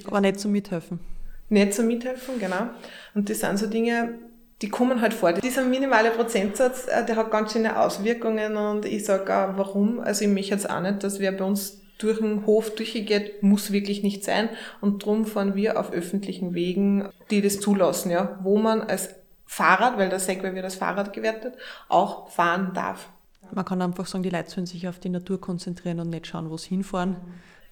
Aber 0.05 0.21
nicht 0.21 0.39
zum 0.39 0.53
Mithelfen. 0.53 1.01
Nicht 1.49 1.75
zum 1.75 1.87
Mithelfen, 1.87 2.39
genau. 2.39 2.71
Und 3.15 3.29
das 3.29 3.41
sind 3.41 3.59
so 3.59 3.67
Dinge, 3.67 4.19
die 4.63 4.69
kommen 4.69 5.01
halt 5.01 5.15
vor. 5.15 5.33
Dieser 5.33 5.65
minimale 5.65 6.11
Prozentsatz, 6.11 6.87
äh, 6.87 7.05
der 7.05 7.17
hat 7.17 7.31
ganz 7.31 7.53
schöne 7.53 7.81
Auswirkungen 7.81 8.57
und 8.57 8.85
ich 8.85 9.05
sage 9.05 9.35
auch, 9.35 9.57
warum. 9.57 10.01
Also 10.01 10.25
ich 10.25 10.31
möchte 10.31 10.55
jetzt 10.55 10.69
auch 10.69 10.81
nicht, 10.81 11.03
dass 11.03 11.19
wer 11.19 11.33
bei 11.33 11.45
uns 11.45 11.81
durch 11.99 12.19
den 12.19 12.47
Hof 12.47 12.75
durchgeht, 12.75 13.43
muss 13.43 13.73
wirklich 13.73 14.03
nicht 14.03 14.25
sein. 14.25 14.49
Und 14.81 15.05
drum 15.05 15.27
fahren 15.27 15.55
wir 15.55 15.79
auf 15.79 15.93
öffentlichen 15.93 16.55
Wegen, 16.55 17.09
die 17.31 17.43
das 17.43 17.61
zulassen, 17.61 18.11
ja, 18.11 18.39
wo 18.43 18.59
man 18.59 18.83
als 18.83 19.11
Fahrrad, 19.47 19.99
weil 19.99 20.09
der 20.09 20.21
Segway 20.21 20.55
wird 20.55 20.65
als 20.65 20.77
Fahrrad 20.77 21.13
gewertet, 21.13 21.55
auch 21.89 22.31
fahren 22.31 22.73
darf. 22.75 23.09
Man 23.53 23.65
kann 23.65 23.83
einfach 23.83 24.07
sagen, 24.07 24.23
die 24.23 24.31
Leute 24.31 24.51
sollen 24.51 24.67
sich 24.67 24.87
auf 24.89 24.99
die 24.99 25.09
Natur 25.09 25.41
konzentrieren 25.41 26.01
und 26.01 26.11
nicht 26.11 26.27
schauen, 26.27 26.51
wo 26.51 26.57
sie 26.57 26.69
hinfahren. 26.69 27.17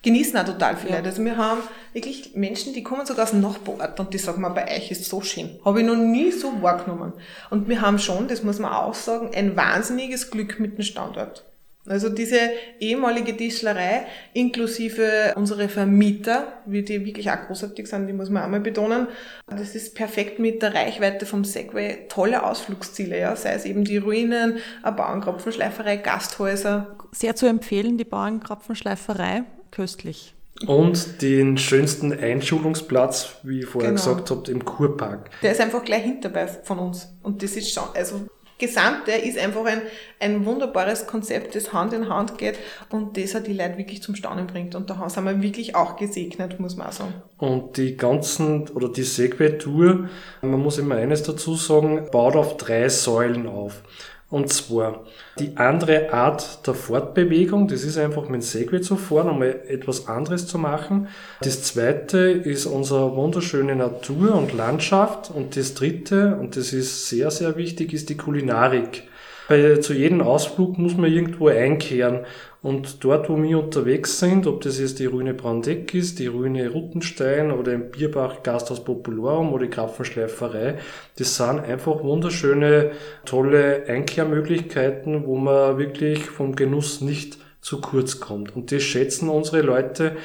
Genießen 0.02 0.38
auch 0.38 0.44
total 0.44 0.76
viele 0.76 0.90
ja. 0.90 0.96
Leute. 0.98 1.08
Also 1.10 1.24
wir 1.24 1.36
haben 1.36 1.60
wirklich 1.92 2.34
Menschen, 2.36 2.72
die 2.72 2.82
kommen 2.82 3.04
sogar 3.04 3.24
aus 3.24 3.32
dem 3.32 3.40
Nachbarort 3.40 3.98
und 3.98 4.14
die 4.14 4.18
sagen 4.18 4.40
mal, 4.40 4.50
bei 4.50 4.76
euch 4.76 4.90
ist 4.90 5.04
so 5.04 5.20
schön. 5.20 5.58
Habe 5.64 5.80
ich 5.80 5.86
noch 5.86 5.96
nie 5.96 6.30
so 6.30 6.62
wahrgenommen. 6.62 7.12
Und 7.50 7.68
wir 7.68 7.80
haben 7.80 7.98
schon, 7.98 8.28
das 8.28 8.44
muss 8.44 8.60
man 8.60 8.72
auch 8.72 8.94
sagen, 8.94 9.30
ein 9.34 9.56
wahnsinniges 9.56 10.30
Glück 10.30 10.60
mit 10.60 10.78
dem 10.78 10.84
Standort. 10.84 11.44
Also 11.88 12.10
diese 12.10 12.38
ehemalige 12.80 13.34
Tischlerei 13.36 14.06
inklusive 14.34 15.32
unsere 15.36 15.68
Vermieter, 15.68 16.52
wie 16.66 16.82
die 16.82 17.04
wirklich 17.04 17.30
auch 17.30 17.46
großartig 17.46 17.86
sind, 17.86 18.06
die 18.06 18.12
muss 18.12 18.28
man 18.28 18.42
einmal 18.42 18.60
betonen. 18.60 19.08
Das 19.46 19.74
ist 19.74 19.94
perfekt 19.94 20.38
mit 20.38 20.60
der 20.60 20.74
Reichweite 20.74 21.24
vom 21.24 21.44
Segway. 21.44 22.06
Tolle 22.08 22.44
Ausflugsziele, 22.44 23.18
ja. 23.18 23.34
Sei 23.36 23.54
es 23.54 23.64
eben 23.64 23.84
die 23.84 23.96
Ruinen, 23.96 24.58
eine 24.82 24.96
Bauernkropfenschleiferei, 24.96 25.96
Gasthäuser. 25.96 26.98
Sehr 27.10 27.34
zu 27.34 27.46
empfehlen, 27.46 27.96
die 27.96 28.04
Bauernkropfenschleiferei. 28.04 29.44
Köstlich. 29.78 30.34
Und 30.66 31.22
den 31.22 31.56
schönsten 31.56 32.12
Einschulungsplatz, 32.12 33.36
wie 33.44 33.60
ich 33.60 33.66
vorher 33.66 33.92
genau. 33.92 34.02
gesagt 34.02 34.30
habe, 34.32 34.50
im 34.50 34.64
Kurpark. 34.64 35.30
Der 35.40 35.52
ist 35.52 35.60
einfach 35.60 35.84
gleich 35.84 36.02
hinterbei 36.02 36.48
von 36.48 36.80
uns. 36.80 37.06
Und 37.22 37.44
das 37.44 37.52
ist 37.52 37.72
schon, 37.72 37.84
also 37.94 38.26
Gesamte 38.58 39.12
ist 39.12 39.38
einfach 39.38 39.64
ein, 39.66 39.82
ein 40.18 40.44
wunderbares 40.44 41.06
Konzept, 41.06 41.54
das 41.54 41.72
Hand 41.72 41.92
in 41.92 42.08
Hand 42.08 42.38
geht 42.38 42.58
und 42.90 43.16
das 43.16 43.36
hat 43.36 43.46
die 43.46 43.52
Leute 43.52 43.78
wirklich 43.78 44.02
zum 44.02 44.16
Staunen 44.16 44.48
bringt. 44.48 44.74
Und 44.74 44.90
da 44.90 45.08
sind 45.08 45.24
wir 45.24 45.40
wirklich 45.40 45.76
auch 45.76 45.94
gesegnet, 45.94 46.58
muss 46.58 46.76
man 46.76 46.88
auch 46.88 46.92
sagen. 46.92 47.14
Und 47.38 47.76
die 47.76 47.96
ganzen, 47.96 48.68
oder 48.70 48.88
die 48.88 49.04
Segway-Tour, 49.04 50.08
man 50.42 50.60
muss 50.60 50.78
immer 50.78 50.96
eines 50.96 51.22
dazu 51.22 51.54
sagen, 51.54 52.08
baut 52.10 52.34
auf 52.34 52.56
drei 52.56 52.88
Säulen 52.88 53.46
auf. 53.46 53.84
Und 54.30 54.52
zwar 54.52 55.04
die 55.38 55.56
andere 55.56 56.12
Art 56.12 56.66
der 56.66 56.74
Fortbewegung, 56.74 57.66
das 57.66 57.82
ist 57.82 57.96
einfach 57.96 58.24
mit 58.24 58.34
dem 58.34 58.42
Segway 58.42 58.82
zu 58.82 58.96
fahren, 58.96 59.30
um 59.30 59.42
etwas 59.42 60.06
anderes 60.06 60.46
zu 60.46 60.58
machen. 60.58 61.08
Das 61.40 61.62
zweite 61.62 62.18
ist 62.18 62.66
unsere 62.66 63.16
wunderschöne 63.16 63.74
Natur 63.74 64.34
und 64.34 64.52
Landschaft. 64.52 65.30
Und 65.30 65.56
das 65.56 65.72
dritte, 65.72 66.36
und 66.36 66.56
das 66.56 66.74
ist 66.74 67.08
sehr, 67.08 67.30
sehr 67.30 67.56
wichtig, 67.56 67.94
ist 67.94 68.10
die 68.10 68.18
Kulinarik. 68.18 69.04
Bei, 69.48 69.76
zu 69.76 69.94
jedem 69.94 70.20
Ausflug 70.20 70.76
muss 70.76 70.94
man 70.94 71.10
irgendwo 71.10 71.48
einkehren. 71.48 72.26
Und 72.60 73.04
dort, 73.04 73.28
wo 73.28 73.40
wir 73.40 73.58
unterwegs 73.58 74.18
sind, 74.18 74.46
ob 74.48 74.62
das 74.62 74.80
jetzt 74.80 74.98
die 74.98 75.06
Ruine 75.06 75.32
Brandeck 75.32 75.94
ist, 75.94 76.18
die 76.18 76.26
Ruine 76.26 76.68
Ruttenstein 76.68 77.52
oder 77.52 77.72
im 77.72 77.90
Bierbach 77.90 78.42
Gasthaus 78.42 78.82
Popularum 78.82 79.52
oder 79.52 79.66
die 79.66 79.70
Krapfenschleiferei, 79.70 80.78
das 81.16 81.36
sind 81.36 81.60
einfach 81.60 82.02
wunderschöne, 82.02 82.92
tolle 83.24 83.84
Einkehrmöglichkeiten, 83.86 85.24
wo 85.24 85.36
man 85.36 85.78
wirklich 85.78 86.26
vom 86.26 86.56
Genuss 86.56 87.00
nicht 87.00 87.38
zu 87.60 87.80
kurz 87.80 88.18
kommt. 88.18 88.56
Und 88.56 88.72
das 88.72 88.82
schätzen 88.82 89.28
unsere 89.28 89.62
Leute. 89.62 90.16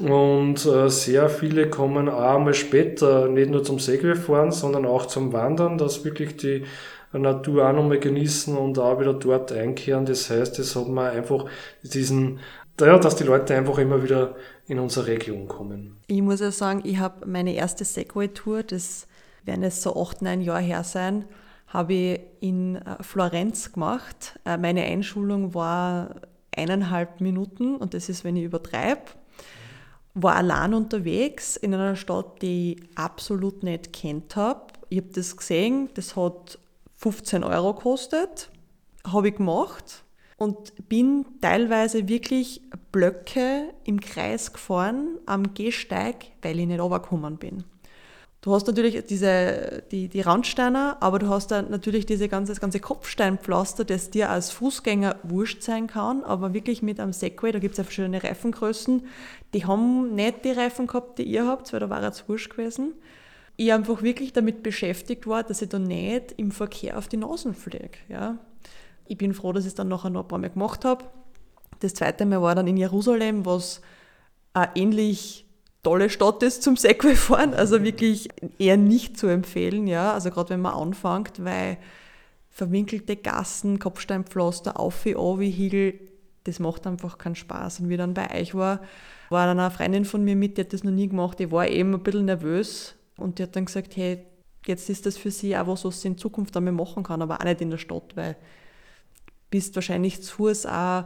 Und 0.00 0.66
äh, 0.66 0.88
sehr 0.88 1.28
viele 1.28 1.70
kommen 1.70 2.08
auch 2.08 2.34
einmal 2.36 2.54
später 2.54 3.28
nicht 3.28 3.50
nur 3.50 3.62
zum 3.62 3.78
Segelfahren, 3.78 4.50
sondern 4.50 4.86
auch 4.86 5.06
zum 5.06 5.32
Wandern, 5.32 5.78
dass 5.78 6.04
wirklich 6.04 6.36
die 6.36 6.64
Natur 7.18 7.68
auch 7.68 7.72
nochmal 7.72 7.98
genießen 7.98 8.56
und 8.56 8.78
auch 8.78 8.98
wieder 9.00 9.14
dort 9.14 9.52
einkehren. 9.52 10.06
Das 10.06 10.30
heißt, 10.30 10.58
es 10.58 10.76
hat 10.76 10.88
man 10.88 11.10
einfach 11.10 11.46
diesen, 11.82 12.40
ja, 12.80 12.98
dass 12.98 13.16
die 13.16 13.24
Leute 13.24 13.54
einfach 13.54 13.78
immer 13.78 14.02
wieder 14.02 14.34
in 14.66 14.78
unsere 14.78 15.06
Region 15.06 15.48
kommen. 15.48 15.98
Ich 16.06 16.22
muss 16.22 16.40
ja 16.40 16.50
sagen, 16.50 16.82
ich 16.84 16.98
habe 16.98 17.26
meine 17.26 17.54
erste 17.54 17.84
Segway-Tour, 17.84 18.62
das 18.62 19.06
werden 19.44 19.62
jetzt 19.62 19.82
so 19.82 20.00
acht, 20.00 20.22
neun 20.22 20.40
Jahre 20.40 20.62
her 20.62 20.84
sein, 20.84 21.24
habe 21.68 21.92
ich 21.92 22.20
in 22.40 22.76
äh, 22.76 23.02
Florenz 23.02 23.72
gemacht. 23.72 24.38
Äh, 24.44 24.56
meine 24.56 24.84
Einschulung 24.84 25.54
war 25.54 26.14
eineinhalb 26.56 27.20
Minuten 27.20 27.76
und 27.76 27.94
das 27.94 28.08
ist, 28.08 28.24
wenn 28.24 28.36
ich 28.36 28.44
übertreibe. 28.44 29.02
War 30.14 30.36
allein 30.36 30.74
unterwegs 30.74 31.56
in 31.56 31.74
einer 31.74 31.96
Stadt, 31.96 32.40
die 32.42 32.74
ich 32.74 32.98
absolut 32.98 33.62
nicht 33.64 33.92
kennt 33.92 34.36
habe. 34.36 34.60
Ich 34.88 34.98
habe 34.98 35.08
das 35.12 35.36
gesehen, 35.36 35.90
das 35.94 36.14
hat 36.14 36.58
15 37.04 37.44
Euro 37.44 37.74
kostet, 37.74 38.48
habe 39.06 39.28
ich 39.28 39.36
gemacht 39.36 40.04
und 40.38 40.88
bin 40.88 41.26
teilweise 41.42 42.08
wirklich 42.08 42.62
Blöcke 42.92 43.74
im 43.84 44.00
Kreis 44.00 44.54
gefahren 44.54 45.18
am 45.26 45.52
Gehsteig, 45.52 46.24
weil 46.40 46.58
ich 46.58 46.66
nicht 46.66 46.80
runtergekommen 46.80 47.36
bin. 47.36 47.64
Du 48.40 48.54
hast 48.54 48.66
natürlich 48.66 49.04
diese, 49.04 49.82
die, 49.90 50.08
die 50.08 50.22
Randsteine, 50.22 50.96
aber 51.00 51.18
du 51.18 51.28
hast 51.28 51.50
dann 51.50 51.70
natürlich 51.70 52.06
diese 52.06 52.30
ganze, 52.30 52.52
das 52.52 52.60
ganze 52.60 52.80
Kopfsteinpflaster, 52.80 53.84
das 53.84 54.08
dir 54.08 54.30
als 54.30 54.50
Fußgänger 54.50 55.16
wurscht 55.24 55.62
sein 55.62 55.86
kann, 55.86 56.24
aber 56.24 56.54
wirklich 56.54 56.80
mit 56.80 57.00
einem 57.00 57.12
Segway, 57.12 57.52
da 57.52 57.58
gibt 57.58 57.72
es 57.72 57.78
ja 57.78 57.84
verschiedene 57.84 58.24
Reifengrößen, 58.24 59.06
die 59.52 59.66
haben 59.66 60.14
nicht 60.14 60.42
die 60.46 60.52
Reifen 60.52 60.86
gehabt, 60.86 61.18
die 61.18 61.24
ihr 61.24 61.46
habt, 61.46 61.70
weil 61.74 61.80
da 61.80 61.90
war 61.90 62.02
es 62.02 62.26
wurscht 62.30 62.50
gewesen 62.50 62.94
ich 63.56 63.72
einfach 63.72 64.02
wirklich 64.02 64.32
damit 64.32 64.62
beschäftigt 64.62 65.26
war, 65.26 65.42
dass 65.42 65.62
ich 65.62 65.68
da 65.68 65.78
nicht 65.78 66.32
im 66.36 66.50
Verkehr 66.50 66.98
auf 66.98 67.08
die 67.08 67.16
Nasen 67.16 67.54
fliege. 67.54 67.98
Ja. 68.08 68.38
Ich 69.06 69.16
bin 69.16 69.34
froh, 69.34 69.52
dass 69.52 69.64
ich 69.64 69.68
es 69.68 69.74
dann 69.74 69.88
nachher 69.88 70.10
noch 70.10 70.22
ein 70.22 70.28
paar 70.28 70.38
Mal 70.38 70.50
gemacht 70.50 70.84
habe. 70.84 71.04
Das 71.80 71.94
zweite 71.94 72.26
Mal 72.26 72.42
war 72.42 72.54
dann 72.54 72.66
in 72.66 72.76
Jerusalem, 72.76 73.44
was 73.44 73.80
eine 74.54 74.70
ähnlich 74.74 75.44
tolle 75.82 76.10
Stadt 76.10 76.42
ist 76.42 76.62
zum 76.62 76.76
Segway-Fahren, 76.76 77.54
also 77.54 77.82
wirklich 77.84 78.28
eher 78.58 78.76
nicht 78.76 79.18
zu 79.18 79.26
empfehlen, 79.26 79.86
ja, 79.86 80.14
also 80.14 80.30
gerade 80.30 80.50
wenn 80.50 80.62
man 80.62 80.74
anfängt, 80.74 81.44
weil 81.44 81.76
verwinkelte 82.48 83.16
Gassen, 83.16 83.78
Kopfsteinpflaster, 83.78 84.80
auf 84.80 85.04
wie 85.04 85.14
wie 85.14 85.50
Hügel, 85.50 86.00
das 86.44 86.58
macht 86.58 86.86
einfach 86.86 87.18
keinen 87.18 87.34
Spaß. 87.34 87.80
Und 87.80 87.88
wie 87.88 87.96
dann 87.96 88.14
bei 88.14 88.40
euch 88.40 88.54
war, 88.54 88.80
war 89.28 89.46
dann 89.46 89.60
eine 89.60 89.70
Freundin 89.70 90.04
von 90.04 90.24
mir 90.24 90.36
mit, 90.36 90.56
die 90.56 90.62
hat 90.62 90.72
das 90.72 90.84
noch 90.84 90.92
nie 90.92 91.08
gemacht, 91.08 91.38
die 91.38 91.50
war 91.50 91.68
eben 91.68 91.94
ein 91.94 92.02
bisschen 92.02 92.26
nervös, 92.26 92.94
und 93.16 93.38
die 93.38 93.44
hat 93.44 93.56
dann 93.56 93.66
gesagt, 93.66 93.96
hey, 93.96 94.24
jetzt 94.66 94.88
ist 94.90 95.06
das 95.06 95.16
für 95.16 95.30
sie 95.30 95.56
auch 95.56 95.66
was, 95.66 95.84
was 95.84 96.00
sie 96.00 96.08
in 96.08 96.18
Zukunft 96.18 96.56
einmal 96.56 96.72
machen 96.72 97.02
kann, 97.02 97.22
aber 97.22 97.40
auch 97.40 97.44
nicht 97.44 97.60
in 97.60 97.70
der 97.70 97.78
Stadt, 97.78 98.16
weil 98.16 98.34
du 98.34 99.32
bist 99.50 99.74
wahrscheinlich 99.74 100.22
zu 100.22 100.34
Fuß 100.36 100.66
auch 100.66 101.04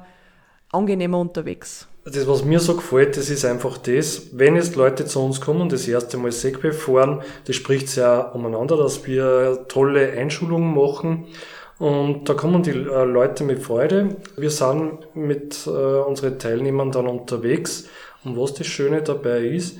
angenehmer 0.73 1.19
unterwegs. 1.19 1.89
Das, 2.05 2.27
was 2.27 2.45
mir 2.45 2.61
so 2.61 2.75
gefällt, 2.75 3.17
das 3.17 3.29
ist 3.29 3.45
einfach 3.45 3.77
das, 3.79 4.29
wenn 4.33 4.57
jetzt 4.57 4.77
Leute 4.77 5.05
zu 5.05 5.21
uns 5.21 5.41
kommen 5.41 5.61
und 5.61 5.73
das 5.73 5.87
erste 5.87 6.17
Mal 6.17 6.33
Segway 6.33 6.73
fahren, 6.73 7.23
das 7.45 7.57
spricht 7.57 7.89
sehr 7.89 8.35
umeinander, 8.35 8.77
dass 8.77 9.07
wir 9.07 9.67
tolle 9.69 10.13
Einschulungen 10.13 10.75
machen. 10.75 11.27
Und 11.79 12.29
da 12.29 12.35
kommen 12.35 12.63
die 12.63 12.71
äh, 12.71 13.05
Leute 13.05 13.45
mit 13.45 13.63
Freude. 13.63 14.17
Wir 14.37 14.51
sind 14.51 15.15
mit 15.15 15.67
äh, 15.67 15.71
unseren 15.71 16.39
Teilnehmern 16.39 16.91
dann 16.91 17.07
unterwegs. 17.07 17.89
Und 18.25 18.37
was 18.37 18.55
das 18.55 18.67
Schöne 18.67 19.03
dabei 19.03 19.45
ist, 19.45 19.79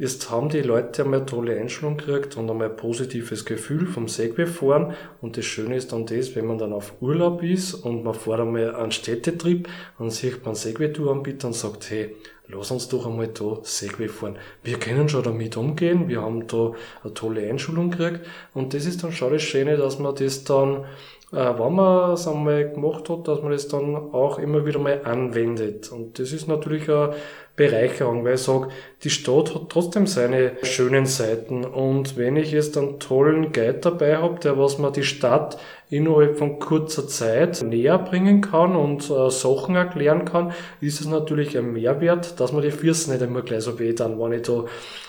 Jetzt 0.00 0.30
haben 0.30 0.48
die 0.48 0.62
Leute 0.62 1.02
einmal 1.02 1.18
eine 1.18 1.26
tolle 1.26 1.60
Einstellung 1.60 1.98
gekriegt 1.98 2.34
und 2.38 2.48
einmal 2.48 2.70
ein 2.70 2.76
positives 2.76 3.44
Gefühl 3.44 3.86
vom 3.86 4.08
Segway-Fahren. 4.08 4.94
Und 5.20 5.36
das 5.36 5.44
Schöne 5.44 5.76
ist 5.76 5.92
dann 5.92 6.06
das, 6.06 6.34
wenn 6.34 6.46
man 6.46 6.56
dann 6.56 6.72
auf 6.72 6.94
Urlaub 7.02 7.42
ist 7.42 7.74
und 7.74 8.02
man 8.02 8.14
fährt 8.14 8.40
einmal 8.40 8.74
einen 8.76 8.92
Städtetrip, 8.92 9.68
dann 9.98 10.08
sieht 10.08 10.42
man 10.46 10.54
Segway-Tour-Anbieter 10.54 11.48
und 11.48 11.52
sagt, 11.52 11.90
hey, 11.90 12.16
lass 12.48 12.70
uns 12.70 12.88
doch 12.88 13.04
einmal 13.06 13.28
da 13.28 13.58
Segway 13.62 14.08
fahren. 14.08 14.38
Wir 14.64 14.78
können 14.78 15.10
schon 15.10 15.22
damit 15.22 15.58
umgehen, 15.58 16.08
wir 16.08 16.22
haben 16.22 16.46
da 16.46 16.72
eine 17.04 17.12
tolle 17.12 17.50
Einschulung 17.50 17.90
gekriegt. 17.90 18.20
Und 18.54 18.72
das 18.72 18.86
ist 18.86 19.04
dann 19.04 19.12
schon 19.12 19.34
das 19.34 19.42
Schöne, 19.42 19.76
dass 19.76 19.98
man 19.98 20.14
das 20.14 20.44
dann 20.44 20.86
äh, 21.32 21.58
wenn 21.58 21.74
man 21.74 22.12
es 22.12 22.26
einmal 22.26 22.70
gemacht 22.70 23.08
hat, 23.08 23.28
dass 23.28 23.40
man 23.40 23.52
das 23.52 23.68
dann 23.68 23.94
auch 23.94 24.38
immer 24.38 24.66
wieder 24.66 24.80
mal 24.80 25.02
anwendet. 25.04 25.92
Und 25.92 26.18
das 26.18 26.32
ist 26.32 26.48
natürlich 26.48 26.88
eine 26.90 27.14
Bereicherung, 27.60 28.24
weil 28.24 28.36
ich 28.36 28.40
sage, 28.40 28.68
die 29.04 29.10
Stadt 29.10 29.54
hat 29.54 29.68
trotzdem 29.68 30.06
seine 30.06 30.52
schönen 30.62 31.04
Seiten. 31.04 31.66
Und 31.66 32.16
wenn 32.16 32.36
ich 32.36 32.52
jetzt 32.52 32.78
einen 32.78 32.98
tollen 32.98 33.52
Guide 33.52 33.80
dabei 33.82 34.16
habe, 34.16 34.40
der 34.40 34.58
was 34.58 34.78
mir 34.78 34.90
die 34.90 35.02
Stadt 35.02 35.58
innerhalb 35.90 36.38
von 36.38 36.58
kurzer 36.58 37.06
Zeit 37.06 37.60
näher 37.62 37.98
bringen 37.98 38.40
kann 38.40 38.76
und 38.76 39.10
äh, 39.10 39.28
Sachen 39.28 39.76
erklären 39.76 40.24
kann, 40.24 40.54
ist 40.80 41.02
es 41.02 41.06
natürlich 41.06 41.58
ein 41.58 41.74
Mehrwert, 41.74 42.40
dass 42.40 42.52
man 42.52 42.62
die 42.62 42.70
Füße 42.70 43.12
nicht 43.12 43.20
immer 43.20 43.42
gleich 43.42 43.64
so 43.64 43.78
weh 43.78 43.92
dann, 43.92 44.18
wenn 44.18 44.32
ich 44.32 44.42
da 44.42 44.64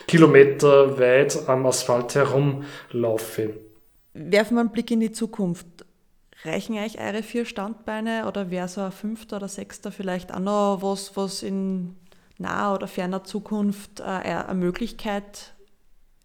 Kilometer 0.08 1.00
weit 1.00 1.48
am 1.48 1.66
Asphalt 1.66 2.16
herumlaufe. 2.16 3.54
Werfen 4.14 4.56
wir 4.58 4.60
einen 4.60 4.72
Blick 4.72 4.92
in 4.92 5.00
die 5.00 5.14
Zukunft. 5.14 5.68
Reichen 6.44 6.78
euch 6.78 7.00
eure 7.00 7.24
vier 7.24 7.46
Standbeine 7.46 8.28
oder 8.28 8.52
wäre 8.52 8.68
so 8.68 8.82
ein 8.82 8.92
fünfter 8.92 9.38
oder 9.38 9.48
sechster 9.48 9.94
vielleicht 9.94 10.34
auch 10.34 10.40
noch 10.40 10.80
was, 10.82 11.16
was 11.16 11.44
in 11.44 11.96
naher 12.42 12.74
oder 12.76 12.88
ferner 12.88 13.24
Zukunft 13.24 14.00
äh, 14.00 14.04
eine 14.04 14.56
Möglichkeit 14.56 15.54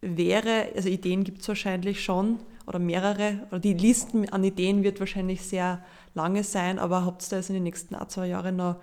wäre? 0.01 0.69
Also 0.75 0.89
Ideen 0.89 1.25
gibt 1.25 1.43
es 1.43 1.49
wahrscheinlich 1.49 2.03
schon 2.03 2.41
oder 2.67 2.79
mehrere, 2.79 3.47
oder 3.51 3.61
die 3.61 3.75
Listen 3.75 4.29
an 4.31 4.43
Ideen 4.43 4.83
wird 4.83 4.99
wahrscheinlich 4.99 5.43
sehr 5.43 5.85
lange 6.15 6.43
sein, 6.43 6.79
aber 6.79 7.05
habt 7.05 7.31
ihr 7.31 7.39
jetzt 7.39 7.49
in 7.49 7.55
den 7.55 7.63
nächsten 7.63 7.95
ein, 7.95 8.09
zwei 8.09 8.27
Jahren 8.27 8.57
noch 8.57 8.77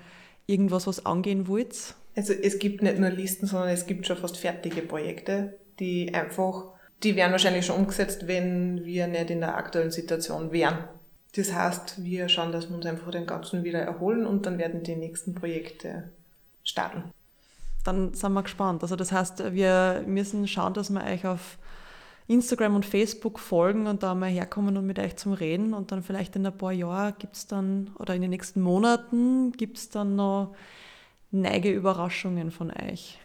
irgendwas, 0.47 0.87
was 0.87 1.05
angehen 1.05 1.47
wollt? 1.47 1.95
Also 2.15 2.33
es 2.33 2.59
gibt 2.59 2.81
nicht 2.81 2.99
nur 2.99 3.09
Listen, 3.09 3.47
sondern 3.47 3.69
es 3.69 3.85
gibt 3.85 4.05
schon 4.07 4.17
fast 4.17 4.37
fertige 4.37 4.81
Projekte, 4.81 5.57
die 5.79 6.13
einfach, 6.13 6.65
die 7.01 7.15
werden 7.15 7.31
wahrscheinlich 7.31 7.65
schon 7.65 7.77
umgesetzt, 7.77 8.27
wenn 8.27 8.85
wir 8.85 9.07
nicht 9.07 9.29
in 9.29 9.39
der 9.41 9.57
aktuellen 9.57 9.91
Situation 9.91 10.51
wären. 10.51 10.87
Das 11.35 11.51
heißt, 11.51 12.03
wir 12.03 12.29
schauen, 12.29 12.51
dass 12.51 12.69
wir 12.69 12.75
uns 12.75 12.85
einfach 12.85 13.11
den 13.11 13.25
Ganzen 13.25 13.63
wieder 13.63 13.79
erholen 13.79 14.25
und 14.27 14.45
dann 14.45 14.59
werden 14.59 14.83
die 14.83 14.95
nächsten 14.95 15.33
Projekte 15.33 16.11
starten. 16.63 17.11
Dann 17.83 18.13
sind 18.13 18.33
wir 18.33 18.43
gespannt. 18.43 18.81
Also 18.83 18.95
das 18.95 19.11
heißt, 19.11 19.53
wir 19.53 20.03
müssen 20.07 20.47
schauen, 20.47 20.73
dass 20.73 20.89
wir 20.89 21.03
euch 21.03 21.25
auf 21.25 21.57
Instagram 22.27 22.75
und 22.75 22.85
Facebook 22.85 23.39
folgen 23.39 23.87
und 23.87 24.03
da 24.03 24.15
mal 24.15 24.29
herkommen 24.29 24.77
und 24.77 24.85
mit 24.85 24.99
euch 24.99 25.17
zum 25.17 25.33
Reden 25.33 25.73
und 25.73 25.91
dann 25.91 26.03
vielleicht 26.03 26.35
in 26.35 26.45
ein 26.45 26.57
paar 26.57 26.71
Jahren 26.71 27.13
gibt 27.19 27.35
es 27.35 27.47
dann 27.47 27.91
oder 27.99 28.15
in 28.15 28.21
den 28.21 28.29
nächsten 28.29 28.61
Monaten 28.61 29.51
gibt 29.51 29.77
es 29.77 29.89
dann 29.89 30.15
noch 30.15 30.55
neige 31.31 31.71
Überraschungen 31.71 32.51
von 32.51 32.71
euch. 32.71 33.19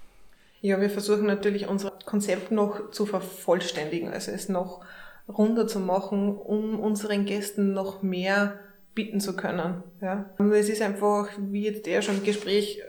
Ja, 0.61 0.81
wir 0.81 0.91
versuchen 0.91 1.27
natürlich 1.27 1.69
unser 1.69 1.93
Konzept 2.05 2.51
noch 2.51 2.91
zu 2.91 3.07
vervollständigen, 3.07 4.13
also 4.13 4.33
es 4.33 4.49
noch 4.49 4.85
runder 5.29 5.69
zu 5.69 5.79
machen, 5.79 6.37
um 6.37 6.81
unseren 6.81 7.25
Gästen 7.27 7.73
noch 7.73 8.03
mehr 8.03 8.59
bieten 8.95 9.21
zu 9.21 9.37
können. 9.37 9.85
Ja. 10.01 10.29
Es 10.53 10.69
ist 10.69 10.83
einfach, 10.83 11.29
wie 11.39 11.63
jetzt 11.63 11.87
der 11.87 12.03
schon 12.03 12.17
im 12.17 12.25
Gespräch 12.25 12.83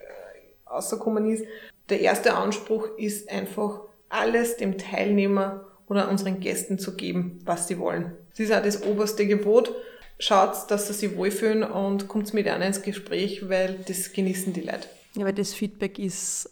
rausgekommen 0.70 1.30
ist, 1.30 1.46
der 1.90 2.02
erste 2.02 2.36
Anspruch 2.36 2.88
ist 2.98 3.30
einfach, 3.30 3.82
alles 4.10 4.58
dem 4.58 4.78
Teilnehmer 4.78 5.66
oder 5.88 6.10
unseren 6.10 6.40
Gästen 6.40 6.80
zu 6.80 6.96
geben, 6.96 7.40
was 7.46 7.68
sie 7.68 7.80
wollen. 7.80 8.16
Das 8.32 8.40
ist 8.40 8.52
auch 8.52 8.64
das 8.64 8.84
oberste 8.84 9.28
Gebot. 9.28 9.74
schaut, 10.20 10.70
dass 10.70 10.88
sie 10.88 10.94
sich 10.94 11.16
wohlfühlen 11.16 11.64
und 11.64 12.08
kommt 12.08 12.34
mit 12.34 12.46
ihnen 12.46 12.62
ins 12.62 12.82
Gespräch, 12.82 13.48
weil 13.50 13.80
das 13.88 14.12
genießen 14.12 14.54
die 14.54 14.62
Leute. 14.62 14.88
Ja, 15.16 15.26
weil 15.26 15.34
das 15.34 15.54
Feedback 15.54 15.98
ist 15.98 16.50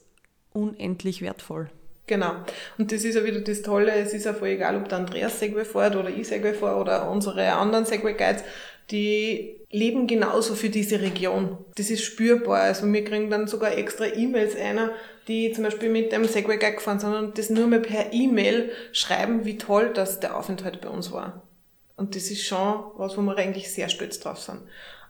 unendlich 0.54 1.22
wertvoll. 1.22 1.70
Genau. 2.08 2.32
Und 2.78 2.92
das 2.94 3.04
ist 3.04 3.16
ja 3.16 3.26
wieder 3.26 3.42
das 3.42 3.62
Tolle, 3.62 3.92
es 3.92 4.14
ist 4.14 4.26
ja 4.26 4.34
voll 4.34 4.50
egal, 4.50 4.78
ob 4.78 4.88
der 4.88 5.00
Andreas 5.00 5.40
Segway 5.40 5.66
fährt 5.66 5.98
oder 5.98 6.10
ich 6.10 6.28
Segway 6.28 6.54
fahre 6.54 6.80
oder 6.80 7.12
unsere 7.12 7.52
anderen 7.52 7.86
Segway 7.86 8.14
Guides, 8.14 8.44
die 8.90 9.57
leben 9.70 10.08
genauso 10.08 10.56
für 10.56 10.70
diese 10.70 11.02
Region. 11.02 11.58
Das 11.76 11.90
ist 11.90 12.04
spürbar. 12.04 12.62
Also 12.62 12.92
wir 12.92 13.04
kriegen 13.04 13.30
dann 13.30 13.48
sogar 13.48 13.78
extra 13.78 14.06
E-Mails 14.06 14.56
einer, 14.56 14.92
die 15.28 15.52
zum 15.52 15.66
Beispiel 15.66 15.90
mit 15.90 16.12
dem 16.12 16.26
Segway 16.26 16.58
gefahren 16.58 17.00
sind 17.00 17.14
und 17.14 17.38
das 17.38 17.50
nur 17.50 17.68
mal 17.68 17.82
per 17.82 18.14
E-Mail 18.14 18.72
schreiben, 18.94 19.46
wie 19.46 19.58
toll 19.58 19.92
das 19.94 20.20
der 20.20 20.38
Aufenthalt 20.38 20.82
bei 20.82 20.90
uns 20.90 21.12
war. 21.12 21.44
Und 21.98 22.16
das 22.16 22.30
ist 22.30 22.46
schon 22.46 22.84
was, 22.96 23.18
wo 23.18 23.22
wir 23.22 23.38
eigentlich 23.38 23.72
sehr 23.74 23.90
stolz 23.90 24.20
drauf 24.20 24.40
sind. 24.40 24.62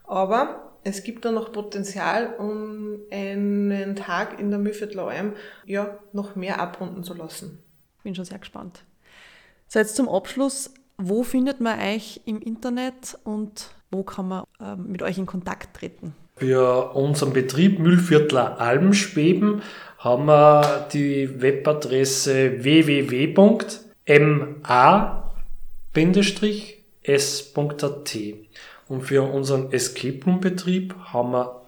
Aber 0.06 0.72
es 0.84 1.04
gibt 1.04 1.26
da 1.26 1.32
noch 1.32 1.52
Potenzial, 1.52 2.34
um 2.38 3.00
einen 3.12 3.96
Tag 3.96 4.40
in 4.40 4.50
der 4.50 4.60
Mühlviertler 4.60 5.08
Alm 5.08 5.34
ja, 5.66 6.00
noch 6.14 6.36
mehr 6.36 6.60
abrunden 6.60 7.04
zu 7.04 7.14
lassen. 7.14 7.62
Bin 8.04 8.16
schon 8.16 8.26
sehr 8.26 8.40
gespannt. 8.40 8.86
So, 9.68 9.80
jetzt 9.80 9.98
zum 9.98 10.08
Abschluss. 10.08 10.74
Wo 10.98 11.24
findet 11.24 11.62
man 11.62 11.80
euch 11.80 12.22
im 12.26 12.42
Internet 12.42 13.18
und 13.24 13.70
wo 13.92 14.04
kann 14.04 14.28
man 14.28 14.44
äh, 14.60 14.76
mit 14.76 15.04
euch 15.04 15.18
in 15.18 15.26
Kontakt 15.28 15.78
treten? 15.78 16.16
Für 16.38 16.96
unseren 16.96 17.34
Betrieb 17.34 17.80
Mühlviertler 17.80 18.60
Almschweben 18.60 19.62
haben 20.00 20.26
wir 20.26 20.88
die 20.94 21.42
Webadresse 21.42 22.64
www.ma-s.at. 22.64 23.38
Und 28.88 29.02
für 29.02 29.24
unseren 29.24 29.72
Escape 29.72 30.26
Room 30.26 30.40
Betrieb 30.40 30.96
haben 31.12 31.32
wir 31.32 31.64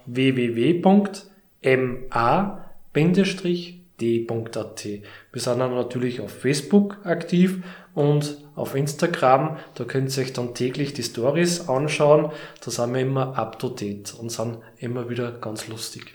www.ma-d.at. 4.00 4.86
Wir 4.86 5.42
sind 5.42 5.60
dann 5.60 5.76
natürlich 5.76 6.22
auf 6.22 6.32
Facebook 6.32 6.98
aktiv 7.06 7.64
und 7.94 8.38
auf 8.56 8.76
Instagram. 8.76 9.58
Da 9.76 9.84
könnt 9.84 10.16
ihr 10.16 10.24
euch 10.24 10.34
dann 10.34 10.54
täglich 10.54 10.94
die 10.94 11.04
Stories 11.04 11.68
anschauen. 11.68 12.32
Da 12.64 12.72
sind 12.72 12.94
wir 12.94 13.02
immer 13.02 13.38
up 13.38 13.60
to 13.60 13.70
date 13.70 14.14
und 14.14 14.32
sind 14.32 14.60
immer 14.78 15.10
wieder 15.10 15.32
ganz 15.32 15.68
lustig. 15.68 16.14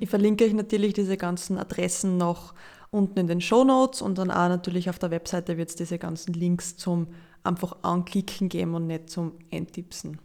Ich 0.00 0.10
verlinke 0.10 0.44
euch 0.44 0.52
natürlich 0.52 0.92
diese 0.92 1.16
ganzen 1.16 1.58
Adressen 1.58 2.18
noch 2.18 2.54
unten 2.90 3.18
in 3.18 3.26
den 3.26 3.40
Show 3.40 3.64
Notes 3.64 4.02
und 4.02 4.18
dann 4.18 4.30
auch 4.30 4.48
natürlich 4.48 4.90
auf 4.90 4.98
der 4.98 5.10
Webseite 5.10 5.56
wird 5.56 5.70
es 5.70 5.76
diese 5.76 5.98
ganzen 5.98 6.32
Links 6.34 6.76
zum 6.76 7.08
einfach 7.44 7.76
anklicken 7.82 8.48
geben 8.48 8.74
und 8.74 8.86
nicht 8.86 9.10
zum 9.10 9.32
Eintipsen. 9.52 10.18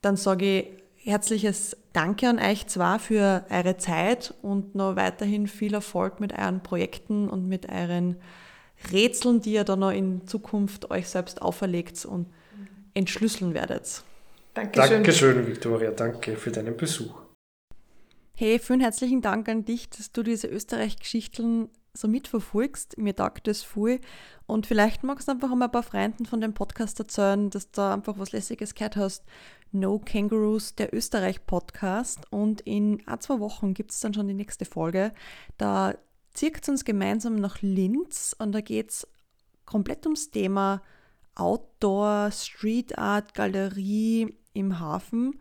Dann 0.00 0.16
sage 0.16 0.60
ich 0.60 0.66
herzliches 1.02 1.76
Danke 1.92 2.28
an 2.28 2.38
euch 2.38 2.66
zwar 2.68 2.98
für 2.98 3.44
eure 3.50 3.76
Zeit 3.76 4.32
und 4.42 4.74
noch 4.74 4.94
weiterhin 4.94 5.48
viel 5.48 5.74
Erfolg 5.74 6.20
mit 6.20 6.32
euren 6.32 6.62
Projekten 6.62 7.28
und 7.28 7.48
mit 7.48 7.68
euren 7.68 8.16
Rätseln, 8.92 9.40
die 9.40 9.54
ihr 9.54 9.64
dann 9.64 9.80
noch 9.80 9.90
in 9.90 10.26
Zukunft 10.26 10.90
euch 10.90 11.08
selbst 11.08 11.42
auferlegt 11.42 12.04
und 12.04 12.26
entschlüsseln 12.94 13.54
werdet. 13.54 14.04
Dankeschön. 14.54 14.90
Dankeschön, 14.90 15.46
Victoria. 15.46 15.90
Danke 15.90 16.36
für 16.36 16.50
deinen 16.50 16.76
Besuch. 16.76 17.22
Hey, 18.34 18.58
vielen 18.58 18.80
herzlichen 18.80 19.20
Dank 19.20 19.48
an 19.48 19.64
dich, 19.64 19.90
dass 19.90 20.12
du 20.12 20.22
diese 20.22 20.46
Österreich-Geschichten 20.46 21.68
so 22.00 22.08
mitverfolgst. 22.08 22.98
Mir 22.98 23.14
taugt 23.14 23.46
das 23.46 23.62
viel. 23.62 24.00
Und 24.46 24.66
vielleicht 24.66 25.04
magst 25.04 25.28
du 25.28 25.32
einfach 25.32 25.54
mal 25.54 25.66
ein 25.66 25.72
paar 25.72 25.82
Freunden 25.82 26.26
von 26.26 26.40
dem 26.40 26.54
Podcast 26.54 26.98
erzählen, 26.98 27.50
dass 27.50 27.70
du 27.70 27.82
einfach 27.82 28.18
was 28.18 28.32
Lässiges 28.32 28.74
gehört 28.74 28.96
hast. 28.96 29.24
No 29.72 29.98
Kangaroos, 29.98 30.74
der 30.74 30.92
Österreich-Podcast. 30.94 32.20
Und 32.30 32.60
in 32.62 33.06
ein, 33.06 33.20
zwei 33.20 33.38
Wochen 33.38 33.74
gibt 33.74 33.92
es 33.92 34.00
dann 34.00 34.14
schon 34.14 34.28
die 34.28 34.34
nächste 34.34 34.64
Folge. 34.64 35.12
Da 35.58 35.94
es 36.34 36.68
uns 36.68 36.84
gemeinsam 36.84 37.36
nach 37.36 37.60
Linz 37.62 38.34
und 38.38 38.52
da 38.52 38.60
geht 38.60 38.90
es 38.90 39.06
komplett 39.64 40.06
ums 40.06 40.30
Thema 40.30 40.82
Outdoor, 41.34 42.30
Street 42.32 42.98
Art, 42.98 43.34
Galerie 43.34 44.34
im 44.52 44.78
Hafen. 44.78 45.40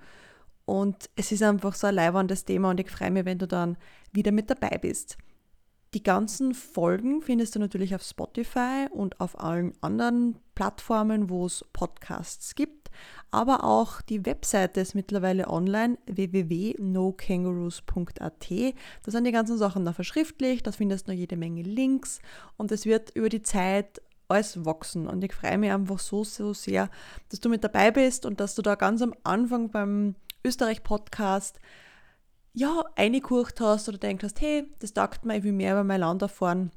Und 0.66 1.10
es 1.16 1.32
ist 1.32 1.41
einfach 1.41 1.74
so 1.74 1.88
ein 1.88 1.95
leibendes 1.95 2.45
Thema 2.45 2.70
und 2.70 2.80
ich 2.80 2.91
freue 2.91 3.12
mich, 3.12 3.26
wenn 3.26 3.39
du 3.39 3.47
dann 3.47 3.76
wieder 4.12 4.32
mit 4.32 4.49
dabei 4.49 4.78
bist. 4.78 5.18
Die 5.96 6.04
ganzen 6.04 6.54
Folgen 6.54 7.24
findest 7.24 7.56
du 7.56 7.60
natürlich 7.60 7.96
auf 7.96 8.04
Spotify 8.04 8.86
und 8.92 9.20
auf 9.20 9.40
allen 9.40 9.74
anderen 9.82 10.38
Plattformen, 10.54 11.32
wo 11.32 11.48
es 11.48 11.66
Podcasts 11.74 12.54
gibt. 12.54 12.92
Aber 13.32 13.64
auch 13.64 14.02
die 14.02 14.24
Webseite 14.26 14.82
ist 14.82 14.94
mittlerweile 14.94 15.48
online, 15.48 15.98
www.nokangaroos.at. 16.06 18.76
Da 19.04 19.12
sind 19.12 19.24
die 19.24 19.32
ganzen 19.32 19.58
Sachen 19.58 19.84
noch 19.84 19.96
verschriftlicht, 19.96 20.68
da 20.68 20.72
findest 20.72 21.08
du 21.08 21.12
noch 21.12 21.18
jede 21.18 21.38
Menge 21.38 21.64
Links 21.64 22.20
und 22.58 22.72
es 22.72 22.86
wird 22.86 23.16
über 23.16 23.30
die 23.30 23.42
Zeit 23.42 24.00
alles 24.28 24.64
wachsen. 24.66 25.08
Und 25.08 25.24
ich 25.24 25.34
freue 25.34 25.58
mich 25.58 25.72
einfach 25.72 25.98
so, 25.98 26.24
so 26.24 26.54
sehr, 26.54 26.92
dass 27.30 27.40
du 27.40 27.50
mit 27.50 27.64
dabei 27.64 27.90
bist 27.90 28.28
und 28.28 28.40
dass 28.40 28.54
du 28.54 28.62
da 28.62 28.76
ganz 28.76 29.02
am 29.02 29.16
Anfang 29.24 29.72
beim 29.72 30.14
Österreich-Podcast 30.44 31.60
ja, 32.60 32.84
eingekucht 32.95 33.62
hast 33.62 33.88
oder 33.88 33.97
denkst 33.97 34.24
hast, 34.24 34.41
hey, 34.41 34.70
das 34.80 34.93
taugt 34.93 35.26
mir, 35.26 35.38
ich 35.38 35.43
will 35.43 35.53
mehr 35.53 35.74
über 35.74 35.86
mein 35.86 36.01
Land 36.01 36.22
erfahren. 36.22 36.72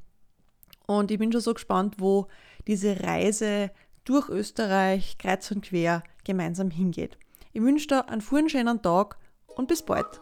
Und 0.86 1.10
ich 1.10 1.18
bin 1.18 1.32
schon 1.32 1.40
so 1.40 1.54
gespannt, 1.54 1.96
wo 1.98 2.28
diese 2.66 3.00
Reise 3.02 3.70
durch 4.04 4.28
Österreich 4.28 5.18
kreuz 5.18 5.50
und 5.50 5.64
quer 5.64 6.02
gemeinsam 6.24 6.70
hingeht. 6.70 7.18
Ich 7.52 7.62
wünsche 7.62 7.88
dir 7.88 8.08
einen 8.08 8.20
schönen 8.48 8.82
Tag 8.82 9.18
und 9.56 9.68
bis 9.68 9.82
bald. 9.82 10.20